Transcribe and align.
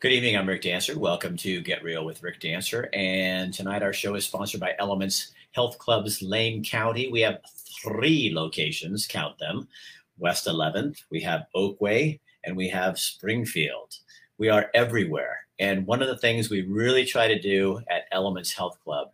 Good 0.00 0.12
evening. 0.12 0.34
I'm 0.34 0.48
Rick 0.48 0.62
Dancer. 0.62 0.98
Welcome 0.98 1.36
to 1.36 1.60
Get 1.60 1.84
Real 1.84 2.06
with 2.06 2.22
Rick 2.22 2.40
Dancer. 2.40 2.88
And 2.94 3.52
tonight 3.52 3.82
our 3.82 3.92
show 3.92 4.14
is 4.14 4.24
sponsored 4.24 4.58
by 4.58 4.74
Elements 4.78 5.32
Health 5.52 5.76
Clubs 5.76 6.22
Lane 6.22 6.64
County. 6.64 7.10
We 7.12 7.20
have 7.20 7.40
three 7.82 8.32
locations, 8.34 9.06
count 9.06 9.38
them 9.38 9.68
West 10.16 10.46
11th, 10.46 11.02
we 11.10 11.20
have 11.20 11.48
Oakway, 11.54 12.18
and 12.44 12.56
we 12.56 12.66
have 12.70 12.98
Springfield. 12.98 13.96
We 14.38 14.48
are 14.48 14.70
everywhere. 14.72 15.40
And 15.58 15.86
one 15.86 16.00
of 16.00 16.08
the 16.08 16.16
things 16.16 16.48
we 16.48 16.62
really 16.62 17.04
try 17.04 17.28
to 17.28 17.38
do 17.38 17.82
at 17.90 18.04
Elements 18.10 18.54
Health 18.54 18.78
Club 18.82 19.10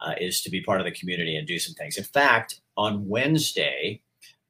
uh, 0.00 0.14
is 0.20 0.42
to 0.42 0.50
be 0.50 0.62
part 0.62 0.80
of 0.80 0.84
the 0.84 0.98
community 0.98 1.36
and 1.36 1.46
do 1.46 1.60
some 1.60 1.76
things. 1.76 1.96
In 1.96 2.02
fact, 2.02 2.60
on 2.76 3.06
Wednesday, 3.06 4.00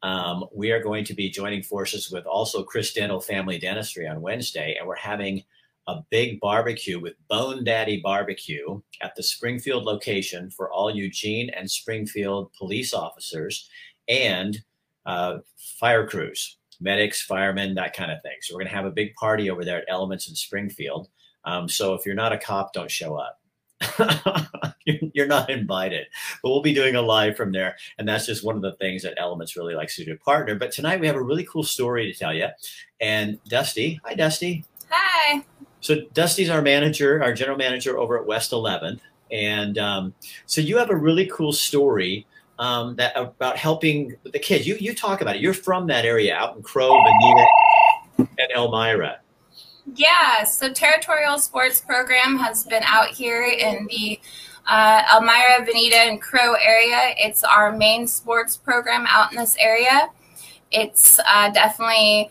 um, 0.02 0.46
we 0.50 0.70
are 0.70 0.82
going 0.82 1.04
to 1.04 1.14
be 1.14 1.28
joining 1.28 1.62
forces 1.62 2.10
with 2.10 2.24
also 2.24 2.62
Chris 2.62 2.94
Dental 2.94 3.20
Family 3.20 3.58
Dentistry 3.58 4.08
on 4.08 4.22
Wednesday, 4.22 4.76
and 4.78 4.88
we're 4.88 4.96
having 4.96 5.44
a 5.86 6.00
big 6.10 6.40
barbecue 6.40 6.98
with 7.00 7.14
Bone 7.28 7.64
Daddy 7.64 8.00
Barbecue 8.02 8.80
at 9.02 9.14
the 9.16 9.22
Springfield 9.22 9.84
location 9.84 10.50
for 10.50 10.72
all 10.72 10.94
Eugene 10.94 11.50
and 11.50 11.70
Springfield 11.70 12.52
police 12.52 12.94
officers 12.94 13.68
and 14.08 14.62
uh, 15.06 15.38
fire 15.78 16.06
crews, 16.06 16.58
medics, 16.80 17.22
firemen, 17.22 17.74
that 17.74 17.94
kind 17.94 18.10
of 18.10 18.22
thing. 18.22 18.36
So 18.40 18.54
we're 18.54 18.60
going 18.60 18.70
to 18.70 18.76
have 18.76 18.86
a 18.86 18.90
big 18.90 19.14
party 19.14 19.50
over 19.50 19.64
there 19.64 19.78
at 19.78 19.84
Elements 19.88 20.28
in 20.28 20.34
Springfield. 20.34 21.08
Um, 21.44 21.68
so 21.68 21.94
if 21.94 22.06
you're 22.06 22.14
not 22.14 22.32
a 22.32 22.38
cop, 22.38 22.72
don't 22.72 22.90
show 22.90 23.16
up. 23.16 23.40
you're 24.86 25.26
not 25.26 25.50
invited, 25.50 26.06
but 26.42 26.50
we'll 26.50 26.62
be 26.62 26.72
doing 26.72 26.96
a 26.96 27.02
live 27.02 27.36
from 27.36 27.52
there. 27.52 27.76
And 27.98 28.08
that's 28.08 28.24
just 28.24 28.44
one 28.44 28.56
of 28.56 28.62
the 28.62 28.74
things 28.76 29.02
that 29.02 29.14
Elements 29.18 29.56
really 29.56 29.74
likes 29.74 29.96
to 29.96 30.04
do 30.04 30.16
partner. 30.16 30.54
But 30.54 30.72
tonight 30.72 31.00
we 31.00 31.06
have 31.06 31.16
a 31.16 31.22
really 31.22 31.44
cool 31.44 31.64
story 31.64 32.10
to 32.10 32.18
tell 32.18 32.32
you. 32.32 32.48
And 33.00 33.38
Dusty, 33.44 34.00
hi, 34.04 34.14
Dusty. 34.14 34.64
Hi. 34.90 35.44
So 35.84 35.96
Dusty's 36.14 36.48
our 36.48 36.62
manager, 36.62 37.22
our 37.22 37.34
general 37.34 37.58
manager 37.58 37.98
over 37.98 38.18
at 38.18 38.24
West 38.24 38.52
11th, 38.52 39.00
and 39.30 39.76
um, 39.76 40.14
so 40.46 40.62
you 40.62 40.78
have 40.78 40.88
a 40.88 40.96
really 40.96 41.26
cool 41.26 41.52
story 41.52 42.26
um, 42.58 42.96
that 42.96 43.14
about 43.14 43.58
helping 43.58 44.16
the 44.24 44.38
kids. 44.38 44.66
You 44.66 44.76
you 44.80 44.94
talk 44.94 45.20
about 45.20 45.36
it. 45.36 45.42
You're 45.42 45.52
from 45.52 45.86
that 45.88 46.06
area 46.06 46.34
out 46.34 46.56
in 46.56 46.62
Crow, 46.62 46.90
Veneta, 46.90 47.46
and 48.16 48.50
Elmira. 48.56 49.18
Yeah. 49.94 50.44
So 50.44 50.72
Territorial 50.72 51.38
Sports 51.38 51.82
Program 51.82 52.38
has 52.38 52.64
been 52.64 52.82
out 52.86 53.08
here 53.08 53.44
in 53.44 53.86
the 53.90 54.18
uh, 54.66 55.02
Elmira, 55.14 55.66
Veneta, 55.66 56.08
and 56.08 56.18
Crow 56.18 56.54
area. 56.54 57.14
It's 57.18 57.44
our 57.44 57.76
main 57.76 58.06
sports 58.06 58.56
program 58.56 59.04
out 59.06 59.32
in 59.32 59.38
this 59.38 59.54
area. 59.60 60.08
It's 60.70 61.20
uh, 61.28 61.50
definitely 61.50 62.30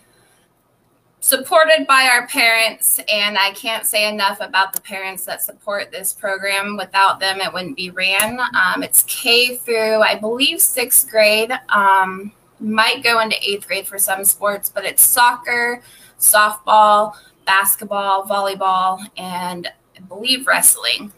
supported 1.24 1.88
by 1.88 2.10
our 2.12 2.28
parents 2.28 3.00
and 3.10 3.38
i 3.38 3.50
can't 3.52 3.86
say 3.86 4.10
enough 4.10 4.42
about 4.42 4.74
the 4.74 4.82
parents 4.82 5.24
that 5.24 5.42
support 5.42 5.90
this 5.90 6.12
program. 6.12 6.76
Without 6.76 7.18
them 7.22 7.40
it 7.40 7.54
wouldn't 7.54 7.78
be 7.78 7.92
ran. 7.92 8.42
Um, 8.42 8.84
it's 8.84 9.04
k 9.04 9.56
through 9.56 10.02
i 10.02 10.16
believe 10.16 10.60
sixth 10.60 11.10
grade. 11.10 11.54
Um, 11.70 12.34
might 12.60 13.04
go 13.06 13.22
into 13.22 13.38
eighth 13.42 13.68
grade 13.68 13.88
for 13.88 13.98
some 13.98 14.26
sports 14.26 14.68
but 14.68 14.84
it's 14.84 15.02
soccer 15.02 15.82
softball 16.20 17.14
basketball 17.46 18.26
volleyball 18.26 19.00
and 19.16 19.70
i 19.96 20.02
believe 20.02 20.46
wrestling. 20.46 21.10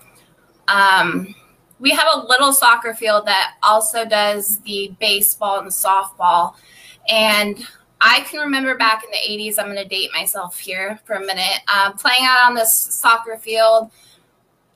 Um, 0.67 1.33
we 1.79 1.89
have 1.89 2.07
a 2.13 2.27
little 2.27 2.53
soccer 2.53 2.93
field 2.93 3.25
that 3.25 3.55
also 3.63 4.05
does 4.05 4.59
the 4.59 4.93
baseball 4.99 5.61
and 5.61 5.71
softball 5.71 6.53
and 7.09 7.65
I 8.01 8.21
can 8.21 8.39
remember 8.39 8.75
back 8.77 9.03
in 9.03 9.11
the 9.11 9.43
80s, 9.49 9.57
I'm 9.57 9.65
going 9.65 9.77
to 9.77 9.85
date 9.85 10.09
myself 10.13 10.59
here 10.59 10.99
for 11.05 11.13
a 11.13 11.19
minute, 11.19 11.59
uh, 11.67 11.93
playing 11.93 12.23
out 12.23 12.45
on 12.45 12.53
this 12.53 12.71
soccer 12.71 13.37
field. 13.37 13.89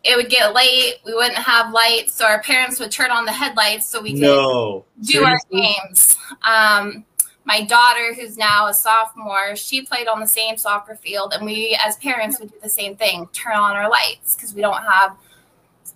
It 0.03 0.15
would 0.15 0.29
get 0.29 0.53
late. 0.53 0.95
We 1.05 1.13
wouldn't 1.13 1.35
have 1.35 1.73
lights, 1.73 2.13
so 2.13 2.25
our 2.25 2.41
parents 2.41 2.79
would 2.79 2.91
turn 2.91 3.11
on 3.11 3.25
the 3.25 3.33
headlights 3.33 3.85
so 3.85 4.01
we 4.01 4.13
could 4.13 4.21
no. 4.21 4.85
do 5.01 5.05
Seriously? 5.05 5.25
our 5.25 5.61
games. 5.61 6.17
Um, 6.43 7.05
my 7.43 7.61
daughter, 7.61 8.13
who's 8.13 8.37
now 8.37 8.67
a 8.67 8.73
sophomore, 8.73 9.55
she 9.55 9.81
played 9.81 10.07
on 10.07 10.19
the 10.19 10.27
same 10.27 10.55
soccer 10.55 10.95
field, 10.95 11.33
and 11.33 11.45
we, 11.45 11.77
as 11.83 11.97
parents, 11.97 12.39
would 12.39 12.51
do 12.51 12.57
the 12.61 12.69
same 12.69 12.95
thing 12.95 13.27
turn 13.33 13.55
on 13.55 13.75
our 13.75 13.89
lights 13.89 14.35
because 14.35 14.53
we 14.53 14.61
don't 14.61 14.81
have 14.83 15.17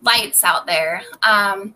lights 0.02 0.44
out 0.44 0.66
there. 0.66 1.04
Um, 1.22 1.76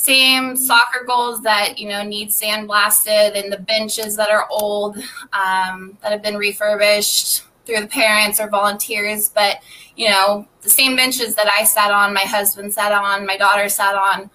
same 0.00 0.56
soccer 0.56 1.04
goals 1.06 1.42
that 1.42 1.78
you 1.78 1.88
know 1.88 2.02
need 2.02 2.30
sandblasted 2.30 3.38
and 3.38 3.52
the 3.52 3.58
benches 3.58 4.16
that 4.16 4.30
are 4.30 4.46
old 4.50 4.96
um, 5.32 5.98
that 6.02 6.10
have 6.10 6.22
been 6.22 6.36
refurbished 6.36 7.44
through 7.66 7.80
the 7.80 7.86
parents 7.86 8.40
or 8.40 8.48
volunteers. 8.48 9.28
But 9.28 9.58
you 10.00 10.08
know 10.08 10.46
the 10.62 10.70
same 10.70 10.96
benches 10.96 11.34
that 11.34 11.46
i 11.58 11.62
sat 11.62 11.90
on 11.90 12.14
my 12.14 12.22
husband 12.22 12.72
sat 12.72 12.90
on 12.90 13.26
my 13.26 13.36
daughter 13.36 13.68
sat 13.68 13.94
on 13.94 14.30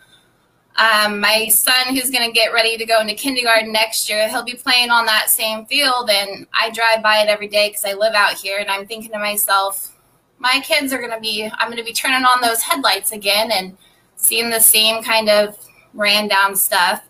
um, 0.78 1.22
my 1.22 1.48
son 1.48 1.96
who's 1.96 2.12
going 2.12 2.28
to 2.28 2.34
get 2.34 2.53
ready 2.53 2.78
to 2.78 2.86
go 2.86 3.00
into 3.00 3.16
kindergarten 3.16 3.72
next 3.72 4.08
year 4.08 4.30
he'll 4.30 4.44
be 4.44 4.53
playing 4.53 4.92
on 4.92 5.08
that 5.08 5.30
same 5.30 5.66
field 5.66 6.09
and 6.12 6.46
i 6.53 6.70
drive 6.70 7.02
by 7.02 7.18
it 7.18 7.30
every 7.30 7.47
day 7.47 7.70
because 7.70 7.84
i 7.84 7.94
live 7.94 8.14
out 8.14 8.34
here 8.34 8.59
and 8.59 8.70
i'm 8.70 8.86
thinking 8.86 9.12
to 9.12 9.18
myself 9.18 9.97
my 10.38 10.62
kids 10.64 10.94
are 10.94 11.00
going 11.00 11.09
to 11.09 11.20
be 11.20 11.50
i'm 11.58 11.68
going 11.68 11.78
to 11.78 11.84
be 11.84 11.94
turning 11.94 12.26
on 12.26 12.42
those 12.42 12.62
headlights 12.62 13.12
again 13.12 13.52
and 13.52 13.76
seeing 14.16 14.50
the 14.50 14.59
same 14.59 15.03
kind 15.03 15.30
of 15.30 15.58
ran 15.94 16.28
down 16.28 16.56
stuff. 16.56 17.03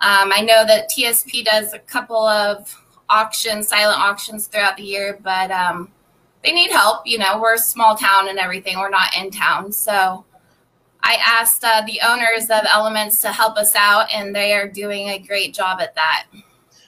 Um, 0.00 0.32
I 0.32 0.40
know 0.40 0.64
that 0.66 0.90
TSP 0.90 1.44
does 1.44 1.72
a 1.72 1.78
couple 1.78 2.24
of 2.26 2.74
auctions, 3.08 3.68
silent 3.68 4.00
auctions 4.00 4.46
throughout 4.46 4.76
the 4.76 4.82
year, 4.82 5.18
but 5.22 5.50
um, 5.50 5.92
they 6.42 6.52
need 6.52 6.70
help. 6.70 7.06
You 7.06 7.18
know, 7.18 7.40
we're 7.40 7.54
a 7.54 7.58
small 7.58 7.96
town 7.96 8.28
and 8.28 8.38
everything. 8.38 8.78
We're 8.78 8.90
not 8.90 9.14
in 9.16 9.30
town. 9.30 9.70
So 9.70 10.24
I 11.02 11.18
asked 11.24 11.62
uh, 11.64 11.82
the 11.86 12.00
owners 12.06 12.44
of 12.44 12.64
Elements 12.68 13.20
to 13.22 13.28
help 13.28 13.56
us 13.56 13.74
out, 13.74 14.06
and 14.12 14.34
they 14.34 14.52
are 14.54 14.68
doing 14.68 15.08
a 15.08 15.18
great 15.18 15.54
job 15.54 15.80
at 15.80 15.94
that. 15.94 16.26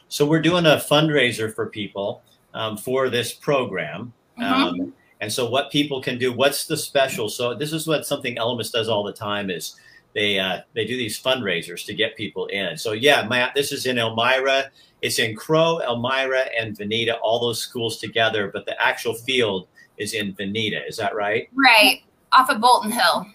So 0.09 0.25
we're 0.25 0.43
doing 0.43 0.67
a 0.67 0.77
fundraiser 0.77 1.53
for 1.55 1.67
people 1.67 2.23
um, 2.53 2.77
for 2.77 3.11
this 3.11 3.33
program. 3.33 4.13
Mm-hmm. 4.39 4.91
And 5.25 5.33
so 5.33 5.49
what 5.49 5.71
people 5.71 6.03
can 6.03 6.19
do, 6.19 6.35
what's 6.35 6.67
the 6.67 6.77
special? 6.77 7.31
So 7.31 7.55
this 7.55 7.73
is 7.73 7.87
what 7.87 8.05
something 8.05 8.37
Elements 8.37 8.71
does 8.71 8.91
all 8.91 9.03
the 9.03 9.13
time 9.15 9.49
is 9.49 9.75
they 10.13 10.39
uh, 10.39 10.59
they 10.75 10.85
do 10.85 10.99
these 10.99 11.19
fundraisers 11.19 11.87
to 11.87 11.95
get 11.95 12.15
people 12.15 12.45
in. 12.49 12.77
So 12.77 12.93
yeah, 12.93 13.27
Matt, 13.27 13.55
this 13.55 13.73
is 13.73 13.87
in 13.87 13.97
Elmira. 13.97 14.71
It's 15.01 15.19
in 15.19 15.35
Crow, 15.35 15.81
Elmira, 15.81 16.45
and 16.61 16.77
Veneta, 16.77 17.17
all 17.23 17.41
those 17.41 17.59
schools 17.59 17.97
together. 17.97 18.51
But 18.53 18.67
the 18.67 18.79
actual 18.79 19.15
field 19.15 19.67
is 19.97 20.13
in 20.13 20.35
Veneta. 20.35 20.87
Is 20.87 20.99
that 20.99 21.15
right? 21.15 21.49
Right, 21.55 22.03
off 22.33 22.51
of 22.51 22.61
Bolton 22.61 22.91
Hill. 22.91 23.27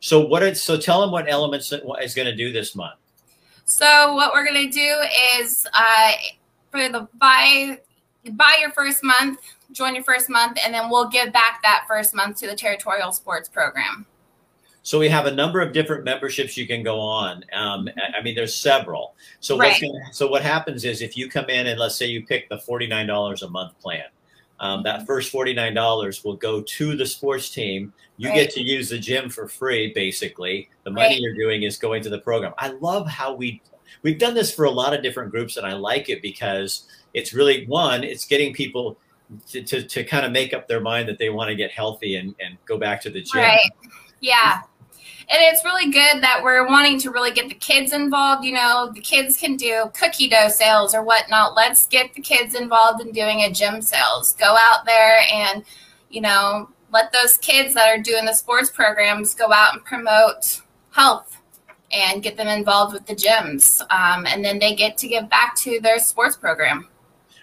So 0.00 0.24
what? 0.24 0.42
Are, 0.42 0.54
so 0.54 0.78
tell 0.78 1.02
them 1.02 1.10
what 1.10 1.28
Elements 1.28 1.74
is 2.00 2.14
going 2.14 2.28
to 2.28 2.36
do 2.36 2.52
this 2.52 2.74
month. 2.74 2.98
So 3.66 4.14
what 4.14 4.32
we're 4.32 4.46
going 4.46 4.66
to 4.66 4.72
do 4.72 5.02
is 5.38 5.66
uh, 5.74 6.12
for 6.70 6.88
the 6.88 7.06
buy 7.18 7.80
buy 8.32 8.56
your 8.62 8.70
first 8.72 9.04
month 9.04 9.40
join 9.72 9.94
your 9.94 10.04
first 10.04 10.28
month, 10.28 10.58
and 10.64 10.72
then 10.72 10.90
we'll 10.90 11.08
give 11.08 11.32
back 11.32 11.60
that 11.62 11.84
first 11.86 12.14
month 12.14 12.38
to 12.40 12.46
the 12.46 12.56
territorial 12.56 13.12
sports 13.12 13.48
program. 13.48 14.06
So 14.82 14.98
we 14.98 15.08
have 15.10 15.26
a 15.26 15.30
number 15.30 15.60
of 15.60 15.72
different 15.74 16.04
memberships 16.04 16.56
you 16.56 16.66
can 16.66 16.82
go 16.82 16.98
on. 16.98 17.44
Um, 17.52 17.90
I 18.16 18.22
mean, 18.22 18.34
there's 18.34 18.54
several. 18.54 19.14
So 19.40 19.58
right. 19.58 19.78
gonna, 19.78 20.12
so 20.12 20.28
what 20.28 20.42
happens 20.42 20.84
is 20.84 21.02
if 21.02 21.14
you 21.14 21.28
come 21.28 21.50
in 21.50 21.66
and 21.66 21.78
let's 21.78 21.96
say 21.96 22.06
you 22.06 22.24
pick 22.24 22.48
the 22.48 22.58
forty 22.58 22.86
nine 22.86 23.06
dollars 23.06 23.42
a 23.42 23.50
month 23.50 23.78
plan, 23.80 24.04
um, 24.60 24.82
that 24.84 25.04
first 25.06 25.30
forty 25.30 25.52
nine 25.52 25.74
dollars 25.74 26.24
will 26.24 26.36
go 26.36 26.62
to 26.62 26.96
the 26.96 27.04
sports 27.04 27.50
team. 27.50 27.92
You 28.16 28.30
right. 28.30 28.36
get 28.36 28.50
to 28.52 28.62
use 28.62 28.88
the 28.88 28.98
gym 28.98 29.28
for 29.28 29.46
free. 29.46 29.92
Basically, 29.92 30.70
the 30.84 30.90
money 30.90 31.16
right. 31.16 31.20
you're 31.20 31.34
doing 31.34 31.64
is 31.64 31.76
going 31.76 32.02
to 32.04 32.08
the 32.08 32.20
program. 32.20 32.54
I 32.56 32.68
love 32.68 33.06
how 33.06 33.34
we 33.34 33.60
we've 34.02 34.18
done 34.18 34.32
this 34.32 34.54
for 34.54 34.64
a 34.64 34.70
lot 34.70 34.94
of 34.94 35.02
different 35.02 35.30
groups, 35.32 35.58
and 35.58 35.66
I 35.66 35.74
like 35.74 36.08
it 36.08 36.22
because 36.22 36.88
it's 37.12 37.34
really 37.34 37.66
one. 37.66 38.04
It's 38.04 38.24
getting 38.24 38.54
people 38.54 38.96
to, 39.50 39.62
to, 39.62 39.82
to 39.82 40.04
kind 40.04 40.24
of 40.24 40.32
make 40.32 40.54
up 40.54 40.68
their 40.68 40.80
mind 40.80 41.08
that 41.08 41.18
they 41.18 41.30
want 41.30 41.48
to 41.48 41.54
get 41.54 41.70
healthy 41.70 42.16
and, 42.16 42.34
and 42.40 42.56
go 42.66 42.78
back 42.78 43.00
to 43.02 43.10
the 43.10 43.22
gym. 43.22 43.42
Right. 43.42 43.70
Yeah. 44.20 44.62
And 45.30 45.42
it's 45.42 45.62
really 45.62 45.90
good 45.90 46.22
that 46.22 46.40
we're 46.42 46.66
wanting 46.66 46.98
to 47.00 47.10
really 47.10 47.32
get 47.32 47.50
the 47.50 47.54
kids 47.54 47.92
involved. 47.92 48.44
You 48.44 48.54
know, 48.54 48.90
the 48.94 49.00
kids 49.00 49.36
can 49.36 49.56
do 49.56 49.90
cookie 49.92 50.28
dough 50.28 50.48
sales 50.48 50.94
or 50.94 51.02
whatnot. 51.02 51.54
Let's 51.54 51.86
get 51.86 52.14
the 52.14 52.22
kids 52.22 52.54
involved 52.54 53.02
in 53.02 53.12
doing 53.12 53.42
a 53.42 53.52
gym 53.52 53.82
sales. 53.82 54.32
Go 54.34 54.56
out 54.58 54.86
there 54.86 55.18
and, 55.30 55.64
you 56.08 56.22
know, 56.22 56.70
let 56.90 57.12
those 57.12 57.36
kids 57.36 57.74
that 57.74 57.90
are 57.90 58.02
doing 58.02 58.24
the 58.24 58.32
sports 58.32 58.70
programs 58.70 59.34
go 59.34 59.52
out 59.52 59.74
and 59.74 59.84
promote 59.84 60.62
health 60.90 61.36
and 61.92 62.22
get 62.22 62.38
them 62.38 62.48
involved 62.48 62.94
with 62.94 63.04
the 63.04 63.14
gyms. 63.14 63.82
Um, 63.90 64.26
and 64.26 64.42
then 64.42 64.58
they 64.58 64.74
get 64.74 64.96
to 64.98 65.08
give 65.08 65.28
back 65.28 65.54
to 65.56 65.78
their 65.80 65.98
sports 65.98 66.36
program. 66.36 66.88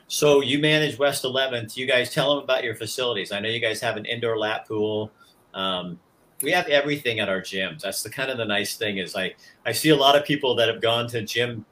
So 0.08 0.42
you 0.42 0.60
manage 0.60 1.00
West 1.00 1.24
11th. 1.24 1.76
You 1.76 1.88
guys 1.88 2.14
tell 2.14 2.36
them 2.36 2.44
about 2.44 2.64
your 2.64 2.76
facilities. 2.76 3.32
I 3.32 3.40
know 3.40 3.50
you 3.50 3.60
guys 3.60 3.82
have 3.82 3.98
an 3.98 4.06
indoor 4.06 4.38
lap 4.38 4.68
pool. 4.68 5.12
Um, 5.54 6.00
we 6.42 6.52
have 6.52 6.68
everything 6.68 7.20
at 7.20 7.30
our 7.30 7.42
gyms. 7.42 7.82
That's 7.82 8.04
the 8.04 8.10
kind 8.10 8.30
of 8.30 8.38
the 8.38 8.46
nice 8.46 8.76
thing 8.76 8.98
is 8.98 9.16
I 9.16 9.34
I 9.66 9.72
see 9.72 9.90
a 9.90 9.96
lot 9.96 10.16
of 10.16 10.26
people 10.26 10.56
that 10.56 10.68
have 10.68 10.82
gone 10.82 11.08
to 11.10 11.22
gym 11.22 11.66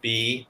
B 0.00 0.46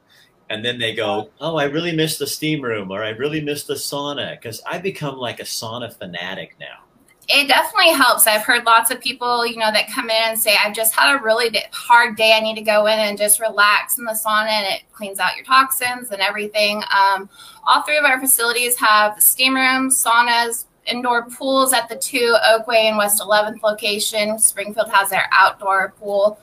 and 0.48 0.64
then 0.64 0.78
they 0.78 0.94
go, 0.94 1.30
"Oh, 1.40 1.56
I 1.56 1.64
really 1.64 1.92
miss 1.94 2.18
the 2.18 2.26
steam 2.26 2.62
room," 2.62 2.90
or 2.90 3.02
"I 3.02 3.10
really 3.10 3.40
miss 3.40 3.64
the 3.64 3.74
sauna," 3.74 4.30
because 4.40 4.62
I 4.66 4.78
become 4.78 5.16
like 5.18 5.40
a 5.40 5.44
sauna 5.44 5.92
fanatic 5.92 6.56
now. 6.60 6.85
It 7.28 7.49
definitely 7.49 7.93
helps. 7.93 8.26
I've 8.26 8.44
heard 8.44 8.64
lots 8.64 8.93
of 8.93 9.00
people, 9.00 9.44
you 9.44 9.56
know, 9.56 9.73
that 9.73 9.90
come 9.90 10.11
in 10.11 10.23
and 10.28 10.38
say, 10.38 10.56
"I've 10.62 10.75
just 10.75 10.94
had 10.94 11.14
a 11.14 11.23
really 11.23 11.56
hard 11.73 12.17
day. 12.17 12.34
I 12.34 12.40
need 12.40 12.55
to 12.55 12.62
go 12.62 12.87
in 12.87 12.99
and 12.99 13.19
just 13.19 13.40
relax 13.40 13.99
in 13.99 14.05
the 14.05 14.12
sauna, 14.12 14.49
and 14.49 14.75
it 14.75 14.82
cleans 14.93 15.19
out 15.19 15.34
your 15.34 15.44
toxins 15.44 16.11
and 16.11 16.20
everything." 16.20 16.84
Um, 16.90 17.28
all 17.67 17.82
three 17.82 17.99
of 17.99 18.05
our 18.05 18.20
facilities 18.20 18.76
have 18.78 19.20
steam 19.20 19.56
rooms, 19.56 20.02
saunas, 20.02 20.67
indoor 20.87 21.28
pools 21.28 21.73
at 21.73 21.88
the 21.88 21.96
two 21.96 22.37
Oakway 22.46 22.84
and 22.84 22.96
West 22.96 23.20
11th 23.20 23.62
location. 23.62 24.38
Springfield 24.38 24.90
has 24.90 25.11
their 25.11 25.29
outdoor 25.32 25.94
pool. 25.99 26.38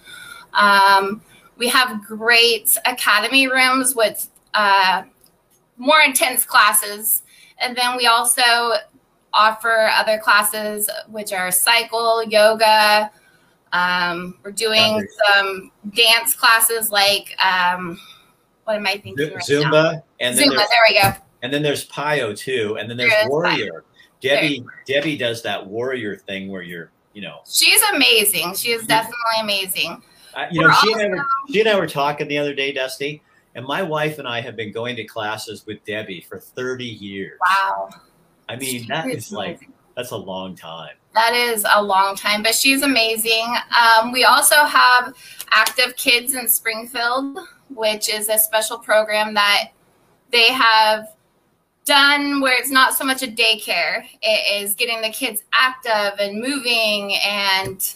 Um, 0.54 1.22
we 1.58 1.70
have 1.70 2.04
great 2.06 2.78
academy 2.86 3.48
rooms 3.48 3.96
with 3.96 4.30
uh, 4.54 5.04
more 5.78 6.02
intense 6.02 6.46
classes. 6.46 7.24
And 7.60 7.76
then 7.76 7.96
we 7.96 8.08
also 8.08 8.74
offer 9.34 9.90
other 9.94 10.18
classes, 10.20 10.90
which 11.08 11.34
are 11.34 11.52
cycle, 11.52 12.24
yoga. 12.24 13.12
Um, 13.72 14.38
we're 14.44 14.52
doing 14.52 15.06
some 15.26 15.72
dance 15.96 16.36
classes 16.36 16.92
like, 16.92 17.36
um, 17.44 18.00
what 18.66 18.76
am 18.76 18.86
I 18.86 18.98
thinking? 18.98 19.34
Right 19.34 19.44
Zumba. 19.44 19.94
Now? 19.94 20.04
And 20.20 20.38
Zumba, 20.38 20.58
there 20.58 20.84
we 20.88 21.02
go. 21.02 21.12
And 21.42 21.52
then 21.52 21.64
there's 21.64 21.88
PiYo 21.90 22.38
too. 22.38 22.78
And 22.80 22.90
then 22.90 22.98
there's 22.98 23.12
there 23.12 23.28
Warrior. 23.28 23.84
Debbie, 24.22 24.64
Debbie 24.88 25.18
does 25.18 25.42
that 25.44 25.66
Warrior 25.66 26.16
thing 26.16 26.50
where 26.50 26.62
you're, 26.62 26.92
you 27.14 27.22
know. 27.22 27.40
She's 27.46 27.82
amazing. 27.94 28.56
She 28.56 28.72
is 28.72 28.88
definitely 28.88 29.42
amazing. 29.42 30.02
Uh, 30.34 30.46
you 30.50 30.62
know, 30.62 30.72
she 30.82 30.94
and, 30.94 31.02
I 31.02 31.08
were, 31.18 31.26
she 31.50 31.60
and 31.60 31.70
I 31.70 31.78
were 31.78 31.88
talking 31.88 32.28
the 32.28 32.38
other 32.38 32.56
day, 32.56 32.72
Dusty, 32.72 33.22
and 33.56 33.66
my 33.66 33.84
wife 33.84 34.20
and 34.20 34.28
I 34.28 34.40
have 34.42 34.56
been 34.56 34.72
going 34.72 34.96
to 34.96 35.04
classes 35.04 35.66
with 35.66 35.84
Debbie 35.84 36.22
for 36.22 36.40
30 36.40 36.86
years. 36.86 37.40
Wow. 37.42 37.90
I 38.50 38.56
mean, 38.56 38.88
that 38.88 39.08
is, 39.08 39.32
like, 39.32 39.70
that's 39.96 40.12
a 40.12 40.18
long 40.18 40.56
time. 40.56 40.96
That 41.14 41.34
is 41.34 41.66
a 41.72 41.82
long 41.82 42.16
time, 42.16 42.42
but 42.42 42.56
she's 42.56 42.82
amazing. 42.82 43.56
Um, 43.80 44.12
we 44.12 44.24
also 44.24 44.56
have 44.56 45.16
Active 45.52 45.96
Kids 45.96 46.34
in 46.34 46.48
Springfield, 46.48 47.38
which 47.70 48.10
is 48.10 48.30
a 48.30 48.38
special 48.38 48.80
program 48.80 49.34
that 49.36 49.70
they 50.32 50.52
have 50.52 51.16
done 51.86 52.42
where 52.42 52.58
it's 52.58 52.72
not 52.72 52.96
so 52.96 53.04
much 53.04 53.22
a 53.22 53.28
daycare. 53.28 54.06
It 54.22 54.64
is 54.64 54.74
getting 54.74 55.02
the 55.02 55.10
kids 55.10 55.44
active 55.54 56.20
and 56.20 56.40
moving 56.40 57.16
and 57.26 57.96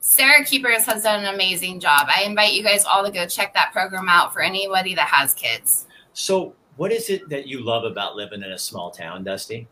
Sarah 0.00 0.44
Keepers 0.44 0.84
has 0.86 1.02
done 1.02 1.24
an 1.24 1.34
amazing 1.34 1.80
job. 1.80 2.06
I 2.08 2.22
invite 2.22 2.52
you 2.52 2.62
guys 2.62 2.84
all 2.84 3.04
to 3.04 3.10
go 3.10 3.26
check 3.26 3.52
that 3.54 3.72
program 3.72 4.08
out 4.08 4.32
for 4.32 4.40
anybody 4.40 4.94
that 4.94 5.08
has 5.08 5.34
kids. 5.34 5.86
So, 6.12 6.54
what 6.76 6.92
is 6.92 7.10
it 7.10 7.28
that 7.28 7.48
you 7.48 7.60
love 7.60 7.84
about 7.84 8.14
living 8.14 8.42
in 8.42 8.52
a 8.52 8.58
small 8.58 8.92
town, 8.92 9.24
Dusty? 9.24 9.66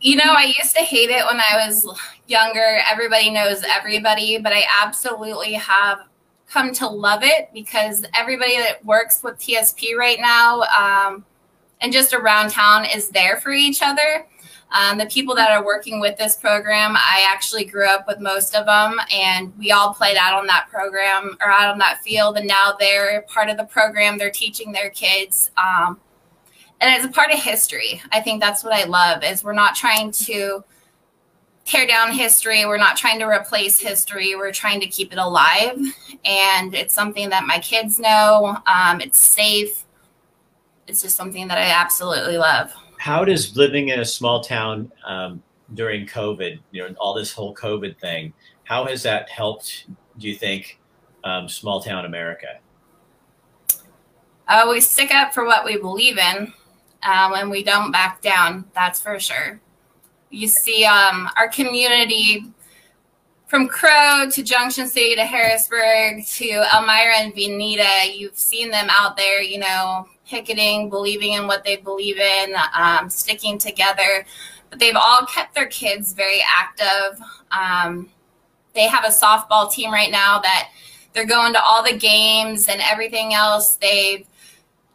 You 0.00 0.16
know, 0.16 0.24
I 0.26 0.54
used 0.58 0.74
to 0.76 0.82
hate 0.82 1.10
it 1.10 1.24
when 1.26 1.40
I 1.40 1.66
was 1.66 1.86
younger. 2.26 2.80
Everybody 2.90 3.30
knows 3.30 3.62
everybody, 3.68 4.38
but 4.38 4.52
I 4.52 4.64
absolutely 4.82 5.52
have 5.54 6.00
come 6.48 6.72
to 6.74 6.88
love 6.88 7.22
it 7.22 7.50
because 7.52 8.04
everybody 8.14 8.56
that 8.56 8.84
works 8.84 9.22
with 9.22 9.38
TSP 9.38 9.94
right 9.96 10.18
now 10.18 10.62
um, 10.62 11.24
and 11.82 11.92
just 11.92 12.14
around 12.14 12.50
town 12.50 12.86
is 12.86 13.10
there 13.10 13.40
for 13.40 13.52
each 13.52 13.82
other. 13.82 14.26
Um, 14.72 14.98
the 14.98 15.06
people 15.06 15.34
that 15.34 15.50
are 15.50 15.64
working 15.64 16.00
with 16.00 16.16
this 16.16 16.36
program, 16.36 16.94
I 16.96 17.26
actually 17.28 17.64
grew 17.64 17.86
up 17.86 18.06
with 18.06 18.20
most 18.20 18.54
of 18.54 18.66
them, 18.66 19.00
and 19.12 19.52
we 19.58 19.72
all 19.72 19.92
played 19.92 20.16
out 20.16 20.38
on 20.38 20.46
that 20.46 20.68
program 20.70 21.36
or 21.40 21.50
out 21.50 21.72
on 21.72 21.78
that 21.78 22.00
field. 22.02 22.38
And 22.38 22.46
now 22.46 22.74
they're 22.78 23.22
part 23.22 23.50
of 23.50 23.56
the 23.56 23.64
program. 23.64 24.16
They're 24.16 24.30
teaching 24.30 24.70
their 24.70 24.90
kids, 24.90 25.50
um, 25.56 26.00
and 26.80 26.94
it's 26.94 27.04
a 27.04 27.08
part 27.08 27.32
of 27.32 27.38
history. 27.38 28.02
I 28.12 28.20
think 28.20 28.40
that's 28.40 28.64
what 28.64 28.72
I 28.72 28.84
love 28.84 29.22
is 29.24 29.44
we're 29.44 29.52
not 29.52 29.74
trying 29.74 30.12
to 30.12 30.64
tear 31.64 31.86
down 31.86 32.12
history. 32.12 32.64
We're 32.64 32.78
not 32.78 32.96
trying 32.96 33.18
to 33.18 33.26
replace 33.26 33.78
history. 33.78 34.34
We're 34.34 34.52
trying 34.52 34.80
to 34.80 34.86
keep 34.86 35.12
it 35.12 35.18
alive, 35.18 35.78
and 36.24 36.74
it's 36.74 36.94
something 36.94 37.28
that 37.30 37.46
my 37.46 37.58
kids 37.58 37.98
know. 37.98 38.58
Um, 38.66 39.00
it's 39.00 39.18
safe. 39.18 39.84
It's 40.86 41.02
just 41.02 41.16
something 41.16 41.48
that 41.48 41.58
I 41.58 41.70
absolutely 41.70 42.38
love 42.38 42.72
how 43.00 43.24
does 43.24 43.56
living 43.56 43.88
in 43.88 44.00
a 44.00 44.04
small 44.04 44.42
town 44.42 44.92
um, 45.06 45.42
during 45.72 46.06
COVID, 46.06 46.58
you 46.70 46.82
know, 46.82 46.94
all 47.00 47.14
this 47.14 47.32
whole 47.32 47.54
COVID 47.54 47.98
thing, 47.98 48.34
how 48.64 48.84
has 48.84 49.02
that 49.04 49.30
helped? 49.30 49.86
Do 50.18 50.28
you 50.28 50.34
think 50.34 50.78
um, 51.24 51.48
small 51.48 51.80
town 51.80 52.04
America? 52.04 52.58
Uh, 54.46 54.66
we 54.68 54.82
stick 54.82 55.12
up 55.12 55.32
for 55.32 55.46
what 55.46 55.64
we 55.64 55.78
believe 55.78 56.18
in, 56.18 56.52
um, 57.02 57.34
and 57.34 57.50
we 57.50 57.62
don't 57.62 57.92
back 57.92 58.20
down. 58.22 58.64
That's 58.74 59.00
for 59.00 59.18
sure. 59.18 59.60
You 60.30 60.48
see, 60.48 60.84
um, 60.84 61.28
our 61.36 61.48
community 61.48 62.44
from 63.50 63.66
Crow 63.66 64.28
to 64.30 64.42
Junction 64.44 64.86
City 64.86 65.16
to 65.16 65.24
Harrisburg 65.24 66.24
to 66.24 66.64
Elmira 66.72 67.16
and 67.16 67.34
Veneta, 67.34 68.16
you've 68.16 68.38
seen 68.38 68.70
them 68.70 68.86
out 68.88 69.16
there, 69.16 69.42
you 69.42 69.58
know, 69.58 70.06
picketing, 70.24 70.88
believing 70.88 71.32
in 71.32 71.48
what 71.48 71.64
they 71.64 71.76
believe 71.76 72.18
in, 72.18 72.54
um, 72.76 73.10
sticking 73.10 73.58
together. 73.58 74.24
But 74.70 74.78
they've 74.78 74.94
all 74.94 75.26
kept 75.26 75.56
their 75.56 75.66
kids 75.66 76.12
very 76.12 76.40
active. 76.48 77.20
Um, 77.50 78.08
they 78.72 78.86
have 78.86 79.04
a 79.04 79.08
softball 79.08 79.72
team 79.72 79.92
right 79.92 80.12
now 80.12 80.38
that 80.38 80.70
they're 81.12 81.26
going 81.26 81.52
to 81.54 81.60
all 81.60 81.82
the 81.82 81.96
games 81.96 82.68
and 82.68 82.80
everything 82.80 83.34
else. 83.34 83.74
They've 83.74 84.24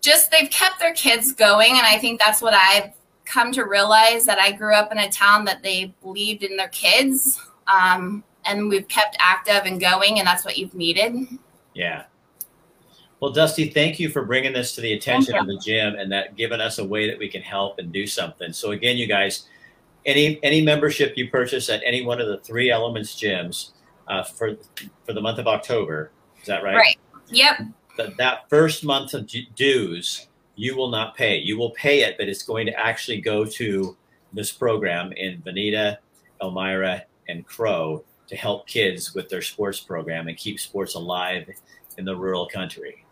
just 0.06 0.32
they've 0.32 0.50
kept 0.50 0.80
their 0.80 0.94
kids 0.94 1.34
going, 1.34 1.72
and 1.72 1.86
I 1.86 1.98
think 1.98 2.22
that's 2.24 2.42
what 2.42 2.54
I've 2.54 2.92
come 3.26 3.52
to 3.54 3.64
realize 3.64 4.26
that 4.26 4.40
I 4.40 4.52
grew 4.52 4.74
up 4.74 4.92
in 4.92 5.00
a 5.00 5.10
town 5.10 5.46
that 5.46 5.64
they 5.64 5.94
believed 6.02 6.44
in 6.44 6.56
their 6.58 6.70
kids. 6.70 7.42
Um, 7.68 8.24
and 8.46 8.70
we've 8.70 8.88
kept 8.88 9.18
active 9.20 9.64
and 9.66 9.82
going, 9.82 10.20
and 10.20 10.28
that's 10.28 10.46
what 10.46 10.58
you've 10.58 10.76
needed. 10.76 11.16
Yeah, 11.74 12.04
well, 13.26 13.32
Dusty, 13.32 13.70
thank 13.70 14.00
you 14.00 14.10
for 14.10 14.24
bringing 14.24 14.54
this 14.54 14.76
to 14.76 14.82
the 14.82 14.94
attention 14.94 15.36
of 15.36 15.48
the 15.48 15.58
gym 15.58 15.96
and 15.96 16.12
that 16.12 16.36
giving 16.36 16.60
us 16.60 16.80
a 16.80 16.86
way 16.86 17.10
that 17.10 17.18
we 17.18 17.30
can 17.30 17.42
help 17.42 17.80
and 17.80 17.92
do 17.92 18.06
something. 18.06 18.52
So 18.52 18.72
again, 18.72 18.98
you 18.98 19.08
guys, 19.08 19.48
any 20.06 20.40
any 20.44 20.62
membership 20.62 21.18
you 21.18 21.30
purchase 21.30 21.70
at 21.70 21.82
any 21.84 22.06
one 22.06 22.20
of 22.20 22.28
the 22.28 22.38
three 22.38 22.70
Elements 22.70 23.16
gyms 23.16 23.72
uh, 24.08 24.24
for 24.24 24.58
for 25.06 25.14
the 25.14 25.22
month 25.22 25.40
of 25.40 25.48
October, 25.48 26.12
is 26.40 26.46
that 26.46 26.62
right? 26.62 26.76
Right. 26.76 26.98
Yep. 27.30 27.62
That 27.98 28.18
that 28.18 28.50
first 28.50 28.84
month 28.84 29.14
of 29.14 29.30
dues, 29.56 30.28
you 30.56 30.76
will 30.76 30.90
not 30.90 31.16
pay. 31.16 31.38
You 31.38 31.58
will 31.58 31.72
pay 31.72 32.02
it, 32.02 32.18
but 32.18 32.28
it's 32.28 32.44
going 32.44 32.66
to 32.68 32.80
actually 32.80 33.22
go 33.22 33.46
to 33.46 33.96
this 34.34 34.52
program 34.52 35.12
in 35.14 35.42
Veneta, 35.42 35.98
Elmira, 36.42 37.04
and 37.30 37.46
Crow 37.46 38.04
to 38.28 38.36
help 38.36 38.68
kids 38.68 39.14
with 39.14 39.30
their 39.30 39.42
sports 39.42 39.80
program 39.80 40.28
and 40.28 40.38
keep 40.38 40.60
sports 40.60 40.96
alive 40.96 41.48
in 41.98 42.06
the 42.06 42.16
rural 42.16 42.48
country. 42.48 43.06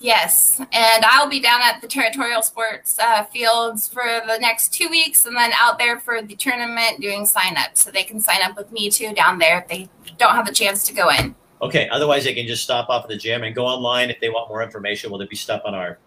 Yes, 0.00 0.60
and 0.72 1.04
I'll 1.04 1.28
be 1.28 1.40
down 1.40 1.60
at 1.62 1.80
the 1.80 1.86
territorial 1.86 2.42
sports 2.42 2.98
uh, 2.98 3.24
fields 3.24 3.88
for 3.88 4.22
the 4.26 4.38
next 4.38 4.72
two 4.72 4.88
weeks, 4.88 5.24
and 5.24 5.36
then 5.36 5.52
out 5.58 5.78
there 5.78 5.98
for 5.98 6.20
the 6.20 6.34
tournament 6.34 7.00
doing 7.00 7.24
sign 7.24 7.56
up, 7.56 7.76
so 7.76 7.90
they 7.90 8.02
can 8.02 8.20
sign 8.20 8.42
up 8.42 8.56
with 8.56 8.70
me 8.72 8.90
too 8.90 9.14
down 9.14 9.38
there 9.38 9.60
if 9.60 9.68
they 9.68 9.88
don't 10.18 10.34
have 10.34 10.46
the 10.46 10.52
chance 10.52 10.86
to 10.88 10.94
go 10.94 11.10
in. 11.10 11.34
Okay. 11.62 11.88
Otherwise, 11.88 12.24
they 12.24 12.34
can 12.34 12.46
just 12.46 12.62
stop 12.62 12.88
off 12.88 13.04
at 13.04 13.08
the 13.08 13.16
gym 13.16 13.42
and 13.42 13.54
go 13.54 13.66
online 13.66 14.10
if 14.10 14.20
they 14.20 14.28
want 14.28 14.48
more 14.48 14.62
information. 14.62 15.10
Will 15.10 15.18
there 15.18 15.28
be 15.28 15.36
stuff 15.36 15.62
on 15.64 15.74
our? 15.74 15.98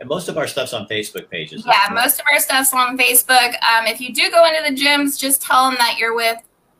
And 0.00 0.08
most 0.08 0.28
of 0.28 0.36
our 0.36 0.46
stuff's 0.46 0.72
on 0.72 0.86
Facebook 0.88 1.30
pages. 1.30 1.64
Yeah, 1.66 1.92
most 1.92 2.20
of 2.20 2.26
our 2.32 2.40
stuff's 2.40 2.74
on 2.74 2.98
Facebook. 2.98 3.54
Um, 3.62 3.86
if 3.86 4.00
you 4.00 4.12
do 4.12 4.30
go 4.30 4.44
into 4.44 4.62
the 4.68 4.76
gyms, 4.76 5.18
just 5.18 5.40
tell 5.40 5.68
them 5.68 5.76
that 5.78 5.98
you're 5.98 6.16
with 6.16 6.38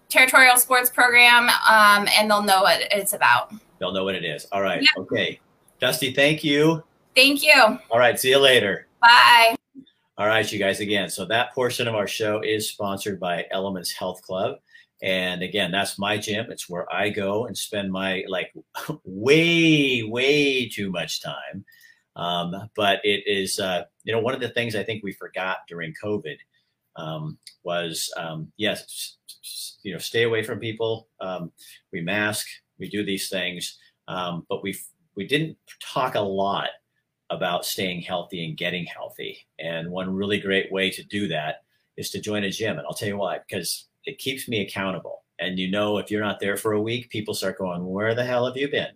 Territorial 0.09 0.57
Sports 0.57 0.91
Program, 0.91 1.49
um, 1.69 2.09
and 2.17 2.31
they'll 2.31 2.43
know 2.43 2.63
what 2.63 2.81
it's 2.91 3.13
about. 3.13 3.53
They'll 3.79 3.93
know 3.93 4.05
what 4.05 4.15
it 4.15 4.25
is. 4.25 4.47
All 4.53 4.63
right. 4.63 4.85
Okay. 4.99 5.41
Dusty, 5.81 6.13
thank 6.13 6.43
you. 6.43 6.83
Thank 7.15 7.43
you. 7.43 7.79
All 7.91 7.99
right. 7.99 8.19
See 8.19 8.31
you 8.31 8.39
later. 8.39 8.89
Bye. 9.01 9.55
All 10.17 10.29
right, 10.29 10.51
you 10.53 10.61
guys, 10.61 10.79
again. 10.79 11.11
So 11.11 11.25
that 11.25 11.53
portion 11.55 11.89
of 11.89 11.97
our 11.97 12.07
show 12.07 12.41
is 12.41 12.69
sponsored 12.69 13.19
by 13.19 13.47
Elements 13.51 13.91
Health 13.91 14.23
Club. 14.23 14.59
And 15.05 15.43
again, 15.43 15.71
that's 15.71 15.99
my 15.99 16.17
gym. 16.17 16.47
It's 16.51 16.69
where 16.69 16.91
I 16.93 17.11
go 17.11 17.45
and 17.45 17.57
spend 17.57 17.93
my 17.93 18.25
like 18.27 18.55
way, 19.05 20.03
way 20.03 20.67
too 20.67 20.91
much 20.91 21.23
time. 21.23 21.65
Um, 22.17 22.71
but 22.75 23.01
it 23.05 23.23
is, 23.27 23.61
uh, 23.61 23.85
you 24.05 24.15
know, 24.15 24.21
one 24.21 24.35
of 24.35 24.41
the 24.41 24.49
things 24.49 24.75
I 24.75 24.83
think 24.83 25.05
we 25.05 25.13
forgot 25.13 25.59
during 25.69 25.93
COVID 26.03 26.37
um, 26.97 27.37
was, 27.65 28.11
um, 28.17 28.51
yes, 28.57 29.19
you 29.83 29.93
know, 29.93 29.99
stay 29.99 30.23
away 30.23 30.43
from 30.43 30.59
people. 30.59 31.09
Um, 31.21 31.53
we 31.93 32.01
mask, 32.01 32.47
we 32.79 32.89
do 32.89 33.05
these 33.05 33.29
things, 33.29 33.79
um, 34.09 34.47
but 34.49 34.63
we 34.63 34.75
we 35.17 35.27
didn't 35.27 35.59
talk 35.83 36.15
a 36.15 36.21
lot 36.21 36.71
about 37.29 37.67
staying 37.67 38.01
healthy 38.01 38.47
and 38.47 38.57
getting 38.57 38.87
healthy. 38.87 39.47
And 39.59 39.91
one 39.91 40.15
really 40.15 40.41
great 40.41 40.73
way 40.73 40.91
to 40.91 41.03
do 41.05 41.29
that 41.29 41.63
is 41.97 42.11
to 42.11 42.21
join 42.21 42.45
a 42.45 42.51
gym. 42.51 42.79
And 42.79 42.87
I'll 42.87 42.95
tell 42.95 43.09
you 43.09 43.19
why, 43.19 43.39
because 43.47 43.87
it 44.05 44.19
keeps 44.19 44.49
me 44.49 44.61
accountable. 44.61 45.23
And 45.39 45.59
you 45.59 45.71
know, 45.71 45.99
if 45.99 46.11
you're 46.11 46.25
not 46.25 46.41
there 46.41 46.57
for 46.57 46.73
a 46.73 46.83
week, 46.83 47.11
people 47.11 47.35
start 47.35 47.59
going, 47.59 47.87
Where 47.87 48.15
the 48.15 48.25
hell 48.25 48.47
have 48.47 48.57
you 48.57 48.69
been? 48.71 48.93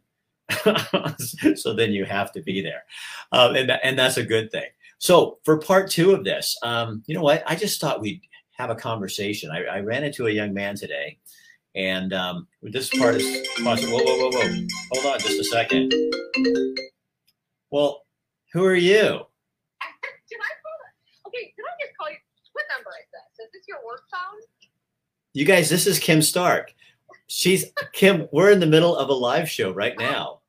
so 1.56 1.74
then 1.74 1.92
you 1.92 2.04
have 2.06 2.32
to 2.32 2.40
be 2.40 2.62
there, 2.62 2.82
um, 3.32 3.54
and 3.54 3.70
and 3.70 3.98
that's 3.98 4.16
a 4.16 4.22
good 4.22 4.50
thing. 4.50 4.64
So 4.98 5.38
for 5.44 5.58
part 5.58 5.90
two 5.90 6.12
of 6.12 6.24
this, 6.24 6.56
um, 6.62 7.02
you 7.06 7.14
know 7.14 7.20
what? 7.22 7.42
I 7.46 7.54
just 7.54 7.80
thought 7.80 8.00
we'd 8.00 8.22
have 8.52 8.70
a 8.70 8.74
conversation. 8.74 9.50
I, 9.50 9.64
I 9.64 9.80
ran 9.80 10.04
into 10.04 10.26
a 10.26 10.30
young 10.30 10.54
man 10.54 10.74
today, 10.74 11.18
and 11.74 12.14
um, 12.14 12.48
this 12.62 12.88
part 12.88 13.16
is 13.16 13.46
possible. 13.62 13.98
Whoa, 13.98 14.04
whoa, 14.04 14.30
whoa, 14.30 14.30
whoa! 14.30 14.66
Hold 14.94 15.14
on, 15.14 15.20
just 15.20 15.38
a 15.38 15.44
second. 15.44 15.92
Well, 17.70 18.06
who 18.54 18.64
are 18.64 18.74
you? 18.74 19.28
Did 20.30 20.40
I 20.40 20.52
call 20.64 20.78
Okay, 21.28 21.52
did 21.54 21.64
I 21.64 21.74
just 21.84 21.96
call 21.98 22.08
you? 22.08 22.16
What 22.52 22.64
number 22.72 22.90
is 22.96 23.08
this? 23.12 23.46
Is 23.46 23.52
this 23.52 23.68
your 23.68 23.84
work 23.84 24.02
phone? 24.10 24.40
You 25.38 25.44
guys, 25.44 25.68
this 25.68 25.86
is 25.86 26.00
Kim 26.00 26.20
Stark. 26.20 26.74
She's 27.28 27.66
Kim. 27.92 28.26
We're 28.32 28.50
in 28.50 28.58
the 28.58 28.66
middle 28.66 28.96
of 28.96 29.08
a 29.08 29.12
live 29.12 29.48
show 29.48 29.70
right 29.70 29.96
now, 29.96 30.40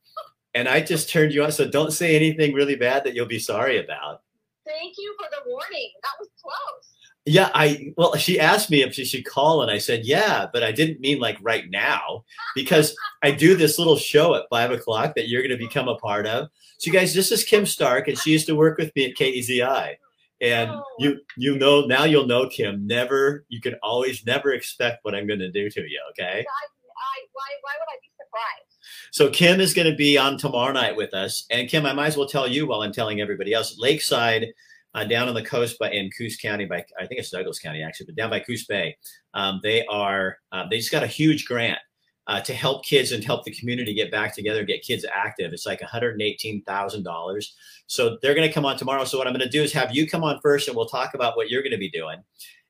and 0.56 0.68
I 0.68 0.82
just 0.82 1.12
turned 1.12 1.32
you 1.32 1.44
on. 1.44 1.52
So 1.52 1.70
don't 1.70 1.94
say 1.94 2.16
anything 2.16 2.56
really 2.56 2.76
bad 2.76 3.04
that 3.04 3.14
you'll 3.14 3.28
be 3.28 3.38
sorry 3.38 3.78
about. 3.78 4.24
Thank 4.66 4.96
you 4.98 5.16
for 5.20 5.28
the 5.30 5.48
warning. 5.48 5.92
That 6.02 6.14
was 6.20 6.30
close. 6.42 6.96
Yeah, 7.28 7.52
I 7.54 7.94
well, 7.98 8.16
she 8.16 8.40
asked 8.40 8.72
me 8.72 8.82
if 8.82 8.96
she 8.96 9.06
should 9.06 9.28
call, 9.28 9.62
and 9.62 9.70
I 9.70 9.78
said 9.78 10.08
yeah, 10.08 10.48
but 10.52 10.64
I 10.64 10.72
didn't 10.72 11.02
mean 11.02 11.20
like 11.20 11.38
right 11.40 11.70
now 11.70 12.24
because 12.56 12.96
I 13.22 13.30
do 13.30 13.56
this 13.56 13.78
little 13.78 13.96
show 13.96 14.34
at 14.34 14.50
five 14.50 14.72
o'clock 14.72 15.14
that 15.14 15.30
you're 15.30 15.44
going 15.44 15.52
to 15.52 15.68
become 15.68 15.88
a 15.88 16.00
part 16.00 16.26
of. 16.26 16.50
So, 16.80 16.88
you 16.88 16.94
guys, 16.94 17.14
this 17.14 17.32
is 17.32 17.44
Kim 17.44 17.68
Stark, 17.68 18.08
and 18.08 18.18
she 18.18 18.32
used 18.32 18.48
to 18.48 18.56
work 18.56 18.80
with 18.80 18.92
me 18.96 19.06
at 19.06 19.16
KEZI. 19.16 19.98
And 20.42 20.70
Oh. 20.72 20.84
you 21.00 21.20
you 21.38 21.58
know 21.58 21.82
now 21.86 22.06
you'll 22.06 22.28
know 22.28 22.48
Kim. 22.48 22.88
Never 22.88 23.46
you 23.50 23.60
can 23.62 23.76
always 23.84 24.26
never 24.26 24.54
expect 24.54 25.04
what 25.04 25.14
I'm 25.16 25.28
going 25.28 25.40
to 25.40 25.52
do 25.52 25.70
to 25.70 25.82
you. 25.82 26.00
Okay. 26.12 26.24
I, 26.26 26.40
I, 26.40 27.18
why, 27.34 27.50
why 27.62 27.74
would 27.74 27.90
I 27.90 27.98
be 28.02 28.10
surprised? 28.18 29.10
So 29.12 29.30
Kim 29.30 29.60
is 29.60 29.74
going 29.74 29.90
to 29.90 29.96
be 29.96 30.18
on 30.18 30.38
tomorrow 30.38 30.72
night 30.72 30.96
with 30.96 31.14
us, 31.14 31.46
and 31.50 31.68
Kim, 31.70 31.86
I 31.86 31.94
might 31.94 32.08
as 32.08 32.18
well 32.18 32.28
tell 32.28 32.48
you 32.48 32.68
while 32.68 32.82
I'm 32.82 32.92
telling 32.94 33.22
everybody 33.22 33.54
else. 33.54 33.78
Lakeside, 33.80 34.48
uh, 34.94 35.04
down 35.04 35.28
on 35.28 35.34
the 35.36 35.44
coast, 35.44 35.78
by 35.80 35.92
in 35.92 36.10
Coos 36.18 36.38
County, 36.38 36.66
by 36.66 36.84
I 37.00 37.06
think 37.06 37.20
it's 37.20 37.30
Douglas 37.32 37.60
County 37.60 37.84
actually, 37.84 38.08
but 38.08 38.16
down 38.16 38.30
by 38.30 38.40
Coos 38.40 38.66
Bay, 38.66 38.98
um, 39.34 39.60
they 39.64 39.86
are 39.88 40.38
uh, 40.52 40.66
they 40.70 40.78
just 40.78 40.92
got 40.92 41.04
a 41.04 41.08
huge 41.08 41.46
grant 41.46 41.80
uh, 42.30 42.40
to 42.40 42.54
help 42.54 42.86
kids 42.86 43.12
and 43.12 43.24
help 43.24 43.44
the 43.44 43.52
community 43.52 43.92
get 43.92 44.12
back 44.12 44.36
together, 44.36 44.64
get 44.64 44.84
kids 44.84 45.04
active. 45.12 45.52
It's 45.52 45.66
like 45.66 45.82
$118,000. 45.82 47.46
So 47.88 48.20
they're 48.22 48.36
going 48.36 48.48
to 48.48 48.54
come 48.54 48.66
on 48.66 48.78
tomorrow. 48.78 49.04
So 49.04 49.18
what 49.18 49.26
I'm 49.26 49.34
going 49.34 49.44
to 49.44 49.50
do 49.50 49.64
is 49.64 49.74
have 49.74 49.96
you 49.96 50.08
come 50.08 50.24
on 50.24 50.40
first, 50.40 50.68
and 50.68 50.78
we'll 50.78 50.86
talk 50.86 51.16
about 51.16 51.36
what 51.36 51.50
you're 51.50 51.64
going 51.64 51.72
to 51.72 51.80
be 51.80 51.90
doing. 51.90 52.24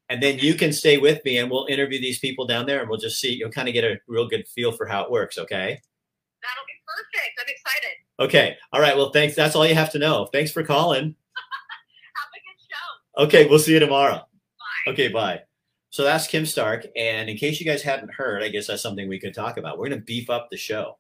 And 0.08 0.24
then 0.24 0.40
you 0.40 0.56
can 0.56 0.72
stay 0.72 0.98
with 0.98 1.24
me 1.26 1.38
and 1.38 1.52
we'll 1.52 1.68
interview 1.68 2.00
these 2.00 2.20
people 2.20 2.48
down 2.48 2.66
there 2.66 2.80
and 2.80 2.90
we'll 2.90 2.98
just 2.98 3.20
see, 3.20 3.34
you'll 3.34 3.52
kind 3.52 3.68
of 3.68 3.74
get 3.74 3.84
a 3.84 4.00
real 4.08 4.28
good 4.28 4.48
feel 4.48 4.72
for 4.72 4.88
how 4.88 5.04
it 5.04 5.12
works. 5.12 5.38
Okay. 5.38 5.80
That'll 6.42 6.66
be 6.66 6.74
perfect. 6.88 7.40
I'm 7.40 7.46
excited. 7.48 7.96
Okay. 8.20 8.58
All 8.74 8.82
right. 8.82 8.98
Well, 8.98 9.12
thanks. 9.12 9.36
That's 9.36 9.56
all 9.56 9.68
you 9.68 9.76
have 9.76 9.92
to 9.92 10.00
know. 10.00 10.28
Thanks 10.34 10.52
for 10.52 10.64
calling. 10.64 11.04
Have 12.16 12.30
a 12.34 12.40
good 12.42 12.60
show. 12.68 13.24
Okay. 13.26 13.48
We'll 13.48 13.60
see 13.60 13.74
you 13.74 13.80
tomorrow. 13.80 14.26
Okay. 14.88 15.10
Bye. 15.10 15.42
So 15.90 16.04
that's 16.04 16.28
Kim 16.28 16.46
Stark. 16.46 16.86
And 16.96 17.30
in 17.30 17.38
case 17.38 17.60
you 17.60 17.66
guys 17.66 17.82
hadn't 17.82 18.14
heard, 18.14 18.44
I 18.44 18.50
guess 18.50 18.68
that's 18.68 18.82
something 18.82 19.08
we 19.08 19.20
could 19.20 19.34
talk 19.34 19.58
about. 19.58 19.78
We're 19.78 19.90
going 19.90 20.00
to 20.00 20.06
beef 20.06 20.30
up 20.30 20.50
the 20.50 20.58
show. 20.58 20.98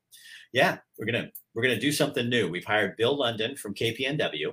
Yeah. 0.51 0.77
We're 0.98 1.05
going 1.05 1.24
to, 1.24 1.31
we're 1.53 1.63
going 1.63 1.75
to 1.75 1.81
do 1.81 1.91
something 1.91 2.27
new. 2.27 2.50
We've 2.50 2.65
hired 2.65 2.98
Bill 2.98 3.17
London 3.17 3.55
from 3.55 3.75
KPNW. 3.75 4.51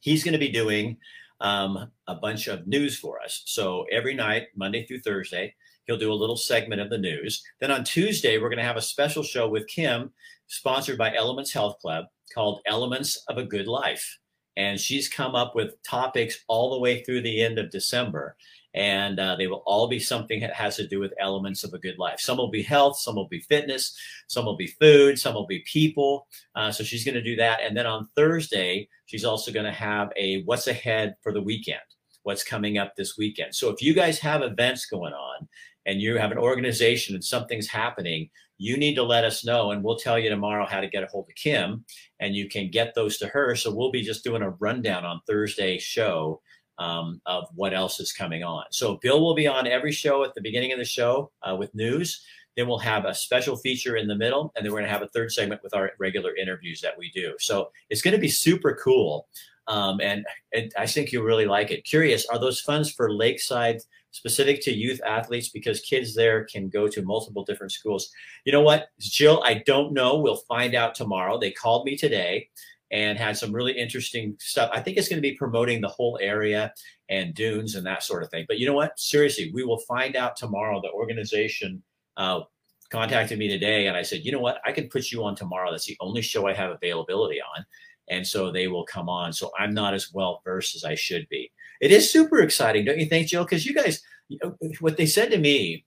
He's 0.00 0.22
going 0.22 0.34
to 0.34 0.38
be 0.38 0.50
doing 0.50 0.98
um, 1.40 1.90
a 2.06 2.14
bunch 2.14 2.46
of 2.46 2.66
news 2.66 2.98
for 2.98 3.20
us. 3.20 3.42
So 3.46 3.86
every 3.90 4.14
night, 4.14 4.48
Monday 4.54 4.86
through 4.86 5.00
Thursday, 5.00 5.54
he'll 5.86 5.98
do 5.98 6.12
a 6.12 6.14
little 6.14 6.36
segment 6.36 6.80
of 6.80 6.90
the 6.90 6.98
news. 6.98 7.42
Then 7.60 7.70
on 7.70 7.84
Tuesday, 7.84 8.38
we're 8.38 8.48
going 8.48 8.58
to 8.58 8.64
have 8.64 8.76
a 8.76 8.82
special 8.82 9.22
show 9.22 9.48
with 9.48 9.66
Kim, 9.66 10.12
sponsored 10.46 10.98
by 10.98 11.14
Elements 11.14 11.52
Health 11.52 11.78
Club, 11.80 12.06
called 12.32 12.60
Elements 12.66 13.22
of 13.28 13.38
a 13.38 13.44
Good 13.44 13.66
Life. 13.66 14.18
And 14.56 14.78
she's 14.78 15.08
come 15.08 15.34
up 15.34 15.54
with 15.56 15.82
topics 15.82 16.44
all 16.46 16.70
the 16.70 16.80
way 16.80 17.02
through 17.02 17.22
the 17.22 17.42
end 17.42 17.58
of 17.58 17.70
December. 17.70 18.36
And 18.74 19.20
uh, 19.20 19.36
they 19.36 19.46
will 19.46 19.62
all 19.66 19.86
be 19.86 20.00
something 20.00 20.40
that 20.40 20.52
has 20.52 20.76
to 20.76 20.86
do 20.86 20.98
with 20.98 21.14
elements 21.20 21.62
of 21.62 21.72
a 21.74 21.78
good 21.78 21.98
life. 21.98 22.18
Some 22.18 22.38
will 22.38 22.50
be 22.50 22.62
health, 22.62 22.98
some 22.98 23.14
will 23.14 23.28
be 23.28 23.40
fitness, 23.40 23.96
some 24.26 24.44
will 24.44 24.56
be 24.56 24.66
food, 24.66 25.18
some 25.18 25.34
will 25.34 25.46
be 25.46 25.60
people. 25.60 26.26
Uh, 26.56 26.72
so 26.72 26.82
she's 26.82 27.04
going 27.04 27.14
to 27.14 27.22
do 27.22 27.36
that. 27.36 27.60
And 27.62 27.76
then 27.76 27.86
on 27.86 28.08
Thursday, 28.16 28.88
she's 29.06 29.24
also 29.24 29.52
going 29.52 29.66
to 29.66 29.72
have 29.72 30.10
a 30.16 30.42
what's 30.42 30.66
ahead 30.66 31.14
for 31.22 31.32
the 31.32 31.42
weekend, 31.42 31.80
what's 32.24 32.42
coming 32.42 32.78
up 32.78 32.96
this 32.96 33.16
weekend. 33.16 33.54
So 33.54 33.70
if 33.70 33.80
you 33.80 33.94
guys 33.94 34.18
have 34.18 34.42
events 34.42 34.86
going 34.86 35.12
on 35.12 35.48
and 35.86 36.00
you 36.00 36.16
have 36.16 36.32
an 36.32 36.38
organization 36.38 37.14
and 37.14 37.24
something's 37.24 37.68
happening, 37.68 38.30
you 38.58 38.76
need 38.76 38.94
to 38.94 39.02
let 39.02 39.24
us 39.24 39.44
know 39.44 39.70
and 39.70 39.82
we'll 39.82 39.98
tell 39.98 40.18
you 40.18 40.30
tomorrow 40.30 40.66
how 40.66 40.80
to 40.80 40.88
get 40.88 41.02
a 41.02 41.06
hold 41.06 41.28
of 41.28 41.34
Kim 41.34 41.84
and 42.20 42.34
you 42.34 42.48
can 42.48 42.70
get 42.70 42.94
those 42.94 43.18
to 43.18 43.26
her. 43.28 43.54
So 43.54 43.74
we'll 43.74 43.90
be 43.90 44.02
just 44.02 44.24
doing 44.24 44.42
a 44.42 44.50
rundown 44.50 45.04
on 45.04 45.20
Thursday 45.26 45.78
show 45.78 46.40
um, 46.78 47.20
of 47.26 47.48
what 47.54 47.74
else 47.74 48.00
is 48.00 48.12
coming 48.12 48.42
on. 48.42 48.64
So 48.70 48.98
Bill 49.02 49.20
will 49.20 49.34
be 49.34 49.46
on 49.46 49.66
every 49.66 49.92
show 49.92 50.24
at 50.24 50.34
the 50.34 50.40
beginning 50.40 50.72
of 50.72 50.78
the 50.78 50.84
show 50.84 51.30
uh, 51.42 51.56
with 51.56 51.74
news. 51.74 52.24
Then 52.56 52.68
we'll 52.68 52.78
have 52.78 53.04
a 53.04 53.14
special 53.14 53.56
feature 53.56 53.96
in 53.96 54.06
the 54.06 54.14
middle, 54.14 54.52
and 54.54 54.64
then 54.64 54.72
we're 54.72 54.78
going 54.78 54.88
to 54.88 54.92
have 54.92 55.02
a 55.02 55.08
third 55.08 55.32
segment 55.32 55.62
with 55.62 55.74
our 55.74 55.90
regular 55.98 56.36
interviews 56.36 56.80
that 56.82 56.96
we 56.96 57.10
do. 57.10 57.34
So 57.40 57.70
it's 57.90 58.02
going 58.02 58.14
to 58.14 58.20
be 58.20 58.28
super 58.28 58.78
cool, 58.82 59.26
um, 59.66 60.00
and, 60.00 60.24
and 60.52 60.72
I 60.78 60.86
think 60.86 61.10
you'll 61.10 61.24
really 61.24 61.46
like 61.46 61.70
it. 61.72 61.84
Curious, 61.84 62.26
are 62.26 62.38
those 62.38 62.60
funds 62.60 62.92
for 62.92 63.12
Lakeside 63.12 63.80
specific 64.12 64.62
to 64.62 64.72
youth 64.72 65.00
athletes? 65.04 65.48
Because 65.48 65.80
kids 65.80 66.14
there 66.14 66.44
can 66.44 66.68
go 66.68 66.86
to 66.86 67.02
multiple 67.02 67.44
different 67.44 67.72
schools. 67.72 68.10
You 68.44 68.52
know 68.52 68.60
what, 68.60 68.88
Jill? 69.00 69.42
I 69.44 69.62
don't 69.66 69.92
know. 69.92 70.18
We'll 70.18 70.36
find 70.36 70.76
out 70.76 70.94
tomorrow. 70.94 71.40
They 71.40 71.50
called 71.50 71.84
me 71.84 71.96
today 71.96 72.50
and 72.94 73.18
had 73.18 73.36
some 73.36 73.52
really 73.52 73.72
interesting 73.72 74.36
stuff. 74.38 74.70
I 74.72 74.80
think 74.80 74.96
it's 74.96 75.08
going 75.08 75.20
to 75.20 75.28
be 75.28 75.34
promoting 75.34 75.80
the 75.80 75.88
whole 75.88 76.16
area 76.22 76.72
and 77.08 77.34
dunes 77.34 77.74
and 77.74 77.84
that 77.84 78.04
sort 78.04 78.22
of 78.22 78.30
thing. 78.30 78.44
But 78.46 78.60
you 78.60 78.66
know 78.66 78.72
what? 78.72 78.96
Seriously, 79.00 79.50
we 79.52 79.64
will 79.64 79.80
find 79.80 80.14
out 80.14 80.36
tomorrow. 80.36 80.80
The 80.80 80.92
organization 80.92 81.82
uh, 82.16 82.42
contacted 82.90 83.36
me 83.36 83.48
today 83.48 83.88
and 83.88 83.96
I 83.96 84.02
said, 84.02 84.20
you 84.24 84.30
know 84.30 84.38
what? 84.38 84.60
I 84.64 84.70
can 84.70 84.88
put 84.88 85.10
you 85.10 85.24
on 85.24 85.34
tomorrow. 85.34 85.72
That's 85.72 85.86
the 85.86 85.96
only 85.98 86.22
show 86.22 86.46
I 86.46 86.54
have 86.54 86.70
availability 86.70 87.40
on. 87.42 87.66
And 88.10 88.24
so 88.24 88.52
they 88.52 88.68
will 88.68 88.84
come 88.84 89.08
on. 89.08 89.32
So 89.32 89.50
I'm 89.58 89.74
not 89.74 89.92
as 89.92 90.12
well 90.12 90.40
versed 90.44 90.76
as 90.76 90.84
I 90.84 90.94
should 90.94 91.28
be. 91.28 91.50
It 91.80 91.90
is 91.90 92.12
super 92.12 92.42
exciting, 92.42 92.84
don't 92.84 93.00
you 93.00 93.06
think, 93.06 93.26
Jill? 93.26 93.42
Because 93.42 93.66
you 93.66 93.74
guys, 93.74 94.02
you 94.28 94.38
know, 94.40 94.56
what 94.78 94.96
they 94.96 95.06
said 95.06 95.32
to 95.32 95.38
me, 95.38 95.84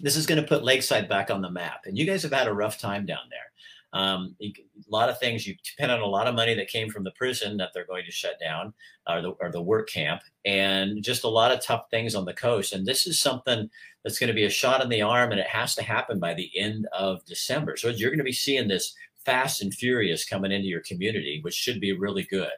this 0.00 0.16
is 0.16 0.24
going 0.24 0.40
to 0.40 0.48
put 0.48 0.64
Lakeside 0.64 1.06
back 1.06 1.30
on 1.30 1.42
the 1.42 1.50
map. 1.50 1.82
And 1.84 1.98
you 1.98 2.06
guys 2.06 2.22
have 2.22 2.32
had 2.32 2.48
a 2.48 2.54
rough 2.54 2.78
time 2.78 3.04
down 3.04 3.26
there. 3.28 3.50
Um, 3.94 4.34
a 4.42 4.52
lot 4.88 5.08
of 5.08 5.20
things 5.20 5.46
you 5.46 5.54
depend 5.64 5.92
on 5.92 6.00
a 6.00 6.06
lot 6.06 6.26
of 6.26 6.34
money 6.34 6.52
that 6.54 6.66
came 6.66 6.90
from 6.90 7.04
the 7.04 7.12
prison 7.12 7.56
that 7.58 7.70
they're 7.72 7.86
going 7.86 8.04
to 8.04 8.10
shut 8.10 8.40
down 8.40 8.74
or 9.08 9.22
the, 9.22 9.30
or 9.40 9.52
the 9.52 9.62
work 9.62 9.88
camp 9.88 10.20
and 10.44 11.00
just 11.00 11.22
a 11.22 11.28
lot 11.28 11.52
of 11.52 11.62
tough 11.62 11.84
things 11.90 12.16
on 12.16 12.24
the 12.24 12.34
coast 12.34 12.72
and 12.72 12.84
this 12.84 13.06
is 13.06 13.20
something 13.20 13.70
that's 14.02 14.18
going 14.18 14.28
to 14.28 14.34
be 14.34 14.46
a 14.46 14.50
shot 14.50 14.82
in 14.82 14.88
the 14.88 15.00
arm 15.00 15.30
and 15.30 15.40
it 15.40 15.46
has 15.46 15.76
to 15.76 15.82
happen 15.82 16.18
by 16.18 16.34
the 16.34 16.50
end 16.58 16.88
of 16.92 17.24
december. 17.24 17.76
So 17.76 17.88
you're 17.88 18.10
going 18.10 18.18
to 18.18 18.24
be 18.24 18.32
seeing 18.32 18.66
this 18.66 18.96
fast 19.24 19.62
and 19.62 19.72
furious 19.72 20.28
coming 20.28 20.50
into 20.50 20.66
your 20.66 20.82
community 20.82 21.38
which 21.42 21.54
should 21.54 21.80
be 21.80 21.92
really 21.92 22.24
good. 22.24 22.50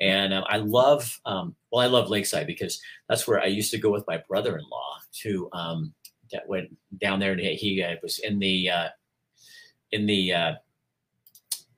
And 0.00 0.34
um, 0.34 0.44
i 0.48 0.58
love 0.58 1.18
um, 1.24 1.56
well 1.72 1.82
i 1.82 1.86
love 1.86 2.10
lakeside 2.10 2.46
because 2.46 2.78
that's 3.08 3.26
where 3.26 3.40
i 3.40 3.46
used 3.46 3.70
to 3.70 3.78
go 3.78 3.90
with 3.90 4.06
my 4.06 4.22
brother-in-law 4.28 4.98
to 5.22 5.48
um, 5.52 5.94
that 6.30 6.46
went 6.46 6.76
down 6.98 7.20
there 7.20 7.32
and 7.32 7.40
he, 7.40 7.54
he 7.54 7.82
uh, 7.82 7.94
was 8.02 8.18
in 8.18 8.38
the 8.38 8.68
uh, 8.68 8.88
in 9.92 10.06
the 10.06 10.32
uh, 10.32 10.52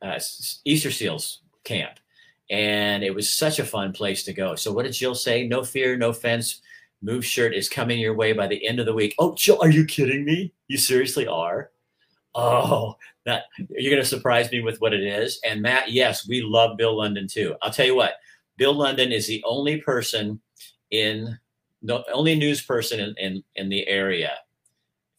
uh, 0.06 0.20
Easter 0.64 0.90
Seals 0.90 1.42
camp, 1.64 1.98
and 2.50 3.02
it 3.02 3.14
was 3.14 3.32
such 3.32 3.58
a 3.58 3.64
fun 3.64 3.92
place 3.92 4.22
to 4.24 4.32
go. 4.32 4.54
So, 4.54 4.72
what 4.72 4.84
did 4.84 4.92
Jill 4.92 5.14
say? 5.14 5.46
No 5.46 5.62
fear, 5.62 5.96
no 5.96 6.12
fence. 6.12 6.60
Move 7.02 7.24
shirt 7.26 7.54
is 7.54 7.68
coming 7.68 7.98
your 7.98 8.14
way 8.14 8.32
by 8.32 8.46
the 8.46 8.66
end 8.66 8.80
of 8.80 8.86
the 8.86 8.94
week. 8.94 9.14
Oh, 9.18 9.34
Jill, 9.34 9.58
are 9.60 9.70
you 9.70 9.84
kidding 9.84 10.24
me? 10.24 10.52
You 10.68 10.78
seriously 10.78 11.26
are? 11.26 11.70
Oh, 12.34 12.96
that 13.24 13.44
you're 13.70 13.90
going 13.90 14.02
to 14.02 14.08
surprise 14.08 14.50
me 14.50 14.60
with 14.60 14.80
what 14.80 14.92
it 14.92 15.02
is. 15.02 15.40
And 15.44 15.62
Matt, 15.62 15.90
yes, 15.90 16.26
we 16.28 16.42
love 16.42 16.76
Bill 16.76 16.96
London 16.96 17.26
too. 17.26 17.54
I'll 17.62 17.70
tell 17.70 17.86
you 17.86 17.96
what, 17.96 18.14
Bill 18.56 18.74
London 18.74 19.12
is 19.12 19.26
the 19.26 19.42
only 19.44 19.80
person 19.80 20.40
in 20.90 21.38
the 21.82 22.02
only 22.12 22.34
news 22.34 22.62
person 22.62 23.00
in, 23.00 23.14
in, 23.18 23.44
in 23.54 23.68
the 23.68 23.86
area 23.86 24.32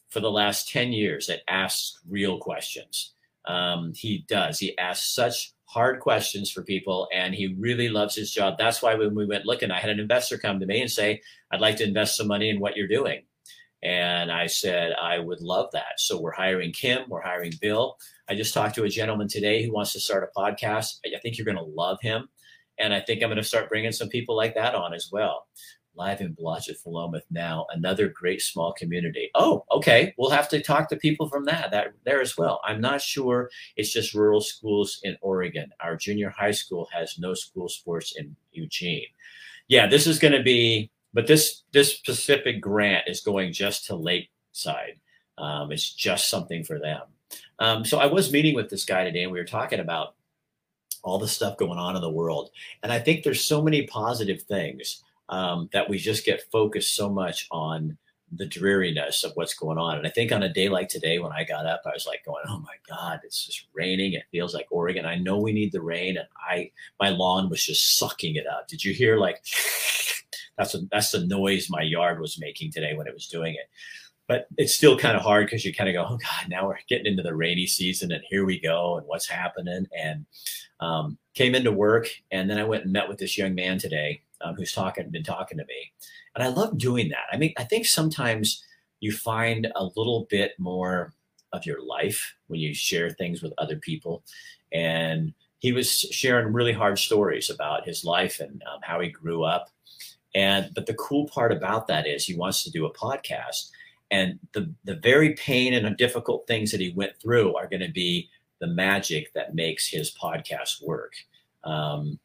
for 0.10 0.20
the 0.20 0.32
last 0.32 0.70
10 0.70 0.92
years 0.92 1.28
that 1.28 1.42
asks 1.48 2.00
real 2.10 2.38
questions. 2.40 3.14
Um, 3.48 3.94
he 3.96 4.26
does. 4.28 4.60
He 4.60 4.78
asks 4.78 5.14
such 5.16 5.54
hard 5.66 6.00
questions 6.00 6.50
for 6.50 6.64
people 6.64 7.08
and 7.14 7.36
he 7.36 7.56
really 7.60 7.90
loves 7.90 8.16
his 8.16 8.32
job. 8.32 8.56
That's 8.58 8.82
why 8.82 8.96
when 8.96 9.16
we 9.16 9.26
went 9.26 9.46
looking, 9.46 9.70
I 9.70 9.80
had 9.80 9.90
an 9.90 10.00
investor 10.00 10.38
come 10.38 10.60
to 10.60 10.66
me 10.66 10.82
and 10.82 10.90
say, 10.90 11.22
I'd 11.52 11.62
like 11.62 11.78
to 11.78 11.84
invest 11.84 12.16
some 12.16 12.28
money 12.28 12.50
in 12.50 12.60
what 12.60 12.78
you're 12.78 12.88
doing. 12.88 13.24
And 13.84 14.32
I 14.32 14.48
said, 14.48 14.94
I 14.94 15.20
would 15.20 15.42
love 15.42 15.70
that. 15.74 16.00
So 16.00 16.20
we're 16.20 16.32
hiring 16.32 16.72
Kim, 16.72 17.04
we're 17.10 17.22
hiring 17.22 17.54
Bill. 17.62 17.98
I 18.30 18.36
just 18.36 18.54
talked 18.54 18.76
to 18.76 18.84
a 18.84 18.90
gentleman 18.90 19.28
today 19.28 19.64
who 19.64 19.74
wants 19.74 19.94
to 19.94 20.00
start 20.00 20.30
a 20.30 20.40
podcast. 20.40 21.00
I 21.06 21.20
think 21.20 21.38
you're 21.38 21.46
going 21.46 21.58
to 21.58 21.64
love 21.64 22.00
him. 22.02 22.28
And 22.80 22.94
I 22.94 23.02
think 23.02 23.22
I'm 23.22 23.30
going 23.30 23.38
to 23.38 23.44
start 23.44 23.70
bringing 23.70 23.92
some 23.92 24.10
people 24.10 24.36
like 24.36 24.56
that 24.56 24.76
on 24.76 24.94
as 24.94 25.10
well. 25.12 25.48
Live 25.98 26.22
in 26.22 26.36
Blodgett, 26.36 26.82
Philomath 26.82 27.24
now, 27.32 27.66
another 27.72 28.08
great 28.08 28.42
small 28.42 28.72
community. 28.74 29.32
Oh, 29.36 29.66
okay. 29.72 30.14
We'll 30.18 30.30
have 30.30 30.48
to 30.50 30.62
talk 30.62 30.90
to 30.90 30.96
people 30.96 31.28
from 31.28 31.46
that, 31.46 31.72
that 31.72 31.94
there 32.06 32.22
as 32.22 32.38
well. 32.38 32.62
I'm 32.64 32.80
not 32.80 33.02
sure 33.02 33.50
it's 33.76 33.92
just 33.92 34.14
rural 34.14 34.42
schools 34.42 35.00
in 35.04 35.18
Oregon. 35.22 35.72
Our 35.80 35.96
junior 35.96 36.30
high 36.30 36.52
school 36.52 36.88
has 36.94 37.18
no 37.18 37.34
school 37.34 37.68
sports 37.68 38.14
in 38.16 38.36
Eugene. 38.52 39.08
Yeah, 39.68 39.88
this 39.88 40.08
is 40.08 40.20
going 40.20 40.34
to 40.34 40.44
be, 40.44 40.92
but 41.14 41.28
this 41.28 41.64
this 41.74 41.94
specific 41.94 42.62
grant 42.62 43.08
is 43.08 43.22
going 43.22 43.52
just 43.52 43.86
to 43.88 43.96
Lakeside. 43.96 45.00
Um, 45.38 45.72
it's 45.72 45.94
just 45.94 46.30
something 46.30 46.64
for 46.64 46.80
them. 46.80 47.02
Um, 47.60 47.84
so 47.84 48.00
I 48.00 48.06
was 48.06 48.32
meeting 48.32 48.56
with 48.56 48.70
this 48.70 48.86
guy 48.86 49.04
today, 49.04 49.24
and 49.24 49.32
we 49.32 49.40
were 49.40 49.46
talking 49.46 49.80
about 49.80 50.16
all 51.04 51.20
the 51.20 51.28
stuff 51.28 51.58
going 51.58 51.78
on 51.80 51.96
in 51.96 52.02
the 52.02 52.10
world, 52.10 52.52
and 52.82 52.92
I 52.92 53.00
think 53.00 53.24
there's 53.24 53.44
so 53.44 53.62
many 53.62 53.88
positive 53.88 54.44
things 54.44 55.04
um, 55.30 55.70
that 55.74 55.90
we 55.90 55.98
just 55.98 56.26
get 56.26 56.50
focused 56.52 56.96
so 56.96 57.10
much 57.10 57.48
on 57.52 57.98
the 58.34 58.46
dreariness 58.46 59.24
of 59.24 59.32
what's 59.36 59.54
going 59.54 59.78
on. 59.78 59.98
And 59.98 60.06
I 60.06 60.10
think 60.10 60.32
on 60.32 60.44
a 60.44 60.52
day 60.52 60.68
like 60.68 60.90
today, 60.90 61.20
when 61.20 61.32
I 61.32 61.44
got 61.44 61.66
up, 61.66 61.82
I 61.86 61.92
was 61.94 62.06
like 62.06 62.26
going, 62.26 62.44
"Oh 62.48 62.60
my 62.60 62.76
God, 62.88 63.22
it's 63.24 63.46
just 63.46 63.68
raining. 63.74 64.14
It 64.14 64.24
feels 64.32 64.54
like 64.54 64.68
Oregon. 64.70 65.06
I 65.06 65.16
know 65.16 65.38
we 65.38 65.54
need 65.54 65.72
the 65.72 65.82
rain." 65.82 66.18
And 66.18 66.28
I, 66.38 66.72
my 67.00 67.10
lawn 67.10 67.50
was 67.50 67.64
just 67.64 67.98
sucking 67.98 68.36
it 68.36 68.48
up. 68.48 68.68
Did 68.68 68.84
you 68.84 68.94
hear 68.94 69.18
like? 69.18 69.44
That's 70.58 70.74
a, 70.74 70.80
that's 70.92 71.12
the 71.12 71.24
noise 71.28 71.70
my 71.70 71.84
yard 71.84 72.20
was 72.20 72.40
making 72.40 72.72
today 72.72 72.96
when 72.96 73.06
it 73.06 73.14
was 73.14 73.28
doing 73.28 73.54
it. 73.54 73.70
But 74.28 74.48
it's 74.58 74.74
still 74.74 74.98
kind 74.98 75.16
of 75.16 75.22
hard 75.22 75.46
because 75.46 75.64
you 75.64 75.72
kind 75.72 75.88
of 75.88 75.94
go, 75.94 76.08
"Oh 76.10 76.18
God, 76.18 76.50
now 76.50 76.66
we're 76.66 76.80
getting 76.90 77.06
into 77.06 77.22
the 77.22 77.36
rainy 77.36 77.68
season, 77.68 78.12
and 78.12 78.24
here 78.28 78.44
we 78.44 78.60
go, 78.60 78.98
and 78.98 79.06
what's 79.06 79.28
happening?" 79.28 79.86
And 79.96 80.26
um, 80.80 81.20
came 81.36 81.54
into 81.54 81.72
work, 81.72 82.10
and 82.32 82.50
then 82.50 82.58
I 82.58 82.64
went 82.64 82.86
and 82.86 82.92
met 82.92 83.08
with 83.08 83.20
this 83.20 83.38
young 83.38 83.54
man 83.54 83.78
today 83.78 84.24
um, 84.42 84.56
who's 84.56 84.74
talking, 84.74 85.10
been 85.10 85.24
talking 85.24 85.58
to 85.58 85.66
me, 85.66 85.92
and 86.36 86.44
I 86.44 86.48
love 86.48 86.78
doing 86.78 87.10
that. 87.10 87.26
I 87.32 87.38
mean, 87.38 87.54
I 87.58 87.64
think 87.64 87.86
sometimes 87.86 88.64
you 89.00 89.12
find 89.12 89.68
a 89.76 89.86
little 89.96 90.28
bit 90.30 90.54
more 90.58 91.14
of 91.54 91.66
your 91.66 91.84
life 91.84 92.36
when 92.48 92.60
you 92.60 92.74
share 92.74 93.10
things 93.12 93.42
with 93.42 93.54
other 93.58 93.78
people, 93.78 94.24
and 94.72 95.34
he 95.60 95.72
was 95.72 95.90
sharing 95.92 96.54
really 96.54 96.74
hard 96.74 97.00
stories 97.00 97.50
about 97.50 97.86
his 97.86 98.06
life 98.06 98.40
and 98.40 98.62
um, 98.72 98.80
how 98.84 99.00
he 99.00 99.10
grew 99.10 99.44
up. 99.44 99.70
And 100.36 100.72
but 100.76 100.86
the 100.86 100.94
cool 100.96 101.28
part 101.28 101.52
about 101.52 101.88
that 101.88 102.06
is 102.06 102.26
he 102.26 102.36
wants 102.36 102.64
to 102.64 102.72
do 102.72 102.86
a 102.86 102.94
podcast, 102.94 103.72
and 104.12 104.40
the 104.54 104.72
the 104.84 104.96
very 104.96 105.34
pain 105.34 105.74
and 105.74 105.98
difficult 105.98 106.46
things 106.48 106.72
that 106.72 106.82
he 106.82 106.92
went 106.92 107.14
through 107.22 107.56
are 107.56 107.68
going 107.68 107.82
to 107.82 107.92
be 107.92 108.30
the 108.60 108.68
magic 108.68 109.34
that 109.34 109.56
makes 109.56 109.88
his 109.88 110.14
podcast 110.14 110.84
work. 110.84 111.14
Um, 111.64 112.20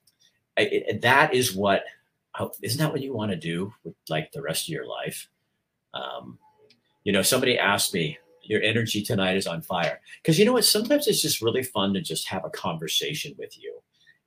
it, 0.56 1.00
that 1.02 1.34
is 1.34 1.54
what 1.54 1.84
isn't 2.62 2.78
that 2.78 2.92
what 2.92 3.02
you 3.02 3.14
want 3.14 3.30
to 3.30 3.36
do 3.36 3.72
with 3.84 3.94
like 4.08 4.32
the 4.32 4.42
rest 4.42 4.64
of 4.64 4.72
your 4.72 4.86
life? 4.86 5.28
Um, 5.94 6.38
you 7.04 7.12
know, 7.12 7.22
somebody 7.22 7.58
asked 7.58 7.92
me, 7.92 8.18
your 8.42 8.62
energy 8.62 9.02
tonight 9.02 9.36
is 9.36 9.46
on 9.46 9.62
fire. 9.62 10.00
Because 10.20 10.38
you 10.38 10.44
know 10.44 10.52
what? 10.52 10.64
Sometimes 10.64 11.06
it's 11.06 11.22
just 11.22 11.42
really 11.42 11.62
fun 11.62 11.94
to 11.94 12.00
just 12.00 12.28
have 12.28 12.44
a 12.44 12.50
conversation 12.50 13.34
with 13.38 13.56
you 13.60 13.80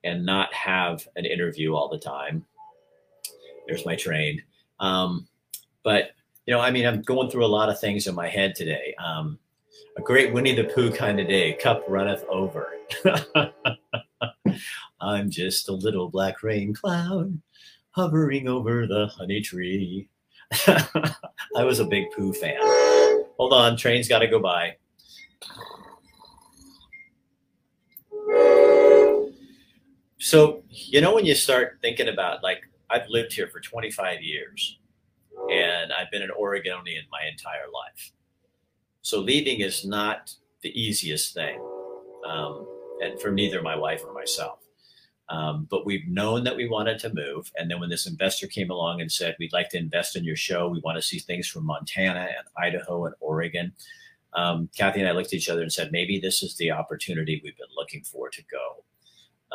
and 0.04 0.24
not 0.24 0.52
have 0.54 1.06
an 1.16 1.24
interview 1.24 1.74
all 1.74 1.88
the 1.88 1.98
time. 1.98 2.44
There's 3.66 3.84
my 3.84 3.96
train. 3.96 4.42
Um, 4.80 5.28
but, 5.82 6.12
you 6.46 6.54
know, 6.54 6.60
I 6.60 6.70
mean, 6.70 6.86
I'm 6.86 7.02
going 7.02 7.30
through 7.30 7.44
a 7.44 7.48
lot 7.48 7.68
of 7.68 7.80
things 7.80 8.06
in 8.06 8.14
my 8.14 8.28
head 8.28 8.54
today. 8.54 8.94
Um, 9.04 9.38
a 9.96 10.02
great 10.02 10.32
Winnie 10.32 10.54
the 10.54 10.64
Pooh 10.64 10.90
kind 10.90 11.20
of 11.20 11.28
day. 11.28 11.54
Cup 11.54 11.84
runneth 11.88 12.24
over. 12.28 12.72
I'm 15.00 15.30
just 15.30 15.68
a 15.68 15.72
little 15.72 16.08
black 16.08 16.42
rain 16.42 16.72
cloud 16.72 17.38
hovering 17.96 18.46
over 18.46 18.86
the 18.86 19.06
honey 19.16 19.40
tree. 19.40 20.08
I 20.66 21.64
was 21.64 21.80
a 21.80 21.84
big 21.84 22.10
Pooh 22.14 22.34
fan. 22.34 22.58
Hold 23.38 23.54
on, 23.54 23.76
train's 23.76 24.06
got 24.06 24.18
to 24.18 24.28
go 24.28 24.38
by. 24.38 24.76
So, 30.18 30.62
you 30.68 31.00
know, 31.00 31.14
when 31.14 31.24
you 31.24 31.34
start 31.34 31.78
thinking 31.80 32.08
about, 32.08 32.42
like, 32.42 32.60
I've 32.90 33.08
lived 33.08 33.32
here 33.32 33.48
for 33.48 33.60
25 33.60 34.20
years 34.20 34.78
and 35.50 35.92
I've 35.92 36.10
been 36.10 36.22
an 36.22 36.30
Oregonian 36.30 37.04
my 37.10 37.26
entire 37.30 37.68
life. 37.72 38.12
So, 39.00 39.20
leaving 39.20 39.60
is 39.60 39.86
not 39.86 40.34
the 40.62 40.70
easiest 40.78 41.32
thing, 41.32 41.60
um, 42.28 42.66
and 43.00 43.20
for 43.20 43.30
neither 43.30 43.62
my 43.62 43.76
wife 43.76 44.02
or 44.04 44.12
myself. 44.12 44.65
Um, 45.28 45.66
but 45.70 45.84
we've 45.84 46.06
known 46.06 46.44
that 46.44 46.56
we 46.56 46.68
wanted 46.68 46.98
to 47.00 47.12
move. 47.12 47.50
And 47.56 47.70
then 47.70 47.80
when 47.80 47.90
this 47.90 48.06
investor 48.06 48.46
came 48.46 48.70
along 48.70 49.00
and 49.00 49.10
said, 49.10 49.34
we'd 49.38 49.52
like 49.52 49.68
to 49.70 49.78
invest 49.78 50.14
in 50.16 50.24
your 50.24 50.36
show, 50.36 50.68
we 50.68 50.80
want 50.80 50.96
to 50.96 51.02
see 51.02 51.18
things 51.18 51.48
from 51.48 51.66
Montana 51.66 52.28
and 52.36 52.46
Idaho 52.56 53.06
and 53.06 53.14
Oregon. 53.20 53.72
Um, 54.34 54.68
Kathy 54.76 55.00
and 55.00 55.08
I 55.08 55.12
looked 55.12 55.28
at 55.28 55.34
each 55.34 55.48
other 55.48 55.62
and 55.62 55.72
said, 55.72 55.90
maybe 55.90 56.20
this 56.20 56.42
is 56.42 56.56
the 56.56 56.70
opportunity 56.70 57.40
we've 57.42 57.56
been 57.56 57.66
looking 57.76 58.02
for 58.02 58.28
to 58.28 58.42
go. 58.50 58.84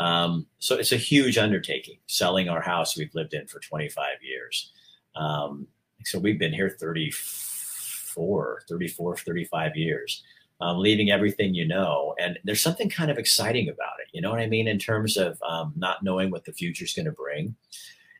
Um, 0.04 0.48
so 0.60 0.76
it's 0.76 0.92
a 0.92 0.98
huge 0.98 1.38
undertaking 1.38 2.00
selling 2.08 2.50
our 2.50 2.62
house 2.62 2.98
we've 2.98 3.14
lived 3.14 3.34
in 3.34 3.48
for 3.48 3.60
25 3.60 4.06
years. 4.22 4.72
Um, 5.16 5.68
so 6.04 6.20
we've 6.20 6.40
been 6.40 6.54
here 6.54 6.76
34, 6.80 8.64
34, 8.68 9.18
35 9.18 9.76
years 9.78 10.24
um, 10.62 10.78
leaving 10.78 11.10
everything 11.10 11.54
you 11.54 11.68
know. 11.68 12.16
And 12.20 12.38
there's 12.44 12.62
something 12.62 12.90
kind 12.90 13.12
of 13.12 13.18
exciting 13.18 13.68
about 13.68 14.00
it. 14.00 14.10
You 14.14 14.22
know 14.22 14.30
what 14.30 14.40
I 14.40 14.48
mean? 14.48 14.68
In 14.68 14.78
terms 14.78 15.18
of 15.18 15.42
um, 15.42 15.74
not 15.76 16.04
knowing 16.04 16.30
what 16.30 16.46
the 16.46 16.54
future 16.54 16.86
is 16.86 16.94
going 16.94 17.06
to 17.06 17.12
bring. 17.12 17.56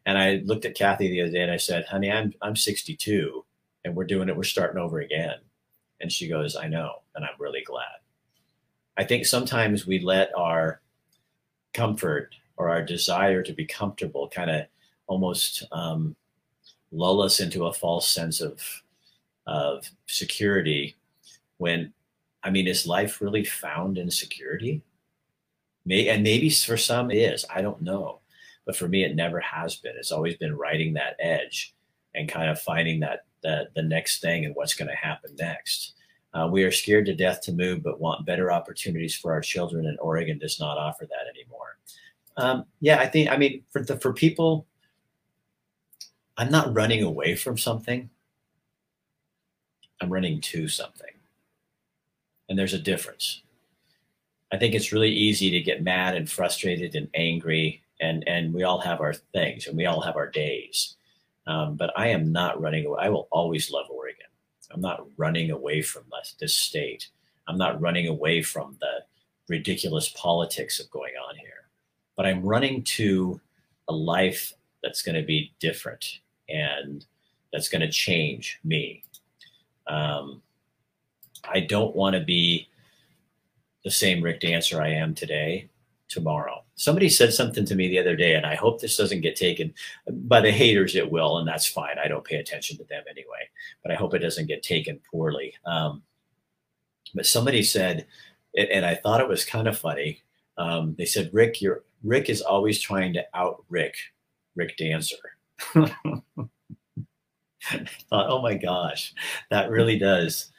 And 0.06 0.18
I 0.18 0.42
looked 0.46 0.66
at 0.66 0.76
Kathy 0.76 1.10
the 1.10 1.22
other 1.22 1.32
day 1.32 1.42
and 1.42 1.52
I 1.52 1.58
said, 1.58 1.86
honey, 1.86 2.12
I'm, 2.12 2.34
I'm 2.42 2.56
62 2.56 3.46
and 3.86 3.96
we're 3.96 4.06
doing 4.06 4.30
it. 4.30 4.36
We're 4.36 4.44
starting 4.44 4.82
over 4.82 5.00
again. 5.00 5.36
And 6.00 6.12
she 6.12 6.28
goes, 6.28 6.56
I 6.56 6.68
know. 6.68 7.04
And 7.16 7.24
I'm 7.24 7.40
really 7.40 7.64
glad. 7.64 7.86
I 8.98 9.04
think 9.04 9.26
sometimes 9.26 9.86
we 9.86 10.00
let 10.00 10.32
our 10.36 10.82
comfort 11.74 12.36
or 12.58 12.70
our 12.70 12.82
desire 12.82 13.44
to 13.44 13.54
be 13.54 13.66
comfortable 13.66 14.30
kind 14.30 14.50
of 14.50 14.66
almost 15.08 15.64
um, 15.72 16.16
lull 16.92 17.22
us 17.22 17.40
into 17.40 17.68
a 17.68 17.74
false 17.74 18.10
sense 18.10 18.42
of, 18.42 18.60
of 19.46 19.88
security 20.08 20.96
when 21.58 21.94
I 22.44 22.50
mean, 22.50 22.68
is 22.68 22.88
life 22.88 23.22
really 23.22 23.44
found 23.44 23.98
in 23.98 24.10
security? 24.10 24.82
May, 25.86 26.10
and 26.10 26.24
maybe 26.24 26.50
for 26.50 26.78
some 26.78 27.12
it 27.12 27.18
is. 27.18 27.46
I 27.54 27.62
don't 27.62 27.82
know. 27.82 28.20
But 28.66 28.76
for 28.76 28.88
me, 28.88 29.04
it 29.04 29.16
never 29.16 29.40
has 29.40 29.76
been. 29.76 29.96
It's 29.98 30.12
always 30.12 30.36
been 30.38 30.56
riding 30.56 30.94
that 30.94 31.16
edge 31.20 31.74
and 32.14 32.30
kind 32.30 32.50
of 32.50 32.62
finding 32.62 33.00
that 33.00 33.26
the, 33.42 33.70
the 33.76 33.82
next 33.82 34.22
thing 34.22 34.46
and 34.46 34.56
what's 34.56 34.76
going 34.76 34.90
to 34.90 34.96
happen 34.96 35.36
next. 35.40 35.94
Uh, 36.34 36.48
we 36.50 36.64
are 36.64 36.72
scared 36.72 37.06
to 37.08 37.16
death 37.16 37.42
to 37.42 37.52
move, 37.52 37.84
but 37.84 38.00
want 38.00 38.26
better 38.26 38.52
opportunities 38.52 39.16
for 39.16 39.34
our 39.34 39.42
children. 39.42 39.88
And 39.88 40.00
Oregon 40.00 40.38
does 40.38 40.60
not 40.60 40.78
offer 40.78 41.06
that 41.06 41.30
anymore. 41.36 41.78
Um, 42.38 42.66
yeah, 42.80 43.00
I 43.00 43.08
think. 43.08 43.30
I 43.30 43.38
mean, 43.38 43.64
for 43.72 43.84
the 43.84 43.98
for 43.98 44.14
people, 44.14 44.66
I'm 46.38 46.50
not 46.50 46.74
running 46.74 47.04
away 47.04 47.36
from 47.36 47.58
something. 47.58 48.10
I'm 50.00 50.12
running 50.12 50.40
to 50.42 50.68
something 50.68 51.12
and 52.52 52.60
there's 52.60 52.74
a 52.74 52.80
difference. 52.80 53.44
I 54.52 54.58
think 54.58 54.76
it's 54.76 54.92
really 54.92 55.10
easy 55.10 55.50
to 55.52 55.62
get 55.62 55.84
mad 55.84 56.16
and 56.16 56.30
frustrated 56.30 56.96
and 56.96 57.08
angry, 57.14 57.82
and 58.02 58.28
and 58.28 58.54
we 58.54 58.64
all 58.64 58.82
have 58.82 59.00
our 59.00 59.14
things 59.14 59.68
and 59.68 59.78
we 59.78 59.86
all 59.86 60.02
have 60.02 60.18
our 60.18 60.30
days. 60.30 60.98
Um, 61.48 61.78
but 61.78 61.98
I 61.98 62.10
am 62.10 62.34
not 62.34 62.60
running 62.60 62.86
away. 62.86 63.00
I 63.04 63.10
will 63.10 63.30
always 63.32 63.72
love 63.72 63.86
Oregon. 63.90 64.26
I'm 64.70 64.82
not 64.82 65.08
running 65.16 65.50
away 65.50 65.82
from 65.82 66.04
this, 66.12 66.36
this 66.42 66.58
state. 66.58 67.08
I'm 67.48 67.58
not 67.58 67.80
running 67.80 68.08
away 68.08 68.42
from 68.42 68.76
the 68.82 69.06
ridiculous 69.48 70.10
politics 70.10 70.78
of 70.82 70.92
going 70.92 71.14
on 71.30 71.38
here. 71.38 71.70
But 72.18 72.26
I'm 72.26 72.44
running 72.44 72.84
to 72.84 73.40
a 73.88 73.94
life 73.94 74.54
that's 74.84 75.02
going 75.02 75.16
to 75.16 75.26
be 75.26 75.54
different 75.60 76.20
and 76.50 77.06
that's 77.54 77.70
going 77.70 77.82
to 77.82 77.92
change 77.92 78.60
me. 78.66 79.04
Um, 79.88 80.42
I 81.44 81.62
don't 81.62 81.96
want 81.96 82.16
to 82.16 82.24
be 82.24 82.68
the 83.84 83.92
same 83.92 84.22
Rick 84.22 84.42
Dancer 84.42 84.82
I 84.82 84.90
am 84.90 85.14
today 85.14 85.70
tomorrow. 86.08 86.64
Somebody 86.76 87.10
said 87.10 87.34
something 87.34 87.66
to 87.66 87.76
me 87.76 87.88
the 87.88 88.00
other 88.00 88.16
day, 88.16 88.36
and 88.36 88.46
I 88.46 88.56
hope 88.56 88.80
this 88.80 88.98
doesn't 88.98 89.22
get 89.22 89.36
taken 89.36 89.74
by 90.08 90.42
the 90.42 90.52
haters. 90.52 90.96
It 90.96 91.10
will, 91.10 91.38
and 91.38 91.48
that's 91.48 91.68
fine. 91.68 91.98
I 92.04 92.08
don't 92.08 92.24
pay 92.24 92.36
attention 92.36 92.78
to 92.78 92.84
them 92.84 93.04
anyway, 93.10 93.50
but 93.82 93.92
I 93.92 93.96
hope 93.96 94.14
it 94.14 94.20
doesn't 94.20 94.48
get 94.48 94.62
taken 94.62 95.00
poorly. 95.10 95.54
Um, 95.66 96.04
but 97.14 97.26
somebody 97.26 97.64
said, 97.64 98.06
and 98.56 98.86
I 98.86 98.96
thought 98.96 99.22
it 99.22 99.28
was 99.28 99.46
kind 99.46 99.68
of 99.68 99.78
funny. 99.78 100.22
Um, 100.58 100.96
they 100.98 101.06
said, 101.06 101.30
"Rick, 101.34 101.62
you're 101.62 101.84
Rick 102.04 102.30
is 102.30 102.42
always 102.42 102.82
trying 102.82 103.14
to 103.14 103.26
out 103.34 103.64
Rick, 103.70 103.96
Rick 104.56 104.78
Dancer." 104.78 105.16
thought, 108.10 108.30
oh 108.30 108.42
my 108.42 108.56
gosh, 108.56 109.14
that 109.50 109.70
really 109.70 109.98
does 109.98 110.52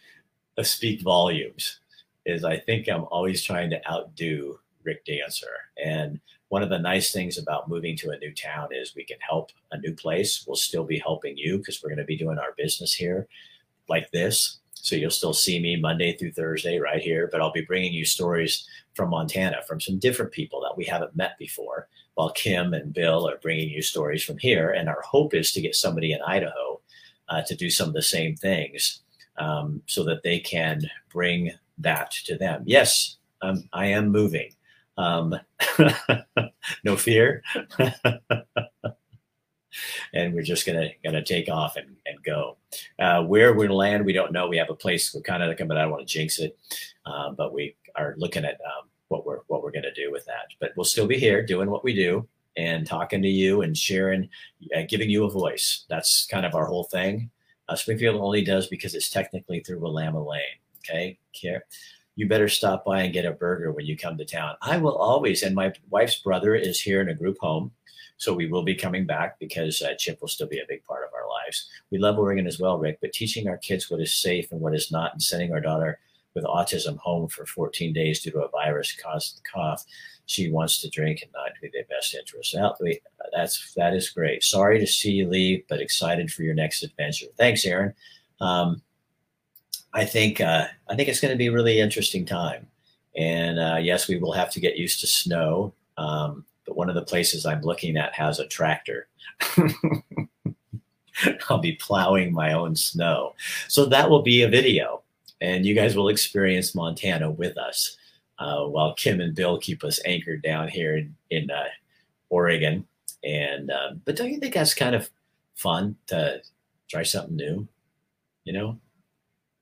speak 0.61 1.01
volumes 1.03 1.81
is 2.27 2.45
I 2.45 2.57
think 2.59 2.88
I'm 2.88 3.05
always 3.05 3.43
trying 3.43 3.71
to 3.71 3.91
outdo 3.91 4.59
Rick 4.85 5.05
Dancer. 5.05 5.47
And 5.83 6.21
one 6.49 6.62
of 6.62 6.69
the 6.69 6.79
nice 6.79 7.12
things 7.12 7.38
about 7.38 7.69
moving 7.69 7.97
to 7.97 8.11
a 8.11 8.19
new 8.19 8.33
town 8.33 8.69
is 8.73 8.95
we 8.95 9.05
can 9.05 9.17
help 9.27 9.51
a 9.71 9.79
new 9.79 9.95
place. 9.95 10.45
We'll 10.47 10.57
still 10.57 10.85
be 10.85 10.99
helping 10.99 11.37
you 11.37 11.59
because 11.59 11.83
we're 11.83 11.88
going 11.88 11.99
to 11.99 12.05
be 12.05 12.19
doing 12.19 12.38
our 12.38 12.53
business 12.57 12.93
here 12.95 13.27
like 13.88 14.11
this. 14.11 14.59
So 14.75 14.97
you'll 14.97 15.11
still 15.11 15.33
see 15.33 15.61
me 15.61 15.77
Monday 15.77 16.17
through 16.17 16.33
Thursday 16.33 16.79
right 16.79 17.01
here, 17.01 17.29
but 17.31 17.41
I'll 17.41 17.53
be 17.53 17.62
bringing 17.62 17.93
you 17.93 18.05
stories 18.05 18.67
from 18.95 19.11
Montana 19.11 19.62
from 19.67 19.81
some 19.81 19.99
different 19.99 20.33
people 20.33 20.61
that 20.62 20.77
we 20.77 20.85
haven't 20.85 21.17
met 21.17 21.38
before, 21.38 21.88
while 22.15 22.31
Kim 22.31 22.75
and 22.75 22.93
Bill 22.93 23.29
are 23.29 23.38
bringing 23.38 23.69
you 23.69 23.81
stories 23.81 24.25
from 24.25 24.38
here. 24.38 24.71
And 24.71 24.88
our 24.88 25.01
hope 25.03 25.35
is 25.35 25.53
to 25.53 25.61
get 25.61 25.77
somebody 25.77 26.12
in 26.12 26.21
Idaho 26.23 26.81
uh, 27.29 27.43
to 27.43 27.55
do 27.55 27.71
some 27.71 27.88
of 27.88 27.95
the 27.95 28.03
same 28.03 28.37
things 28.37 29.02
um, 29.38 29.83
so 29.87 30.05
that 30.05 30.23
they 30.23 30.38
can 30.38 30.83
bring 31.11 31.53
that 31.79 32.11
to 32.27 32.37
them. 32.37 32.62
Yes, 32.66 33.16
um, 33.42 33.68
I 33.73 33.87
am 33.87 34.09
moving. 34.09 34.53
Um, 34.97 35.35
no 36.85 36.97
fear. 36.97 37.42
and 40.12 40.35
we're 40.35 40.42
just 40.42 40.66
gonna 40.66 40.90
gonna 41.03 41.25
take 41.25 41.49
off 41.49 41.77
and, 41.77 41.97
and 42.07 42.23
go. 42.23 42.57
Uh, 42.99 43.23
where 43.23 43.55
we're 43.55 43.66
gonna 43.66 43.75
land, 43.75 44.05
we 44.05 44.12
don't 44.12 44.33
know. 44.33 44.49
We 44.49 44.59
have 44.59 44.71
a 44.71 44.75
place. 44.75 45.14
We're 45.14 45.23
kind 45.23 45.42
of 45.42 45.57
but 45.57 45.77
I 45.77 45.83
don't 45.83 45.90
want 45.90 46.07
to 46.07 46.12
jinx 46.12 46.38
it. 46.38 46.59
Uh, 47.07 47.31
but 47.31 47.53
we 47.53 47.77
are 47.97 48.14
looking 48.18 48.45
at 48.45 48.55
um, 48.55 48.88
what 49.09 49.27
we're 49.27 49.40
what 49.49 49.62
we're 49.62 49.73
gonna 49.73 49.95
do 49.95 50.11
with 50.11 50.25
that. 50.27 50.47
But 50.61 50.73
we'll 50.77 50.85
still 50.85 51.07
be 51.07 51.18
here 51.18 51.45
doing 51.45 51.71
what 51.71 51.85
we 51.85 51.95
do 51.95 52.29
and 52.57 52.87
talking 52.87 53.23
to 53.23 53.29
you 53.29 53.62
and 53.62 53.77
sharing, 53.77 54.29
uh, 54.77 54.83
giving 54.88 55.09
you 55.09 55.25
a 55.25 55.31
voice. 55.31 55.87
That's 55.88 56.27
kind 56.27 56.45
of 56.45 56.55
our 56.55 56.66
whole 56.66 56.85
thing. 56.85 57.31
Uh, 57.73 57.77
Springfield 57.77 58.21
only 58.21 58.43
does 58.43 58.67
because 58.67 58.95
it's 58.95 59.09
technically 59.09 59.61
through 59.61 59.81
Willamalane. 59.81 60.41
Okay, 60.79 61.19
care. 61.33 61.65
You 62.17 62.29
better 62.29 62.49
stop 62.49 62.85
by 62.85 63.03
and 63.03 63.13
get 63.13 63.25
a 63.25 63.33
burger 63.33 63.73
when 63.73 63.87
you 63.87 63.97
come 63.97 64.19
to 64.19 64.25
town. 64.25 64.57
I 64.61 64.77
will 64.77 64.97
always. 64.97 65.43
And 65.43 65.55
my 65.55 65.73
wife's 65.89 66.19
brother 66.19 66.55
is 66.55 66.81
here 66.81 67.01
in 67.01 67.09
a 67.09 67.15
group 67.15 67.39
home 67.41 67.73
so 68.23 68.33
we 68.33 68.47
will 68.47 68.63
be 68.63 68.77
coming 68.77 69.05
back 69.05 69.37
because 69.41 69.83
uh, 69.83 69.95
chip 69.99 70.21
will 70.21 70.29
still 70.29 70.47
be 70.47 70.61
a 70.61 70.69
big 70.69 70.85
part 70.85 71.03
of 71.03 71.13
our 71.13 71.29
lives. 71.29 71.69
We 71.91 71.99
love 71.99 72.21
Oregon 72.21 72.47
as 72.47 72.61
well, 72.61 72.79
Rick, 72.79 72.99
but 73.01 73.13
teaching 73.13 73.49
our 73.49 73.57
kids 73.57 73.91
what 73.91 74.01
is 74.01 74.15
safe 74.15 74.53
and 74.53 74.61
what 74.61 74.77
is 74.77 74.93
not, 74.93 75.13
and 75.13 75.21
sending 75.21 75.53
our 75.53 75.61
daughter 75.61 75.99
with 76.35 76.45
autism 76.45 76.97
home 76.99 77.27
for 77.29 77.47
14 77.47 77.93
days 77.93 78.23
due 78.23 78.31
to 78.31 78.43
a 78.43 78.51
virus 78.51 78.95
caused 78.95 79.41
cough. 79.53 79.85
She 80.27 80.51
wants 80.51 80.81
to 80.81 80.91
drink 80.91 81.21
and 81.23 81.33
not 81.33 81.51
be 81.61 81.71
their 81.73 81.85
best 81.85 82.15
interest. 82.15 82.57
that's 83.33 83.75
that 83.75 83.95
is 83.95 84.11
great. 84.11 84.43
Sorry 84.43 84.79
to 84.79 84.87
see 84.87 85.13
you 85.13 85.29
leave, 85.29 85.65
but 85.69 85.81
excited 85.81 86.31
for 86.31 86.43
your 86.43 86.55
next 86.55 86.83
adventure. 86.83 87.27
Thanks, 87.37 87.65
Aaron. 87.65 87.95
Um, 88.41 88.83
I 89.93 90.05
think 90.05 90.41
uh, 90.41 90.67
I 90.89 90.97
think 90.97 91.09
it's 91.09 91.21
going 91.21 91.33
to 91.33 91.39
be 91.39 91.49
a 91.49 91.53
really 91.53 91.81
interesting 91.81 92.25
time. 92.25 92.67
And 93.17 93.59
uh, 93.59 93.79
yes, 93.81 94.09
we 94.09 94.17
will 94.19 94.33
have 94.33 94.51
to 94.53 94.61
get 94.61 94.79
used 94.79 95.01
to 95.01 95.07
snow. 95.07 95.75
Um, 95.99 96.47
but 96.67 96.77
one 96.77 96.89
of 96.89 96.95
the 96.95 97.03
places 97.03 97.45
I'm 97.45 97.61
looking 97.63 97.97
at 97.97 98.15
has 98.15 98.39
a 98.39 98.47
tractor. 98.47 99.09
I'll 101.49 101.59
be 101.59 101.73
plowing 101.73 102.33
my 102.33 102.55
own 102.55 102.75
snow. 102.75 103.35
So 103.69 103.85
that 103.87 104.09
will 104.09 104.23
be 104.23 104.43
a 104.43 104.49
video, 104.49 105.03
and 105.41 105.67
you 105.67 105.75
guys 105.75 105.95
will 105.95 106.09
experience 106.09 106.75
Montana 106.75 107.31
with 107.31 107.59
us 107.59 107.97
uh, 108.43 108.67
while 108.67 108.95
Kim 108.95 109.21
and 109.21 109.35
Bill 109.35 109.59
keep 109.59 109.85
us 109.85 110.01
anchored 110.05 110.43
down 110.43 110.69
here 110.69 110.97
in, 110.97 111.15
in 111.31 111.51
uh, 111.51 111.65
Oregon. 112.29 112.87
And 113.25 113.71
uh, 113.71 113.93
but 114.05 114.17
don't 114.17 114.33
you 114.33 114.41
think 114.41 114.55
that's 114.55 114.75
kind 114.75 114.95
of 114.97 115.09
fun 115.55 115.97
to 116.09 116.43
try 116.91 117.05
something 117.05 117.37
new? 117.37 117.69
You 118.45 118.53
know, 118.53 118.79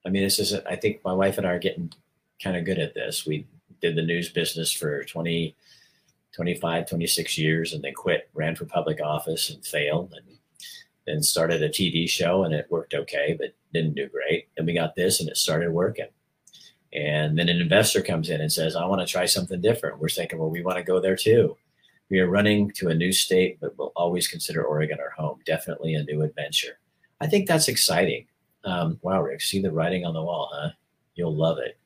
I 0.07 0.09
mean, 0.09 0.23
this 0.23 0.38
is 0.38 0.55
I 0.55 0.77
think 0.77 1.05
my 1.05 1.12
wife 1.12 1.37
and 1.37 1.47
I 1.47 1.51
are 1.51 1.59
getting 1.59 1.93
kind 2.43 2.57
of 2.57 2.64
good 2.64 2.79
at 2.79 2.95
this. 2.95 3.27
We 3.27 3.47
did 3.83 3.97
the 3.97 4.03
news 4.03 4.31
business 4.31 4.73
for 4.73 5.05
20 5.05 5.55
25, 6.33 6.88
26 6.88 7.38
years 7.38 7.73
and 7.73 7.83
then 7.83 7.93
quit, 7.93 8.31
ran 8.35 8.55
for 8.55 8.64
public 8.64 9.01
office 9.03 9.51
and 9.51 9.66
failed 9.66 10.14
and 10.16 10.38
then 11.05 11.23
started 11.23 11.61
a 11.61 11.69
TV 11.69 12.09
show 12.09 12.45
and 12.45 12.55
it 12.55 12.71
worked 12.71 12.95
okay, 12.95 13.37
but 13.38 13.53
didn't 13.75 13.97
do 13.97 14.09
great. 14.09 14.49
Then 14.57 14.64
we 14.64 14.73
got 14.73 14.95
this 14.95 15.19
and 15.19 15.29
it 15.29 15.37
started 15.37 15.73
working. 15.73 16.07
And 16.92 17.38
then 17.38 17.48
an 17.48 17.61
investor 17.61 18.03
comes 18.03 18.31
in 18.31 18.40
and 18.40 18.53
says, 18.53 18.74
I 18.74 18.85
want 18.85 19.00
to 19.00 19.07
try 19.07 19.24
something 19.26 19.61
different. 19.61 20.00
We're 20.00 20.09
thinking, 20.09 20.38
well, 20.38 20.50
we 20.50 20.62
want 20.62 20.79
to 20.79 20.85
go 20.85 21.00
there 21.00 21.16
too. 21.16 21.57
We 22.11 22.18
are 22.18 22.29
running 22.29 22.72
to 22.72 22.88
a 22.88 22.94
new 22.94 23.12
state, 23.12 23.59
but 23.61 23.79
we'll 23.79 23.92
always 23.94 24.26
consider 24.26 24.64
Oregon 24.64 24.98
our 24.98 25.11
home. 25.11 25.38
Definitely 25.46 25.94
a 25.94 26.03
new 26.03 26.22
adventure. 26.22 26.79
I 27.20 27.29
think 27.29 27.46
that's 27.46 27.68
exciting. 27.68 28.26
Um, 28.64 28.98
wow, 29.03 29.22
Rick, 29.22 29.40
see 29.42 29.62
the 29.62 29.70
writing 29.70 30.05
on 30.05 30.14
the 30.14 30.22
wall, 30.22 30.50
huh? 30.53 30.70
You'll 31.14 31.37
love 31.37 31.59
it. 31.59 31.79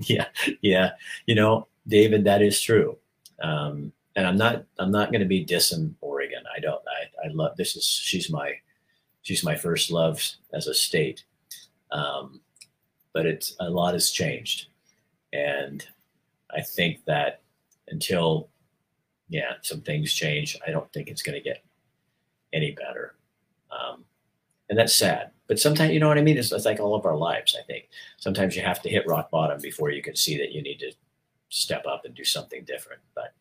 yeah, 0.08 0.26
yeah. 0.62 0.92
You 1.26 1.34
know, 1.34 1.66
David, 1.88 2.24
that 2.24 2.42
is 2.42 2.60
true. 2.60 2.96
Um, 3.42 3.92
and 4.16 4.26
I'm 4.26 4.36
not 4.36 4.64
I'm 4.78 4.90
not 4.90 5.12
going 5.12 5.20
to 5.20 5.26
be 5.26 5.44
dissing 5.44 5.94
Oregon. 6.00 6.42
I 6.54 6.60
don't. 6.60 6.82
I, 6.88 7.26
I 7.26 7.32
love 7.32 7.56
this 7.56 7.76
is 7.76 7.84
she's 7.84 8.30
my 8.30 8.52
she's 9.22 9.44
my 9.44 9.54
first 9.54 9.90
love 9.90 10.20
as 10.52 10.66
a 10.66 10.74
state. 10.74 11.24
Um, 11.92 12.40
but 13.18 13.26
it's 13.26 13.56
a 13.58 13.68
lot 13.68 13.94
has 13.94 14.12
changed, 14.12 14.68
and 15.32 15.84
I 16.56 16.60
think 16.60 17.04
that 17.06 17.42
until 17.88 18.48
yeah 19.28 19.54
some 19.60 19.80
things 19.80 20.12
change, 20.14 20.56
I 20.64 20.70
don't 20.70 20.92
think 20.92 21.08
it's 21.08 21.22
going 21.22 21.34
to 21.34 21.42
get 21.42 21.64
any 22.52 22.70
better. 22.70 23.16
Um, 23.72 24.04
and 24.70 24.78
that's 24.78 24.94
sad. 24.94 25.32
But 25.48 25.58
sometimes, 25.58 25.92
you 25.92 25.98
know 25.98 26.06
what 26.06 26.16
I 26.16 26.22
mean? 26.22 26.38
It's, 26.38 26.52
it's, 26.52 26.64
like 26.64 26.78
all 26.78 26.94
of 26.94 27.06
our 27.06 27.16
lives, 27.16 27.56
I 27.60 27.64
think. 27.64 27.88
Sometimes 28.18 28.54
you 28.54 28.62
have 28.62 28.80
to 28.82 28.88
hit 28.88 29.08
rock 29.08 29.32
bottom 29.32 29.60
before 29.60 29.90
you 29.90 30.00
can 30.00 30.14
see 30.14 30.38
that 30.38 30.52
you 30.52 30.62
need 30.62 30.78
to 30.78 30.92
step 31.48 31.86
up 31.86 32.04
and 32.04 32.14
do 32.14 32.22
something 32.22 32.62
different. 32.62 33.02
But 33.16 33.34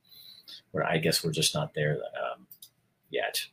where 0.72 0.88
I 0.88 0.98
guess 0.98 1.24
we're 1.24 1.32
just 1.32 1.54
not 1.54 1.76
there 1.76 2.00
um, 2.20 2.48
yet. 3.12 3.46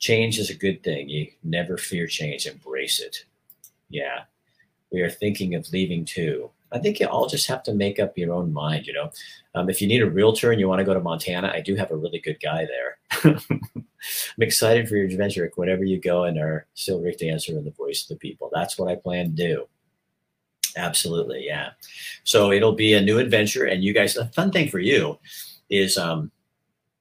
Change 0.00 0.40
is 0.40 0.50
a 0.50 0.54
good 0.54 0.82
thing. 0.82 1.08
You 1.08 1.28
never 1.44 1.76
fear 1.76 2.08
change, 2.08 2.44
embrace 2.44 2.98
it. 2.98 3.24
Yeah, 3.88 4.24
we 4.94 5.02
are 5.02 5.10
thinking 5.10 5.56
of 5.56 5.70
leaving 5.72 6.04
too. 6.04 6.48
I 6.70 6.78
think 6.78 7.00
you 7.00 7.06
all 7.06 7.26
just 7.26 7.48
have 7.48 7.64
to 7.64 7.74
make 7.74 7.98
up 7.98 8.16
your 8.16 8.32
own 8.32 8.52
mind. 8.52 8.86
You 8.86 8.92
know, 8.92 9.10
um, 9.54 9.68
if 9.68 9.82
you 9.82 9.88
need 9.88 10.02
a 10.02 10.10
realtor 10.10 10.52
and 10.52 10.60
you 10.60 10.68
want 10.68 10.78
to 10.78 10.84
go 10.84 10.94
to 10.94 11.00
Montana, 11.00 11.52
I 11.52 11.60
do 11.60 11.74
have 11.74 11.90
a 11.90 11.96
really 11.96 12.20
good 12.20 12.38
guy 12.40 12.64
there. 12.64 12.98
I'm 13.74 14.42
excited 14.42 14.88
for 14.88 14.96
your 14.96 15.06
adventure, 15.06 15.50
whenever 15.56 15.84
you 15.84 16.00
go, 16.00 16.24
and 16.24 16.38
are 16.38 16.66
still 16.74 17.00
Rick 17.00 17.18
Dancer 17.18 17.56
and 17.56 17.66
the 17.66 17.72
voice 17.72 18.02
of 18.02 18.08
the 18.08 18.16
people. 18.16 18.50
That's 18.52 18.78
what 18.78 18.88
I 18.88 18.94
plan 18.94 19.30
to 19.30 19.32
do. 19.32 19.68
Absolutely, 20.76 21.44
yeah. 21.44 21.70
So 22.22 22.52
it'll 22.52 22.72
be 22.72 22.94
a 22.94 23.00
new 23.00 23.18
adventure, 23.18 23.64
and 23.64 23.82
you 23.82 23.92
guys. 23.92 24.16
A 24.16 24.26
fun 24.26 24.52
thing 24.52 24.68
for 24.68 24.78
you 24.78 25.18
is, 25.70 25.98
um, 25.98 26.30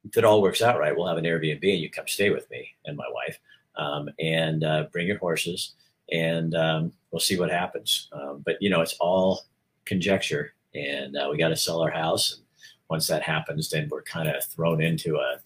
if 0.06 0.18
it 0.18 0.26
all 0.26 0.42
works 0.42 0.62
out 0.62 0.80
right, 0.80 0.96
we'll 0.96 1.08
have 1.08 1.18
an 1.18 1.26
Airbnb, 1.26 1.64
and 1.64 1.82
you 1.82 1.90
come 1.90 2.08
stay 2.08 2.32
with 2.32 2.50
me 2.50 2.70
and 2.86 2.98
my 2.98 3.08
wife, 3.14 3.40
um, 3.76 4.10
and 4.20 4.64
uh, 4.64 4.86
bring 4.92 5.08
your 5.08 5.18
horses, 5.18 5.74
and 6.12 6.56
um, 6.56 6.94
we'll 7.12 7.20
see 7.20 7.40
what 7.40 7.52
happens. 7.52 8.10
Um, 8.12 8.42
but 8.46 8.62
you 8.62 8.70
know, 8.70 8.82
it's 8.82 8.96
all 9.00 9.44
conjecture, 9.86 10.54
and 10.76 11.16
uh, 11.16 11.28
we 11.32 11.38
got 11.38 11.50
to 11.50 11.56
sell 11.56 11.82
our 11.82 11.92
house. 11.92 12.34
And 12.34 12.44
once 12.90 13.08
that 13.08 13.24
happens, 13.24 13.70
then 13.70 13.88
we're 13.90 14.04
kind 14.04 14.30
of 14.30 14.44
thrown 14.46 14.82
into 14.82 15.18
a 15.18 15.40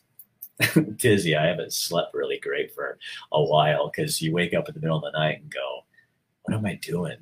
dizzy. 0.98 1.36
I 1.36 1.48
haven't 1.48 1.74
slept 1.74 2.14
really 2.14 2.40
great 2.40 2.74
for 2.74 2.98
a 3.32 3.44
while 3.44 3.90
because 3.90 4.22
you 4.22 4.34
wake 4.34 4.54
up 4.54 4.68
in 4.68 4.74
the 4.74 4.82
middle 4.82 4.98
of 4.98 5.04
the 5.04 5.18
night 5.18 5.42
and 5.42 5.54
go, 5.54 5.84
"What 6.44 6.56
am 6.56 6.66
I 6.66 6.76
doing?" 6.76 7.18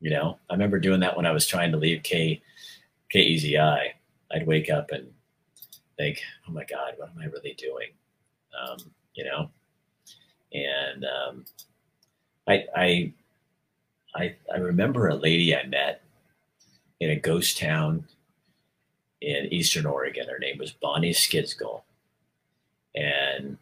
You 0.00 0.10
know, 0.10 0.38
I 0.48 0.54
remember 0.54 0.78
doing 0.78 1.00
that 1.00 1.16
when 1.16 1.26
I 1.26 1.32
was 1.32 1.46
trying 1.46 1.72
to 1.72 1.78
leave 1.78 2.02
K 2.02 2.40
KEZI. 3.14 3.90
I'd 4.32 4.46
wake 4.46 4.70
up 4.70 4.90
and 4.92 5.10
think, 5.96 6.20
"Oh 6.48 6.52
my 6.52 6.64
God, 6.64 6.94
what 6.96 7.10
am 7.10 7.20
I 7.20 7.26
really 7.26 7.54
doing?" 7.54 7.90
Um, 8.58 8.78
you 9.14 9.24
know, 9.24 9.50
and 10.52 11.04
um, 11.04 11.44
I, 12.50 12.66
I, 12.74 13.12
I, 14.14 14.34
I 14.52 14.58
remember 14.58 15.08
a 15.08 15.14
lady 15.14 15.54
I 15.54 15.64
met 15.66 16.02
in 16.98 17.10
a 17.10 17.16
ghost 17.16 17.58
town 17.58 18.04
in 19.20 19.52
Eastern 19.52 19.86
Oregon. 19.86 20.28
Her 20.28 20.38
name 20.38 20.58
was 20.58 20.72
Bonnie 20.72 21.12
Skidskull, 21.12 21.82
and 22.94 23.56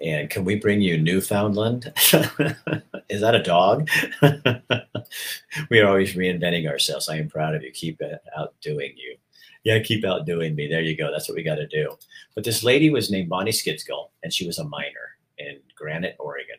and 0.00 0.30
can 0.30 0.44
we 0.44 0.54
bring 0.54 0.80
you 0.80 0.98
Newfoundland? 0.98 1.92
Is 3.08 3.20
that 3.20 3.34
a 3.34 3.42
dog? 3.42 3.88
we 5.70 5.80
are 5.80 5.88
always 5.88 6.14
reinventing 6.14 6.68
ourselves. 6.68 7.08
I 7.08 7.16
am 7.16 7.28
proud 7.28 7.56
of 7.56 7.64
you. 7.64 7.72
Keep 7.72 8.00
outdoing 8.36 8.92
you. 8.96 9.16
Yeah, 9.64 9.80
keep 9.80 10.04
outdoing 10.04 10.54
me. 10.54 10.68
There 10.68 10.80
you 10.80 10.96
go. 10.96 11.10
That's 11.10 11.28
what 11.28 11.34
we 11.34 11.42
got 11.42 11.56
to 11.56 11.66
do. 11.66 11.96
But 12.36 12.44
this 12.44 12.62
lady 12.62 12.90
was 12.90 13.10
named 13.10 13.28
Bonnie 13.28 13.50
Skidskull, 13.50 14.10
and 14.22 14.32
she 14.32 14.46
was 14.46 14.60
a 14.60 14.64
miner 14.64 15.17
in 15.38 15.60
Granite, 15.76 16.16
Oregon. 16.18 16.56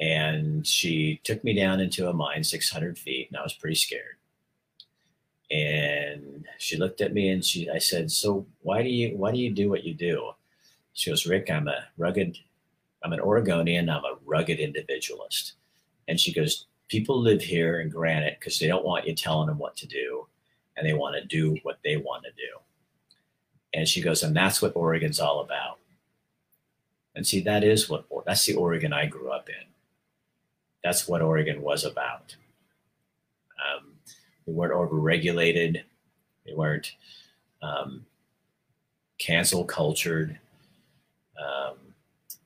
And 0.00 0.66
she 0.66 1.20
took 1.24 1.44
me 1.44 1.54
down 1.54 1.80
into 1.80 2.08
a 2.08 2.12
mine 2.12 2.44
600 2.44 2.98
feet, 2.98 3.28
and 3.30 3.38
I 3.38 3.42
was 3.42 3.52
pretty 3.54 3.76
scared. 3.76 4.16
And 5.50 6.46
she 6.58 6.76
looked 6.76 7.00
at 7.00 7.14
me, 7.14 7.28
and 7.30 7.44
she, 7.44 7.70
I 7.70 7.78
said, 7.78 8.10
"So 8.10 8.46
why 8.62 8.82
do 8.82 8.88
you 8.88 9.16
why 9.16 9.32
do 9.32 9.38
you 9.38 9.50
do 9.52 9.68
what 9.70 9.84
you 9.84 9.94
do?" 9.94 10.32
She 10.94 11.10
goes, 11.10 11.26
Rick, 11.26 11.50
I'm 11.50 11.68
a 11.68 11.84
rugged, 11.98 12.38
I'm 13.04 13.12
an 13.12 13.20
Oregonian, 13.20 13.88
I'm 13.90 14.04
a 14.04 14.16
rugged 14.24 14.60
individualist. 14.60 15.54
And 16.08 16.20
she 16.20 16.32
goes, 16.32 16.66
people 16.88 17.20
live 17.20 17.42
here 17.42 17.80
in 17.80 17.88
Granite 17.88 18.38
because 18.40 18.58
they 18.58 18.66
don't 18.68 18.84
want 18.84 19.06
you 19.06 19.14
telling 19.14 19.48
them 19.48 19.58
what 19.58 19.76
to 19.78 19.86
do. 19.86 20.26
and 20.76 20.86
they 20.86 20.92
want 20.92 21.16
to 21.16 21.24
do 21.26 21.56
what 21.62 21.78
they 21.84 21.96
want 21.96 22.24
to 22.24 22.30
do. 22.32 22.58
And 23.74 23.88
she 23.88 24.00
goes, 24.00 24.22
and 24.22 24.36
that's 24.36 24.62
what 24.62 24.76
Oregon's 24.76 25.20
all 25.20 25.40
about. 25.40 25.78
And 27.14 27.26
see, 27.26 27.40
that 27.40 27.62
is 27.62 27.88
what 27.88 28.04
that's 28.26 28.44
the 28.46 28.54
Oregon 28.54 28.92
I 28.92 29.06
grew 29.06 29.30
up 29.30 29.48
in. 29.48 29.66
That's 30.82 31.08
what 31.08 31.22
Oregon 31.22 31.62
was 31.62 31.84
about. 31.84 32.36
Um, 33.58 33.92
we 34.46 34.52
weren't 34.52 34.74
overregulated. 34.74 35.82
We 36.44 36.54
weren't 36.54 36.92
um, 37.62 38.04
cancel 39.18 39.64
cultured. 39.64 40.38
Um, 41.40 41.76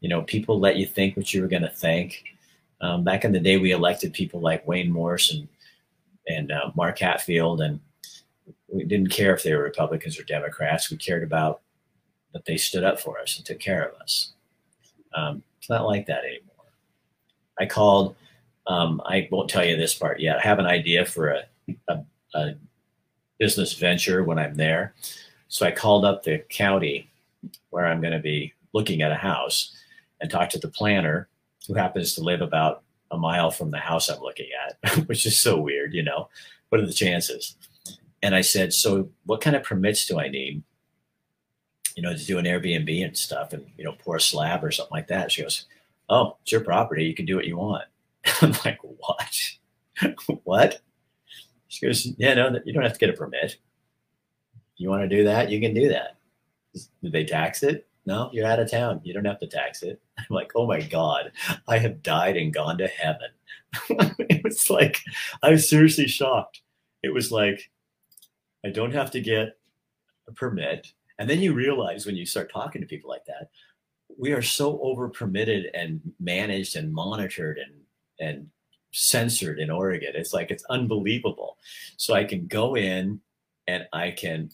you 0.01 0.09
know, 0.09 0.23
people 0.23 0.61
let 0.61 0.77
you 0.77 0.87
think 0.87 1.17
what 1.17 1.33
you 1.33 1.43
were 1.43 1.49
going 1.49 1.63
to 1.63 1.69
think. 1.69 2.25
Um, 2.81 3.03
back 3.03 3.25
in 3.25 3.33
the 3.33 3.41
day, 3.41 3.57
we 3.57 3.73
elected 3.73 4.13
people 4.13 4.41
like 4.41 4.67
Wayne 4.67 4.91
Morse 4.91 5.33
and 5.33 5.49
and 6.29 6.53
uh, 6.53 6.71
Mark 6.77 6.99
Hatfield, 6.99 7.63
and 7.63 7.81
we 8.69 8.85
didn't 8.85 9.09
care 9.09 9.35
if 9.35 9.43
they 9.43 9.55
were 9.55 9.63
Republicans 9.63 10.21
or 10.21 10.25
Democrats. 10.25 10.91
We 10.91 10.99
cared 10.99 11.23
about 11.23 11.63
that 12.35 12.45
they 12.45 12.59
stood 12.59 12.85
up 12.85 13.01
for 13.01 13.19
us 13.19 13.37
and 13.37 13.47
took 13.47 13.59
care 13.59 13.83
of 13.83 13.99
us. 14.01 14.35
Um, 15.15 15.43
it's 15.59 15.71
not 15.71 15.87
like 15.87 16.07
that 16.07 16.25
anymore. 16.25 16.67
I 17.59 17.67
called. 17.67 18.17
Um, 18.67 19.01
I 19.07 19.29
won't 19.31 19.49
tell 19.49 19.65
you 19.65 19.77
this 19.77 19.95
part 19.95 20.21
yet. 20.21 20.39
I 20.39 20.43
have 20.43 20.59
an 20.59 20.67
idea 20.67 21.07
for 21.07 21.31
a, 21.31 21.45
a, 21.89 22.05
a 22.35 22.55
business 23.39 23.73
venture 23.73 24.23
when 24.25 24.39
I'm 24.39 24.57
there. 24.57 24.95
So 25.49 25.65
I 25.65 25.71
called 25.71 26.05
up 26.05 26.23
the 26.23 26.41
county 26.51 27.11
where 27.71 27.87
I'm 27.87 28.01
going 28.01 28.13
to 28.13 28.19
be 28.19 28.53
looking 28.75 29.01
at 29.01 29.13
a 29.13 29.17
house 29.17 29.75
and 30.21 30.31
talked 30.31 30.53
to 30.53 30.59
the 30.59 30.69
planner 30.69 31.29
who 31.67 31.75
happens 31.75 32.15
to 32.15 32.23
live 32.23 32.43
about 32.43 32.83
a 33.11 33.17
mile 33.17 33.51
from 33.51 33.71
the 33.71 33.79
house 33.79 34.09
I'm 34.09 34.21
looking 34.21 34.49
at, 34.67 34.95
which 35.09 35.25
is 35.25 35.39
so 35.39 35.59
weird, 35.59 35.95
you 35.95 36.03
know. 36.03 36.29
What 36.69 36.81
are 36.81 36.87
the 36.87 36.93
chances? 36.93 37.57
And 38.23 38.35
I 38.35 38.43
said, 38.43 38.75
So 38.75 39.11
what 39.25 39.41
kind 39.41 39.57
of 39.57 39.63
permits 39.63 40.07
do 40.07 40.19
I 40.19 40.29
need? 40.29 40.63
You 41.99 42.03
know, 42.03 42.15
to 42.15 42.25
do 42.25 42.39
an 42.39 42.45
Airbnb 42.45 43.05
and 43.05 43.17
stuff 43.17 43.53
and, 43.53 43.67
you 43.77 43.83
know, 43.83 43.91
pour 43.91 44.15
a 44.15 44.21
slab 44.21 44.63
or 44.63 44.71
something 44.71 44.95
like 44.95 45.09
that. 45.09 45.33
She 45.33 45.43
goes, 45.43 45.67
Oh, 46.09 46.37
it's 46.43 46.53
your 46.53 46.61
property. 46.61 47.05
You 47.05 47.13
can 47.13 47.27
do 47.27 47.35
what 47.35 47.45
you 47.45 47.57
want. 47.57 47.87
I'm 48.41 48.53
like, 48.65 48.79
What? 48.83 49.41
what? 50.45 50.81
She 51.67 51.85
goes, 51.85 52.07
Yeah, 52.17 52.35
no, 52.35 52.57
you 52.65 52.73
don't 52.73 52.85
have 52.85 52.93
to 52.93 53.01
get 53.01 53.11
a 53.11 53.15
permit. 53.15 53.57
You 54.77 54.89
want 54.91 55.03
to 55.03 55.09
do 55.09 55.25
that? 55.25 55.51
You 55.51 55.61
can 55.61 55.75
do 55.75 55.89
that. 55.89 56.19
Did 57.03 57.11
they 57.11 57.25
tax 57.25 57.65
it? 57.65 57.89
No, 58.07 58.31
you're 58.33 58.47
out 58.47 58.61
of 58.61 58.71
town. 58.71 59.01
You 59.03 59.13
don't 59.13 59.25
have 59.25 59.41
to 59.41 59.49
tax 59.49 59.83
it. 59.83 60.01
I'm 60.19 60.27
like, 60.31 60.53
oh 60.55 60.69
my 60.69 60.81
God, 60.81 61.33
I 61.67 61.79
have 61.79 62.01
died 62.05 62.37
and 62.37 62.55
gone 62.55 62.79
to 62.79 62.87
heaven. 62.87 63.31
it 64.21 64.45
was 64.45 64.71
like, 64.71 65.01
I 65.43 65.51
was 65.51 65.69
seriously 65.69 66.07
shocked. 66.07 66.63
It 67.03 67.13
was 67.13 67.33
like, 67.33 67.73
I 68.65 68.69
don't 68.69 68.95
have 68.95 69.11
to 69.11 69.21
get 69.21 69.59
a 70.29 70.33
permit. 70.33 70.93
And 71.19 71.29
then 71.29 71.41
you 71.41 71.53
realize 71.53 72.07
when 72.07 72.17
you 72.17 72.27
start 72.27 72.53
talking 72.53 72.81
to 72.81 72.87
people 72.87 73.11
like 73.11 73.25
that, 73.27 73.51
we 74.19 74.33
are 74.33 74.43
so 74.43 74.81
over 74.83 75.09
permitted 75.09 75.67
and 75.75 76.01
managed 76.21 76.77
and 76.77 76.93
monitored 76.93 77.59
and, 77.59 77.75
and 78.21 78.47
censored 78.93 79.59
in 79.59 79.71
Oregon. 79.71 80.13
It's 80.15 80.33
like, 80.33 80.51
it's 80.51 80.65
unbelievable. 80.71 81.59
So 81.97 82.15
I 82.15 82.25
can 82.25 82.47
go 82.47 82.77
in 82.77 83.21
and 83.67 83.87
I 83.93 84.13
can 84.13 84.51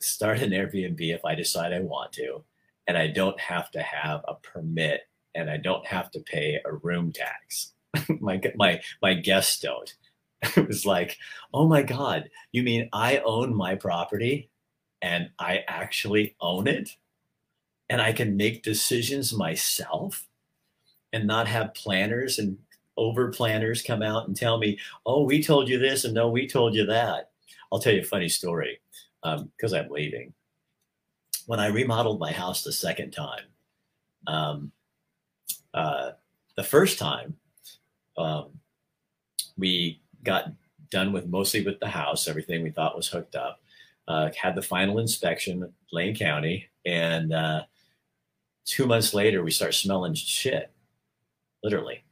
start 0.00 0.40
an 0.40 0.50
Airbnb 0.50 1.00
if 1.00 1.24
I 1.24 1.34
decide 1.34 1.72
I 1.72 1.80
want 1.80 2.12
to, 2.12 2.44
and 2.86 2.96
I 2.96 3.08
don't 3.08 3.38
have 3.40 3.70
to 3.72 3.82
have 3.82 4.22
a 4.28 4.34
permit 4.34 5.02
and 5.34 5.50
I 5.50 5.56
don't 5.56 5.86
have 5.86 6.10
to 6.12 6.20
pay 6.20 6.60
a 6.64 6.72
room 6.72 7.12
tax. 7.12 7.72
my 8.20 8.40
my 8.56 8.80
my 9.00 9.14
guests 9.14 9.60
don't. 9.60 9.92
it 10.56 10.66
was 10.66 10.84
like, 10.84 11.18
oh 11.54 11.68
my 11.68 11.82
God, 11.82 12.30
you 12.50 12.62
mean 12.62 12.88
I 12.92 13.18
own 13.18 13.54
my 13.54 13.74
property 13.74 14.50
and 15.02 15.30
I 15.38 15.64
actually 15.68 16.36
own 16.40 16.66
it? 16.66 16.90
And 17.90 18.00
I 18.00 18.12
can 18.12 18.36
make 18.36 18.62
decisions 18.62 19.34
myself 19.34 20.26
and 21.12 21.26
not 21.26 21.46
have 21.48 21.74
planners 21.74 22.38
and 22.38 22.56
over 22.96 23.30
planners 23.30 23.82
come 23.82 24.02
out 24.02 24.26
and 24.26 24.36
tell 24.36 24.58
me, 24.58 24.78
oh, 25.04 25.24
we 25.24 25.42
told 25.42 25.68
you 25.68 25.78
this 25.78 26.04
and 26.04 26.14
no, 26.14 26.28
we 26.28 26.46
told 26.46 26.74
you 26.74 26.86
that. 26.86 27.30
I'll 27.70 27.78
tell 27.78 27.92
you 27.92 28.00
a 28.00 28.04
funny 28.04 28.28
story 28.28 28.80
because 29.22 29.72
um, 29.72 29.78
I'm 29.78 29.90
leaving. 29.90 30.32
When 31.46 31.58
I 31.58 31.66
remodeled 31.66 32.20
my 32.20 32.32
house 32.32 32.62
the 32.62 32.72
second 32.72 33.10
time, 33.10 33.44
um, 34.26 34.72
uh, 35.74 36.12
the 36.56 36.62
first 36.62 36.98
time 36.98 37.34
um, 38.16 38.50
we 39.56 40.00
got 40.22 40.52
done 40.90 41.12
with 41.12 41.26
mostly 41.26 41.64
with 41.64 41.80
the 41.80 41.88
house, 41.88 42.28
everything 42.28 42.62
we 42.62 42.70
thought 42.70 42.96
was 42.96 43.08
hooked 43.08 43.34
up, 43.34 43.61
uh, 44.08 44.30
had 44.40 44.54
the 44.54 44.62
final 44.62 44.98
inspection, 44.98 45.72
Lane 45.92 46.16
County, 46.16 46.68
and 46.84 47.32
uh, 47.32 47.62
two 48.64 48.86
months 48.86 49.14
later 49.14 49.42
we 49.42 49.50
start 49.50 49.74
smelling 49.74 50.14
shit, 50.14 50.70
literally. 51.62 52.04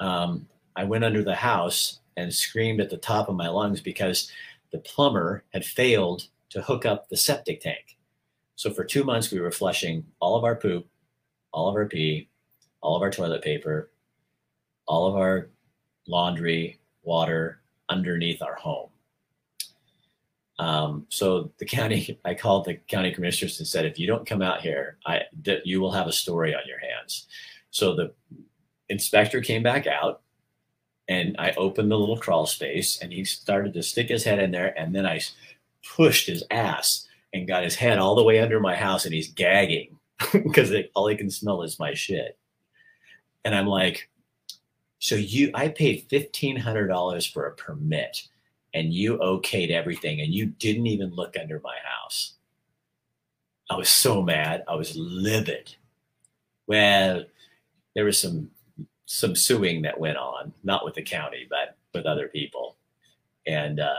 Um, 0.00 0.48
I 0.76 0.84
went 0.84 1.04
under 1.04 1.22
the 1.22 1.34
house 1.34 2.00
and 2.16 2.32
screamed 2.32 2.80
at 2.80 2.90
the 2.90 2.96
top 2.96 3.28
of 3.28 3.36
my 3.36 3.48
lungs 3.48 3.80
because 3.80 4.30
the 4.70 4.78
plumber 4.78 5.44
had 5.52 5.64
failed 5.64 6.28
to 6.50 6.62
hook 6.62 6.84
up 6.84 7.08
the 7.08 7.16
septic 7.16 7.60
tank. 7.60 7.96
So 8.56 8.70
for 8.70 8.84
two 8.84 9.04
months, 9.04 9.30
we 9.30 9.40
were 9.40 9.50
flushing 9.50 10.04
all 10.20 10.36
of 10.36 10.44
our 10.44 10.56
poop, 10.56 10.86
all 11.52 11.68
of 11.68 11.74
our 11.74 11.86
pee, 11.86 12.28
all 12.80 12.96
of 12.96 13.02
our 13.02 13.10
toilet 13.10 13.42
paper, 13.42 13.90
all 14.86 15.06
of 15.06 15.16
our 15.16 15.50
laundry, 16.06 16.78
water 17.02 17.60
underneath 17.88 18.42
our 18.42 18.54
home. 18.54 18.91
Um, 20.62 21.06
so 21.08 21.50
the 21.58 21.64
county, 21.64 22.20
I 22.24 22.34
called 22.34 22.66
the 22.66 22.74
county 22.74 23.12
commissioners 23.12 23.58
and 23.58 23.66
said, 23.66 23.84
if 23.84 23.98
you 23.98 24.06
don't 24.06 24.26
come 24.26 24.42
out 24.42 24.60
here, 24.60 24.96
I, 25.04 25.22
you 25.64 25.80
will 25.80 25.90
have 25.90 26.06
a 26.06 26.12
story 26.12 26.54
on 26.54 26.62
your 26.68 26.78
hands. 26.78 27.26
So 27.70 27.96
the 27.96 28.12
inspector 28.88 29.40
came 29.40 29.64
back 29.64 29.88
out 29.88 30.22
and 31.08 31.34
I 31.38 31.50
opened 31.56 31.90
the 31.90 31.98
little 31.98 32.16
crawl 32.16 32.46
space 32.46 33.00
and 33.02 33.12
he 33.12 33.24
started 33.24 33.74
to 33.74 33.82
stick 33.82 34.08
his 34.08 34.22
head 34.22 34.38
in 34.38 34.52
there 34.52 34.78
and 34.78 34.94
then 34.94 35.04
I 35.04 35.20
pushed 35.96 36.28
his 36.28 36.44
ass 36.50 37.08
and 37.34 37.48
got 37.48 37.64
his 37.64 37.74
head 37.74 37.98
all 37.98 38.14
the 38.14 38.22
way 38.22 38.38
under 38.38 38.60
my 38.60 38.76
house 38.76 39.04
and 39.04 39.12
he's 39.12 39.32
gagging 39.32 39.98
because 40.32 40.72
all 40.94 41.08
he 41.08 41.16
can 41.16 41.30
smell 41.30 41.62
is 41.62 41.80
my 41.80 41.92
shit. 41.92 42.38
And 43.44 43.52
I'm 43.52 43.66
like, 43.66 44.10
so 45.00 45.16
you, 45.16 45.50
I 45.54 45.68
paid 45.68 46.08
$1,500 46.08 47.32
for 47.32 47.46
a 47.46 47.54
permit 47.56 48.28
and 48.74 48.92
you 48.92 49.18
okayed 49.18 49.70
everything 49.70 50.20
and 50.20 50.32
you 50.32 50.46
didn't 50.46 50.86
even 50.86 51.14
look 51.14 51.36
under 51.38 51.60
my 51.62 51.76
house. 51.84 52.34
I 53.70 53.76
was 53.76 53.88
so 53.88 54.22
mad. 54.22 54.64
I 54.68 54.74
was 54.74 54.96
livid. 54.96 55.74
Well, 56.66 57.24
there 57.94 58.04
was 58.04 58.20
some 58.20 58.50
some 59.12 59.36
suing 59.36 59.82
that 59.82 60.00
went 60.00 60.16
on, 60.16 60.54
not 60.64 60.86
with 60.86 60.94
the 60.94 61.02
county, 61.02 61.46
but 61.50 61.76
with 61.92 62.06
other 62.06 62.28
people. 62.28 62.76
And, 63.46 63.78
uh, 63.78 63.94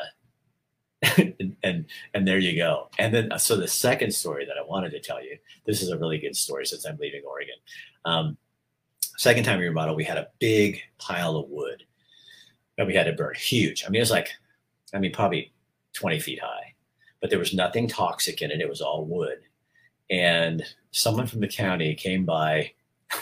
and, 1.17 1.55
and, 1.63 1.86
and 2.15 2.27
there 2.27 2.39
you 2.39 2.57
go. 2.57 2.89
And 2.97 3.13
then, 3.13 3.31
so 3.38 3.55
the 3.55 3.67
second 3.67 4.12
story 4.12 4.43
that 4.45 4.57
I 4.57 4.67
wanted 4.67 4.89
to 4.91 4.99
tell 4.99 5.23
you, 5.23 5.38
this 5.67 5.83
is 5.83 5.89
a 5.89 5.99
really 5.99 6.17
good 6.17 6.36
story 6.36 6.65
since 6.65 6.86
I'm 6.86 6.97
leaving 6.97 7.21
Oregon. 7.27 7.53
Um, 8.05 8.38
second 9.17 9.43
time 9.43 9.59
we 9.59 9.67
remodeled, 9.67 9.97
we 9.97 10.03
had 10.03 10.17
a 10.17 10.29
big 10.39 10.81
pile 10.97 11.36
of 11.36 11.49
wood 11.49 11.83
that 12.77 12.88
we 12.88 12.95
had 12.95 13.05
to 13.05 13.13
burn, 13.13 13.36
huge. 13.36 13.83
I 13.86 13.89
mean, 13.89 13.99
it 13.99 14.01
was 14.01 14.09
like, 14.09 14.31
I 14.93 14.99
mean, 14.99 15.12
probably 15.12 15.53
20 15.93 16.19
feet 16.19 16.39
high, 16.41 16.73
but 17.21 17.29
there 17.29 17.39
was 17.39 17.53
nothing 17.53 17.88
toxic 17.88 18.41
in 18.41 18.51
it. 18.51 18.62
It 18.62 18.69
was 18.69 18.82
all 18.82 19.06
wood. 19.06 19.39
And 20.10 20.63
someone 20.91 21.27
from 21.27 21.39
the 21.39 21.47
county 21.47 21.95
came 21.95 22.25
by, 22.25 22.73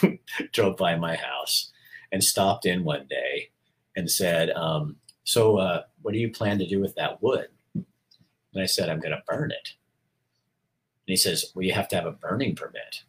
drove 0.51 0.77
by 0.77 0.95
my 0.95 1.15
house 1.15 1.71
and 2.11 2.23
stopped 2.23 2.65
in 2.65 2.83
one 2.83 3.07
day 3.09 3.49
and 3.95 4.09
said, 4.09 4.49
um, 4.51 4.97
So, 5.23 5.57
uh, 5.57 5.83
what 6.01 6.13
do 6.13 6.19
you 6.19 6.31
plan 6.31 6.59
to 6.59 6.67
do 6.67 6.79
with 6.79 6.95
that 6.95 7.21
wood? 7.21 7.47
And 7.75 8.61
I 8.61 8.65
said, 8.65 8.89
I'm 8.89 8.99
going 8.99 9.11
to 9.11 9.23
burn 9.27 9.51
it. 9.51 9.75
And 11.07 11.13
he 11.13 11.15
says, 11.15 11.51
Well, 11.55 11.63
you 11.63 11.73
have 11.73 11.87
to 11.89 11.95
have 11.95 12.05
a 12.05 12.11
burning 12.11 12.55
permit. 12.55 13.03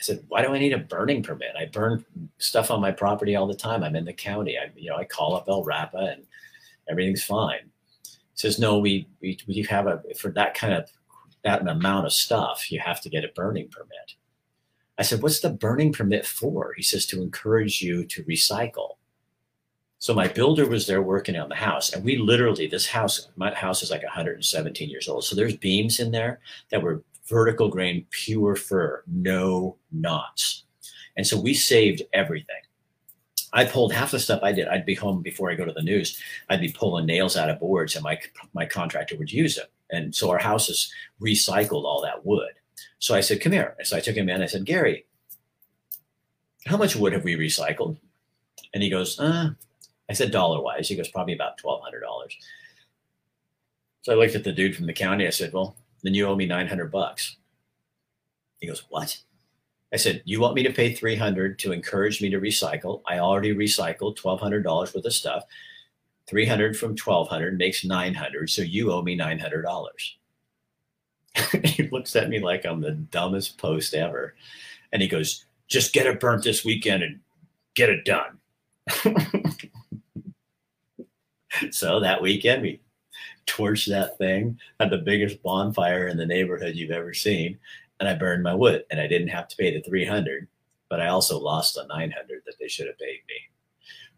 I 0.00 0.02
said, 0.02 0.24
Why 0.28 0.42
do 0.42 0.54
I 0.54 0.58
need 0.58 0.72
a 0.72 0.78
burning 0.78 1.22
permit? 1.22 1.56
I 1.58 1.66
burn 1.66 2.04
stuff 2.38 2.70
on 2.70 2.80
my 2.80 2.92
property 2.92 3.36
all 3.36 3.46
the 3.46 3.54
time. 3.54 3.82
I'm 3.82 3.96
in 3.96 4.04
the 4.04 4.12
county. 4.12 4.56
I, 4.58 4.70
you 4.76 4.90
know, 4.90 4.96
I 4.96 5.04
call 5.04 5.34
up 5.34 5.46
LRAPA 5.46 6.14
and 6.14 6.22
everything's 6.88 7.24
fine. 7.24 7.70
He 8.02 8.18
says, 8.34 8.58
No, 8.58 8.78
we, 8.78 9.08
we, 9.20 9.38
we 9.46 9.62
have 9.62 9.86
a, 9.86 10.02
for 10.18 10.30
that 10.32 10.54
kind 10.54 10.74
of, 10.74 10.88
that 11.44 11.66
amount 11.66 12.06
of 12.06 12.12
stuff, 12.12 12.70
you 12.70 12.80
have 12.80 13.00
to 13.02 13.08
get 13.08 13.24
a 13.24 13.32
burning 13.34 13.68
permit. 13.68 14.14
I 14.98 15.02
said, 15.02 15.22
What's 15.22 15.40
the 15.40 15.50
burning 15.50 15.92
permit 15.92 16.26
for? 16.26 16.74
He 16.76 16.82
says, 16.82 17.06
To 17.06 17.22
encourage 17.22 17.82
you 17.82 18.04
to 18.04 18.24
recycle. 18.24 18.96
So 19.98 20.14
my 20.14 20.28
builder 20.28 20.66
was 20.66 20.86
there 20.86 21.02
working 21.02 21.36
on 21.36 21.50
the 21.50 21.54
house, 21.54 21.92
and 21.92 22.02
we 22.02 22.16
literally, 22.16 22.66
this 22.66 22.86
house, 22.86 23.28
my 23.36 23.54
house 23.54 23.82
is 23.82 23.90
like 23.90 24.02
117 24.02 24.88
years 24.88 25.08
old. 25.08 25.24
So 25.24 25.36
there's 25.36 25.58
beams 25.58 26.00
in 26.00 26.10
there 26.10 26.40
that 26.70 26.82
were 26.82 27.04
vertical 27.28 27.68
grain, 27.68 28.06
pure 28.10 28.56
fir, 28.56 29.04
no 29.06 29.76
knots. 29.92 30.64
And 31.18 31.26
so 31.26 31.38
we 31.38 31.52
saved 31.52 32.02
everything. 32.14 32.62
I 33.52 33.64
pulled 33.64 33.92
half 33.92 34.12
the 34.12 34.18
stuff 34.20 34.40
I 34.42 34.52
did. 34.52 34.68
I'd 34.68 34.86
be 34.86 34.94
home 34.94 35.22
before 35.22 35.50
I 35.50 35.54
go 35.56 35.64
to 35.64 35.72
the 35.72 35.82
news. 35.82 36.20
I'd 36.48 36.60
be 36.60 36.72
pulling 36.72 37.06
nails 37.06 37.36
out 37.36 37.50
of 37.50 37.60
boards, 37.60 37.96
and 37.96 38.04
my 38.04 38.20
my 38.54 38.66
contractor 38.66 39.16
would 39.16 39.32
use 39.32 39.56
them. 39.56 39.66
And 39.90 40.14
so 40.14 40.30
our 40.30 40.38
house 40.38 40.68
has 40.68 40.92
recycled 41.20 41.84
all 41.84 42.00
that 42.02 42.24
wood. 42.24 42.52
So 42.98 43.14
I 43.14 43.20
said, 43.20 43.40
"Come 43.40 43.52
here." 43.52 43.76
So 43.82 43.96
I 43.96 44.00
took 44.00 44.16
him 44.16 44.28
in. 44.28 44.42
I 44.42 44.46
said, 44.46 44.64
"Gary, 44.64 45.06
how 46.66 46.76
much 46.76 46.96
wood 46.96 47.12
have 47.12 47.24
we 47.24 47.34
recycled?" 47.34 47.98
And 48.72 48.82
he 48.82 48.90
goes, 48.90 49.18
uh, 49.18 49.50
I 50.08 50.12
said 50.12 50.30
dollar 50.30 50.60
wise. 50.60 50.88
He 50.88 50.96
goes, 50.96 51.08
probably 51.08 51.34
about 51.34 51.58
twelve 51.58 51.82
hundred 51.82 52.00
dollars. 52.00 52.36
So 54.02 54.12
I 54.12 54.16
looked 54.16 54.34
at 54.34 54.44
the 54.44 54.52
dude 54.52 54.76
from 54.76 54.86
the 54.86 54.92
county. 54.92 55.26
I 55.26 55.30
said, 55.30 55.52
"Well, 55.52 55.76
then 56.02 56.14
you 56.14 56.26
owe 56.26 56.36
me 56.36 56.46
nine 56.46 56.66
hundred 56.66 56.90
bucks." 56.90 57.36
He 58.60 58.66
goes, 58.66 58.84
"What?" 58.88 59.18
I 59.92 59.96
said, 59.96 60.22
"You 60.24 60.40
want 60.40 60.54
me 60.54 60.62
to 60.62 60.72
pay 60.72 60.94
three 60.94 61.16
hundred 61.16 61.58
to 61.60 61.72
encourage 61.72 62.22
me 62.22 62.30
to 62.30 62.40
recycle? 62.40 63.02
I 63.06 63.18
already 63.18 63.54
recycled 63.54 64.16
twelve 64.16 64.40
hundred 64.40 64.62
dollars 64.62 64.94
worth 64.94 65.04
of 65.04 65.12
stuff. 65.12 65.44
Three 66.26 66.46
hundred 66.46 66.76
from 66.76 66.96
twelve 66.96 67.28
hundred 67.28 67.58
makes 67.58 67.84
nine 67.84 68.14
hundred. 68.14 68.50
So 68.50 68.62
you 68.62 68.92
owe 68.92 69.02
me 69.02 69.14
nine 69.14 69.38
hundred 69.38 69.62
dollars." 69.62 70.16
he 71.64 71.88
looks 71.88 72.16
at 72.16 72.28
me 72.28 72.38
like 72.38 72.64
I'm 72.64 72.80
the 72.80 72.92
dumbest 72.92 73.58
post 73.58 73.94
ever, 73.94 74.34
and 74.92 75.02
he 75.02 75.08
goes, 75.08 75.44
"Just 75.68 75.92
get 75.92 76.06
it 76.06 76.20
burnt 76.20 76.44
this 76.44 76.64
weekend 76.64 77.02
and 77.02 77.20
get 77.74 77.90
it 77.90 78.04
done." 78.04 78.38
so 81.70 82.00
that 82.00 82.22
weekend 82.22 82.62
we 82.62 82.80
torched 83.46 83.88
that 83.88 84.16
thing, 84.18 84.58
had 84.78 84.90
the 84.90 84.98
biggest 84.98 85.42
bonfire 85.42 86.06
in 86.06 86.16
the 86.16 86.26
neighborhood 86.26 86.76
you've 86.76 86.90
ever 86.90 87.12
seen, 87.12 87.58
and 88.00 88.08
I 88.08 88.14
burned 88.14 88.42
my 88.42 88.54
wood. 88.54 88.84
And 88.90 89.00
I 89.00 89.06
didn't 89.06 89.28
have 89.28 89.46
to 89.48 89.56
pay 89.56 89.72
the 89.72 89.82
300, 89.82 90.48
but 90.88 91.00
I 91.00 91.08
also 91.08 91.38
lost 91.38 91.74
the 91.74 91.86
900 91.86 92.42
that 92.46 92.54
they 92.58 92.66
should 92.66 92.86
have 92.86 92.98
paid 92.98 93.20
me. 93.28 93.34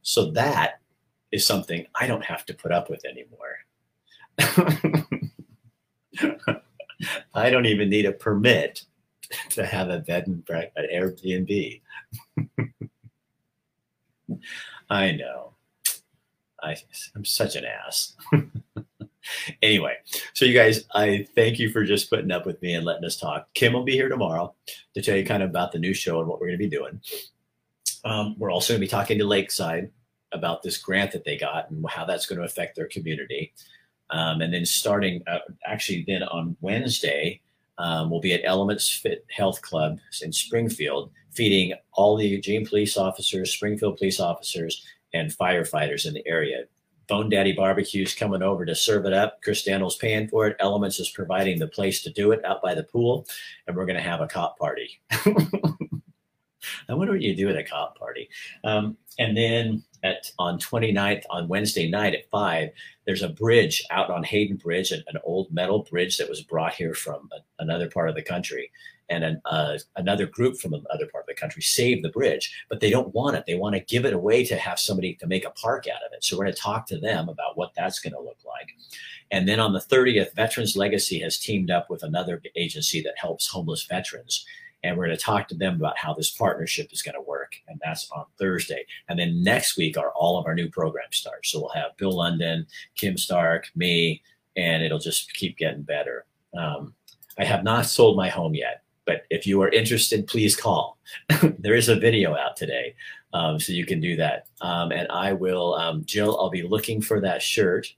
So 0.03 0.31
that 0.31 0.81
is 1.33 1.45
something 1.47 1.85
I 1.95 2.07
don't 2.07 2.25
have 2.25 2.47
to 2.47 2.55
put 2.55 2.73
up 2.73 2.89
with 2.89 3.05
anymore. 3.05 3.59
I 7.35 7.51
don't 7.51 7.67
even 7.67 7.91
need 7.91 8.07
a 8.07 8.13
permit 8.13 8.85
to 9.51 9.67
have 9.67 9.91
a 9.91 9.99
bed 9.99 10.29
and 10.29 10.45
breakfast 10.45 10.79
at 10.79 10.91
Airbnb. 10.91 11.81
I 14.91 15.13
know. 15.13 15.55
I, 16.63 16.77
I'm 17.17 17.25
such 17.25 17.57
an 17.57 17.65
ass. 17.65 18.15
anyway, 19.63 19.97
so 20.35 20.45
you 20.45 20.55
guys, 20.55 20.85
I 20.95 21.27
thank 21.35 21.59
you 21.59 21.71
for 21.71 21.85
just 21.85 22.11
putting 22.11 22.31
up 22.31 22.47
with 22.47 22.61
me 22.63 22.75
and 22.75 22.85
letting 22.85 23.05
us 23.05 23.17
talk. 23.17 23.53
Kim 23.55 23.73
will 23.73 23.85
be 23.85 23.93
here 23.93 24.09
tomorrow 24.09 24.55
to 24.95 25.03
tell 25.03 25.17
you 25.17 25.25
kind 25.25 25.43
of 25.43 25.51
about 25.51 25.73
the 25.73 25.79
new 25.79 25.95
show 25.95 26.21
and 26.21 26.29
what 26.29 26.41
we're 26.41 26.49
going 26.49 26.59
to 26.59 26.69
be 26.69 26.77
doing. 26.77 27.01
Um, 28.05 28.35
we're 28.39 28.51
also 28.51 28.73
going 28.73 28.81
to 28.81 28.87
be 28.87 28.91
talking 28.91 29.19
to 29.19 29.25
Lakeside 29.25 29.91
about 30.33 30.63
this 30.63 30.79
grant 30.79 31.13
that 31.13 31.25
they 31.25 31.37
got 31.37 31.71
and 31.71 31.85
how 31.89 32.05
that's 32.05 32.27
going 32.27 32.39
to 32.39 32.45
affect 32.45 32.77
their 32.77 32.89
community. 32.89 33.53
Um, 34.11 34.41
and 34.41 34.53
then 34.53 34.67
starting, 34.67 35.23
uh, 35.27 35.39
actually, 35.65 36.05
then 36.07 36.23
on 36.23 36.57
Wednesday, 36.61 37.41
um, 37.79 38.11
we'll 38.11 38.21
be 38.21 38.35
at 38.35 38.43
Elements 38.45 38.91
Fit 38.91 39.25
Health 39.35 39.63
Club 39.63 39.99
in 40.23 40.33
Springfield, 40.33 41.11
feeding 41.31 41.75
all 41.93 42.17
the 42.17 42.27
Eugene 42.27 42.67
police 42.67 42.97
officers, 42.97 43.53
Springfield 43.53 43.97
police 43.97 44.21
officers, 44.21 44.85
and 45.15 45.31
firefighters 45.31 46.07
in 46.07 46.15
the 46.15 46.27
area. 46.27 46.65
Bone 47.09 47.29
Daddy 47.29 47.53
Barbecue's 47.53 48.15
coming 48.15 48.43
over 48.43 48.65
to 48.65 48.75
serve 48.75 49.07
it 49.07 49.13
up. 49.13 49.43
Chris 49.43 49.65
Daniels 49.65 49.97
paying 49.97 50.29
for 50.29 50.47
it. 50.47 50.57
Elements 50.61 51.01
is 51.01 51.11
providing 51.11 51.59
the 51.59 51.67
place 51.67 52.03
to 52.03 52.11
do 52.11 52.33
it 52.33 52.45
out 52.45 52.63
by 52.63 52.75
the 52.75 52.85
pool, 52.85 53.27
and 53.67 53.77
we're 53.77 53.87
going 53.87 53.97
to 53.97 54.03
have 54.03 54.21
a 54.21 54.27
cop 54.27 54.59
party. 54.59 55.01
I 56.89 56.95
wonder 56.95 57.13
what 57.13 57.23
you 57.23 57.35
do 57.35 57.49
at 57.49 57.57
a 57.57 57.65
cop 57.65 57.99
party. 57.99 58.29
Um, 58.65 58.97
and 59.19 59.37
then 59.37 59.83
at 60.03 60.31
on 60.39 60.59
29th 60.59 61.25
on 61.31 61.49
Wednesday 61.49 61.89
night 61.89 62.15
at 62.15 62.31
five, 62.31 62.71
there's 63.05 63.23
a 63.23 63.29
bridge 63.29 63.85
out 63.91 64.11
on 64.11 64.23
Hayden 64.25 64.57
Bridge, 64.57 64.93
an, 64.93 65.03
an 65.09 65.19
old 65.25 65.53
metal 65.53 65.81
bridge 65.91 66.19
that 66.19 66.29
was 66.29 66.43
brought 66.43 66.75
here 66.75 66.95
from 66.95 67.29
a, 67.33 67.63
another 67.63 67.91
part 67.91 68.09
of 68.09 68.15
the 68.15 68.23
country. 68.23 68.71
And 69.13 69.25
an, 69.25 69.43
uh, 69.45 69.79
another 69.97 70.27
group 70.27 70.57
from 70.57 70.73
another 70.73 71.07
part 71.11 71.25
of 71.25 71.27
the 71.29 71.35
country 71.35 71.61
save 71.61 72.03
the 72.03 72.09
bridge, 72.09 72.65
but 72.71 72.81
they 72.81 72.91
don't 72.91 73.15
want 73.15 73.37
it. 73.37 73.45
They 73.47 73.57
want 73.57 73.75
to 73.75 73.81
give 73.81 74.07
it 74.07 74.15
away 74.15 74.45
to 74.47 74.57
have 74.57 74.79
somebody 74.79 75.15
to 75.17 75.27
make 75.27 75.45
a 75.45 75.51
park 75.51 75.87
out 75.87 76.03
of 76.07 76.13
it. 76.13 76.25
So 76.25 76.37
we're 76.37 76.45
going 76.45 76.55
to 76.55 76.61
talk 76.61 76.87
to 76.87 76.99
them 76.99 77.29
about 77.29 77.59
what 77.59 77.73
that's 77.77 78.01
going 78.01 78.15
to 78.15 78.21
look 78.21 78.39
like. 78.47 78.71
And 79.31 79.47
then 79.47 79.61
on 79.61 79.73
the 79.73 79.81
30th, 79.81 80.35
Veterans 80.35 80.77
Legacy 80.77 81.19
has 81.21 81.39
teamed 81.39 81.71
up 81.71 81.91
with 81.91 82.03
another 82.03 82.41
agency 82.57 83.03
that 83.03 83.15
helps 83.19 83.49
homeless 83.49 83.85
veterans 83.85 84.47
and 84.85 84.97
we're 84.97 85.07
going 85.07 85.17
to 85.17 85.23
talk 85.23 85.49
to 85.49 85.55
them 85.55 85.77
about 85.77 85.97
how 85.97 86.13
this 86.13 86.31
partnership 86.31 86.93
is 86.93 87.03
going 87.03 87.15
to 87.15 87.21
work 87.21 87.55
and 87.69 87.81
that's 87.85 88.11
on 88.11 88.25
thursday 88.39 88.85
and 89.09 89.19
then 89.19 89.43
next 89.43 89.77
week 89.77 89.97
are 89.97 90.11
all 90.11 90.39
of 90.39 90.47
our 90.47 90.55
new 90.55 90.69
programs 90.69 91.17
start 91.17 91.45
so 91.47 91.61
we'll 91.61 91.69
have 91.71 91.97
bill 91.97 92.17
london 92.17 92.67
kim 92.97 93.17
stark 93.17 93.67
me 93.75 94.23
and 94.57 94.83
it'll 94.83 94.99
just 94.99 95.33
keep 95.35 95.57
getting 95.57 95.83
better 95.83 96.25
um, 96.57 96.95
i 97.39 97.45
have 97.45 97.65
not 97.65 97.87
sold 97.87 98.17
my 98.17 98.29
home 98.29 98.55
yet 98.55 98.83
but 99.07 99.23
if 99.31 99.47
you 99.47 99.61
are 99.63 99.69
interested 99.71 100.27
please 100.27 100.57
call 100.57 100.99
there 101.59 101.75
is 101.75 101.89
a 101.89 101.97
video 101.97 102.37
out 102.37 102.57
today 102.57 102.95
um, 103.35 103.59
so 103.59 103.73
you 103.73 103.87
can 103.87 104.01
do 104.01 104.17
that 104.17 104.47
um, 104.61 104.93
and 104.93 105.07
i 105.11 105.33
will 105.33 105.75
um, 105.75 106.05
jill 106.05 106.39
i'll 106.39 106.51
be 106.51 106.63
looking 106.63 107.01
for 107.01 107.21
that 107.21 107.43
shirt 107.43 107.93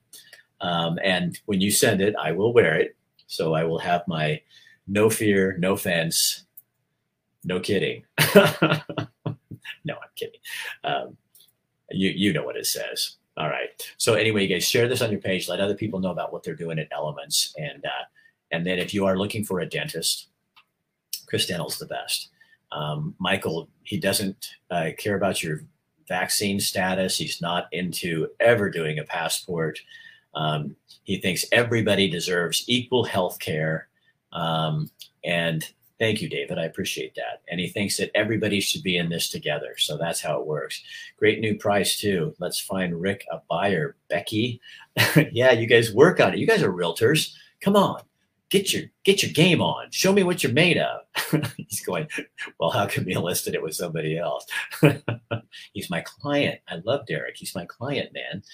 um, 0.61 0.99
and 1.03 1.41
when 1.47 1.61
you 1.61 1.71
send 1.71 2.01
it 2.01 2.15
i 2.17 2.33
will 2.33 2.53
wear 2.53 2.77
it 2.77 2.97
so 3.27 3.55
i 3.55 3.65
will 3.65 3.79
have 3.79 4.03
my 4.07 4.41
no 4.87 5.09
fear 5.09 5.57
no 5.59 5.77
fence 5.77 6.45
no 7.45 7.61
kidding. 7.61 8.05
no, 8.35 8.41
I'm 9.95 10.11
kidding. 10.17 10.41
Um, 10.83 11.17
you 11.91 12.11
you 12.11 12.33
know 12.33 12.45
what 12.45 12.57
it 12.57 12.67
says. 12.67 13.17
All 13.37 13.49
right. 13.49 13.69
So 13.99 14.15
anyway, 14.15 14.43
you 14.43 14.49
guys 14.49 14.67
share 14.67 14.89
this 14.89 15.03
on 15.03 15.11
your 15.11 15.21
page. 15.21 15.49
Let 15.49 15.61
other 15.61 15.75
people 15.75 16.01
know 16.01 16.11
about 16.11 16.33
what 16.33 16.43
they're 16.43 16.55
doing 16.55 16.79
at 16.79 16.89
Elements, 16.91 17.55
and 17.59 17.85
uh, 17.85 18.05
and 18.51 18.67
then 18.67 18.79
if 18.79 18.95
you 18.95 19.07
are 19.07 19.19
looking 19.19 19.45
for 19.45 19.61
a 19.61 19.67
dentist, 19.67 20.29
Chris 21.35 21.47
Dental's 21.47 21.81
the 21.81 21.87
best. 21.87 22.29
Um, 22.71 23.17
Michael, 23.19 23.69
he 23.83 23.99
doesn't 23.99 24.51
uh, 24.71 24.91
care 24.97 25.17
about 25.17 25.43
your 25.43 25.65
vaccine 26.07 26.61
status. 26.61 27.19
He's 27.19 27.43
not 27.43 27.67
into 27.73 28.29
ever 28.39 28.71
doing 28.71 29.01
a 29.01 29.05
passport. 29.05 29.81
Um, 30.37 30.77
he 31.03 31.19
thinks 31.19 31.45
everybody 31.51 32.09
deserves 32.09 32.63
equal 32.69 33.03
health 33.03 33.41
care. 33.41 33.89
Um, 34.33 34.93
and 35.25 35.69
Thank 35.99 36.23
you, 36.23 36.29
David. 36.29 36.59
I 36.59 36.65
appreciate 36.67 37.17
that. 37.17 37.43
And 37.49 37.59
he 37.59 37.69
thinks 37.69 37.97
that 37.97 38.11
everybody 38.15 38.61
should 38.61 38.83
be 38.83 38.97
in 38.97 39.09
this 39.09 39.29
together. 39.29 39.75
So 39.79 39.97
that's 39.97 40.21
how 40.21 40.41
it 40.41 40.47
works. 40.47 40.83
Great 41.17 41.41
new 41.41 41.57
price, 41.57 41.99
too. 41.99 42.35
Let's 42.41 42.61
find 42.61 43.01
Rick 43.01 43.25
a 43.33 43.41
buyer. 43.49 43.97
Becky. 44.09 44.61
yeah, 45.33 45.53
you 45.53 45.67
guys 45.67 45.95
work 45.95 46.21
on 46.21 46.35
it. 46.35 46.39
You 46.39 46.49
guys 46.49 46.63
are 46.63 46.73
realtors. 46.73 47.33
Come 47.61 47.77
on. 47.77 48.03
Get 48.55 48.73
your 48.73 48.85
get 49.03 49.21
your 49.21 49.33
game 49.33 49.61
on. 49.61 49.91
Show 49.91 50.13
me 50.13 50.23
what 50.23 50.45
you're 50.45 50.53
made 50.53 50.79
of. 50.79 51.01
He's 51.57 51.85
going, 51.85 52.07
well, 52.61 52.71
how 52.71 52.87
can 52.87 53.05
you 53.09 53.19
listed 53.19 53.57
it 53.57 53.63
with 53.65 53.75
somebody 53.75 54.17
else? 54.17 54.47
He's 55.73 55.91
my 55.91 56.03
client. 56.03 56.61
I 56.69 56.77
love 56.85 57.05
Derek. 57.05 57.37
He's 57.37 57.57
my 57.57 57.65
client, 57.65 58.11
man. 58.13 58.45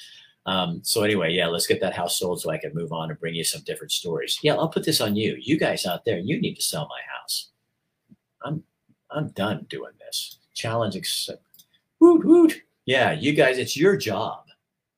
Um, 0.47 0.81
so 0.83 1.03
anyway, 1.03 1.33
yeah, 1.33 1.49
let's 1.49 1.67
get 1.67 1.83
that 1.83 1.95
house 1.95 2.19
sold 2.19 2.41
so 2.41 2.49
I 2.49 2.57
can 2.57 2.73
move 2.73 2.93
on 2.95 3.11
and 3.11 3.21
bring 3.21 3.35
you 3.35 3.45
some 3.45 3.61
different 3.67 3.93
stories. 3.93 4.39
Yeah, 4.43 4.55
I'll 4.55 4.71
put 4.71 4.87
this 4.87 5.03
on 5.03 5.17
you. 5.17 5.37
You 5.39 5.59
guys 5.59 5.85
out 5.85 6.07
there, 6.07 6.19
you 6.19 6.41
need 6.41 6.55
to 6.55 6.63
sell 6.63 6.89
my 6.89 7.01
house. 7.21 7.51
I'm 8.43 8.63
I'm 9.11 9.29
done 9.33 9.67
doing 9.69 9.93
this. 9.99 10.39
Challenge 10.55 10.97
accept. 10.97 11.45
Woot 12.01 12.25
woot. 12.25 12.63
Yeah, 12.87 13.13
you 13.13 13.35
guys, 13.35 13.59
it's 13.59 13.77
your 13.77 13.99
job. 13.99 14.45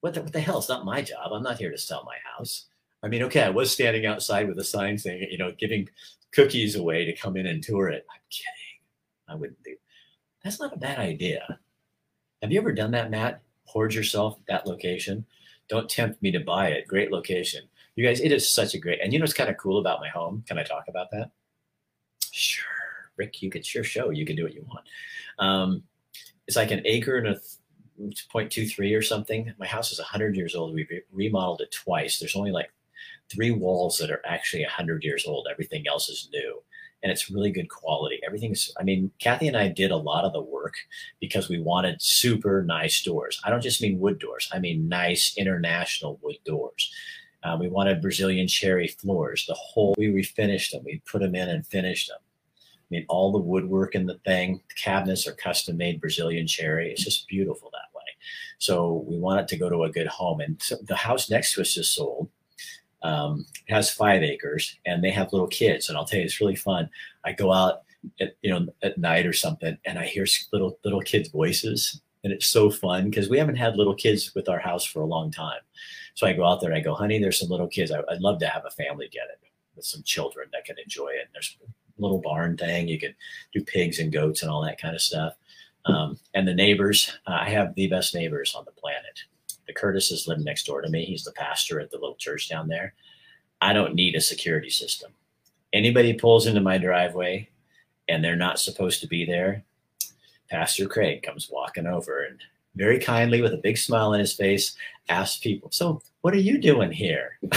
What 0.01 0.15
the, 0.15 0.23
what 0.23 0.33
the 0.33 0.39
hell? 0.39 0.59
It's 0.59 0.69
not 0.69 0.85
my 0.85 1.03
job. 1.03 1.33
I'm 1.33 1.43
not 1.43 1.59
here 1.59 1.73
to 1.73 1.79
sell 1.79 2.05
my 2.05 2.19
house. 2.37 2.67
I 3.03 3.09
mean, 3.09 3.23
okay, 3.25 3.43
I 3.43 3.51
was 3.51 3.71
standing 3.71 4.07
outside 4.07 4.49
with 4.49 4.59
a 4.59 4.65
sign 4.65 4.97
saying, 4.97 5.27
you 5.31 5.39
know, 5.39 5.53
giving 5.59 5.89
cookies 6.33 6.77
away 6.77 7.05
to 7.05 7.17
come 7.17 7.37
in 7.37 7.47
and 7.47 7.63
tour 7.63 7.89
it. 7.89 8.07
I'm 8.11 8.21
kidding. 8.31 8.81
I 9.29 9.35
wouldn't 9.35 9.63
do. 9.63 9.75
That's 10.45 10.61
not 10.61 10.75
a 10.75 10.79
bad 10.79 10.99
idea. 10.99 11.59
Have 12.43 12.53
you 12.53 12.61
ever 12.61 12.73
done 12.73 12.93
that, 12.93 13.11
Matt? 13.11 13.43
hoard 13.73 13.95
yourself 13.95 14.37
at 14.39 14.47
that 14.47 14.67
location. 14.67 15.25
Don't 15.69 15.89
tempt 15.89 16.23
me 16.23 16.31
to 16.33 16.41
buy 16.41 16.69
it. 16.69 16.87
Great 16.87 17.11
location. 17.11 17.63
You 17.97 18.07
guys, 18.07 18.21
it 18.21 18.33
is 18.33 18.49
such 18.49 18.75
a 18.75 18.79
great, 18.79 19.01
and 19.03 19.13
you 19.13 19.19
know 19.19 19.23
what's 19.23 19.33
kind 19.33 19.51
of 19.51 19.57
cool 19.57 19.79
about 19.79 20.01
my 20.01 20.09
home? 20.09 20.45
Can 20.47 20.59
I 20.59 20.63
talk 20.63 20.85
about 20.89 21.11
that? 21.13 21.31
Sure. 22.31 22.67
Rick, 23.17 23.43
you 23.43 23.51
could 23.51 23.65
sure 23.65 23.85
show. 23.85 24.11
You 24.11 24.25
can 24.25 24.37
do 24.37 24.45
what 24.45 24.55
you 24.55 24.65
want. 24.69 24.87
Um, 25.39 25.83
it's 26.47 26.57
like 26.57 26.71
an 26.71 26.83
acre 26.85 27.19
and 27.19 27.29
a 27.29 27.41
0.23 28.01 28.97
or 28.97 29.03
something. 29.03 29.53
My 29.59 29.67
house 29.67 29.93
is 29.93 29.99
100 29.99 30.37
years 30.37 30.55
old. 30.55 30.75
We 30.75 30.87
remodeled 31.13 31.61
it 31.61 31.73
twice. 31.73 32.19
There's 32.19 32.37
only 32.37 32.51
like 32.51 32.73
three 33.33 33.51
walls 33.51 33.99
that 33.99 34.11
are 34.11 34.23
actually 34.27 34.63
100 34.63 35.05
years 35.05 35.25
old. 35.27 35.49
Everything 35.51 35.85
else 35.89 36.09
is 36.09 36.29
new 36.33 36.63
and 37.03 37.11
it's 37.11 37.31
really 37.31 37.51
good 37.51 37.69
quality. 37.69 38.21
Everything's, 38.25 38.73
I 38.79 38.85
mean, 38.85 39.11
Kathy 39.19 39.49
and 39.49 39.57
I 39.57 39.69
did 39.69 39.91
a 39.91 39.97
lot 39.97 40.25
of 40.25 40.33
the 40.33 40.41
work 40.41 40.75
because 41.21 41.49
we 41.49 41.61
wanted 41.61 42.01
super 42.01 42.63
nice 42.63 43.03
doors. 43.03 43.41
I 43.45 43.51
don't 43.51 43.63
just 43.63 43.83
mean 43.83 43.99
wood 43.99 44.19
doors, 44.19 44.49
I 44.53 44.59
mean 44.59 44.89
nice 44.89 45.35
international 45.37 46.19
wood 46.23 46.37
doors. 46.45 46.93
Um, 47.45 47.59
we 47.59 47.69
wanted 47.69 48.01
Brazilian 48.01 48.47
cherry 48.47 48.87
floors. 48.87 49.47
The 49.49 49.55
whole, 49.55 49.97
we 49.99 50.07
refinished 50.07 50.71
them. 50.71 50.83
We 50.85 51.03
put 51.11 51.23
them 51.23 51.35
in 51.35 51.49
and 51.49 51.67
finished 51.67 52.09
them. 52.09 52.19
I 52.61 52.89
mean, 52.89 53.07
all 53.09 53.33
the 53.33 53.39
woodwork 53.39 53.97
in 53.97 54.07
the 54.07 54.19
thing, 54.19 54.63
the 54.69 54.75
cabinets 54.75 55.27
are 55.27 55.33
custom 55.33 55.77
made 55.77 56.01
Brazilian 56.01 56.47
cherry. 56.47 56.93
It's 56.93 57.03
just 57.03 57.27
beautiful 57.27 57.71
that 57.73 57.97
way. 57.97 58.05
So 58.59 59.05
we 59.09 59.19
want 59.19 59.41
it 59.41 59.49
to 59.49 59.57
go 59.57 59.69
to 59.69 59.83
a 59.85 59.91
good 59.91 60.07
home. 60.07 60.41
And 60.41 60.63
so 60.63 60.77
the 60.87 60.95
house 60.95 61.29
next 61.29 61.55
to 61.55 61.63
us 61.63 61.75
just 61.75 61.95
sold. 61.95 62.29
Um, 63.03 63.47
has 63.69 63.91
five 63.91 64.23
acres 64.23 64.79
and 64.87 65.03
they 65.03 65.11
have 65.11 65.33
little 65.33 65.49
kids. 65.49 65.89
And 65.89 65.99
I'll 65.99 66.05
tell 66.05 66.21
you, 66.21 66.25
it's 66.25 66.41
really 66.41 66.55
fun. 66.55 66.89
I 67.25 67.33
go 67.33 67.53
out 67.53 67.83
at, 68.21 68.37
you 68.43 68.51
know, 68.51 68.67
at 68.83 68.99
night 68.99 69.27
or 69.27 69.33
something 69.33 69.77
and 69.85 69.99
I 69.99 70.05
hear 70.05 70.27
little, 70.53 70.79
little 70.85 71.01
kids' 71.01 71.29
voices 71.29 72.01
and 72.25 72.33
it's 72.33 72.47
so 72.47 72.71
fun 72.71 73.11
because 73.11 73.29
we 73.29 73.39
haven't 73.39 73.57
had 73.57 73.77
little 73.77 73.95
kids 73.95 74.35
with 74.35 74.49
our 74.49 74.59
house 74.59 74.85
for 74.85 75.03
a 75.03 75.07
long 75.07 75.31
time. 75.31 75.61
So 76.15 76.27
I 76.27 76.33
go 76.33 76.45
out 76.45 76.61
there 76.61 76.71
and 76.71 76.79
I 76.79 76.83
go, 76.83 76.95
honey, 76.95 77.19
there's 77.19 77.41
some 77.41 77.49
little 77.49 77.67
kids. 77.67 77.91
I, 77.91 77.99
would 77.99 78.21
love 78.21 78.39
to 78.41 78.47
have 78.47 78.65
a 78.67 78.71
family 78.71 79.09
get 79.11 79.29
it 79.31 79.41
with 79.75 79.85
some 79.85 80.03
children 80.03 80.49
that 80.53 80.65
can 80.65 80.77
enjoy 80.79 81.09
it. 81.09 81.23
And 81.23 81.31
there's 81.33 81.57
a 81.63 82.03
little 82.03 82.21
barn 82.21 82.57
thing. 82.57 82.89
You 82.89 82.99
can 82.99 83.15
do 83.53 83.65
pigs 83.65 83.99
and 83.99 84.13
goats 84.13 84.43
and 84.43 84.51
all 84.51 84.63
that 84.63 84.81
kind 84.81 84.95
of 84.95 85.01
stuff. 85.01 85.35
Um, 85.87 86.19
and 86.35 86.47
the 86.47 86.55
neighbors, 86.55 87.11
I 87.27 87.51
have 87.51 87.75
the 87.75 87.89
best 87.89 88.15
neighbors 88.15 88.55
on 88.55 88.65
the 88.65 88.73
planet. 88.73 89.25
The 89.67 89.73
Curtises 89.73 90.27
live 90.27 90.41
next 90.41 90.67
door 90.67 90.81
to 90.83 90.89
me. 90.89 91.05
He's 91.05 91.25
the 91.25 91.33
pastor 91.33 91.81
at 91.81 91.91
the 91.91 91.99
little 91.99 92.17
church 92.17 92.49
down 92.49 92.69
there. 92.69 92.95
I 93.61 93.73
don't 93.73 93.95
need 93.95 94.15
a 94.15 94.21
security 94.21 94.71
system. 94.71 95.13
Anybody 95.73 96.13
pulls 96.15 96.47
into 96.47 96.61
my 96.61 96.79
driveway 96.79 97.49
and 98.09 98.23
they're 98.23 98.37
not 98.37 98.59
supposed 98.59 99.01
to 99.01 99.07
be 99.07 99.25
there, 99.25 99.65
Pastor 100.51 100.87
Craig 100.87 101.23
comes 101.23 101.49
walking 101.51 101.87
over 101.87 102.25
and 102.25 102.39
very 102.75 102.99
kindly, 102.99 103.43
with 103.43 103.53
a 103.53 103.59
big 103.59 103.77
smile 103.77 104.15
on 104.15 104.19
his 104.19 104.33
face, 104.33 104.75
asks 105.09 105.39
people, 105.39 105.71
So, 105.71 106.01
what 106.23 106.35
are 106.35 106.39
you 106.39 106.59
doing 106.59 106.91
here? 106.91 107.39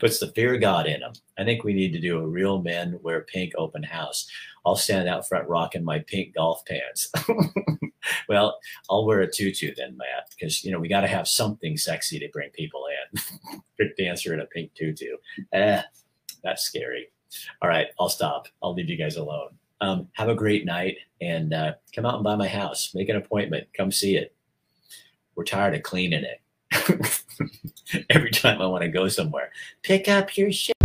Puts 0.00 0.18
the 0.18 0.32
fear 0.34 0.54
of 0.54 0.60
God 0.60 0.86
in 0.86 1.00
them. 1.00 1.12
I 1.38 1.44
think 1.44 1.64
we 1.64 1.72
need 1.72 1.92
to 1.92 2.00
do 2.00 2.18
a 2.18 2.26
real 2.26 2.60
men 2.62 2.98
wear 3.02 3.22
pink 3.22 3.52
open 3.56 3.82
house. 3.82 4.26
I'll 4.64 4.76
stand 4.76 5.08
out 5.08 5.28
front 5.28 5.48
rocking 5.48 5.84
my 5.84 6.00
pink 6.00 6.34
golf 6.34 6.64
pants. 6.64 7.12
well, 8.28 8.58
I'll 8.90 9.06
wear 9.06 9.20
a 9.20 9.30
tutu 9.30 9.72
then, 9.76 9.96
Matt, 9.96 10.28
because 10.30 10.64
you 10.64 10.72
know 10.72 10.78
we 10.78 10.88
got 10.88 11.02
to 11.02 11.08
have 11.08 11.28
something 11.28 11.76
sexy 11.76 12.18
to 12.18 12.28
bring 12.32 12.50
people 12.50 12.84
in. 12.86 13.60
Big 13.78 13.96
dancer 13.96 14.34
in 14.34 14.40
a 14.40 14.46
pink 14.46 14.72
tutu. 14.74 15.16
Eh, 15.52 15.82
that's 16.42 16.62
scary. 16.62 17.08
All 17.62 17.68
right, 17.68 17.88
I'll 17.98 18.08
stop. 18.08 18.48
I'll 18.62 18.74
leave 18.74 18.90
you 18.90 18.96
guys 18.96 19.16
alone. 19.16 19.50
Um, 19.80 20.08
have 20.12 20.28
a 20.28 20.34
great 20.34 20.64
night 20.64 20.96
and 21.20 21.52
uh, 21.52 21.72
come 21.94 22.06
out 22.06 22.14
and 22.14 22.24
buy 22.24 22.36
my 22.36 22.46
house. 22.46 22.94
Make 22.94 23.08
an 23.08 23.16
appointment. 23.16 23.66
Come 23.76 23.90
see 23.90 24.16
it. 24.16 24.34
We're 25.34 25.44
tired 25.44 25.74
of 25.74 25.82
cleaning 25.82 26.24
it. 26.24 26.40
Every 28.10 28.30
time 28.30 28.60
I 28.60 28.66
want 28.66 28.82
to 28.82 28.88
go 28.88 29.08
somewhere, 29.08 29.50
pick 29.82 30.08
up 30.08 30.36
your 30.36 30.52
shit. 30.52 30.76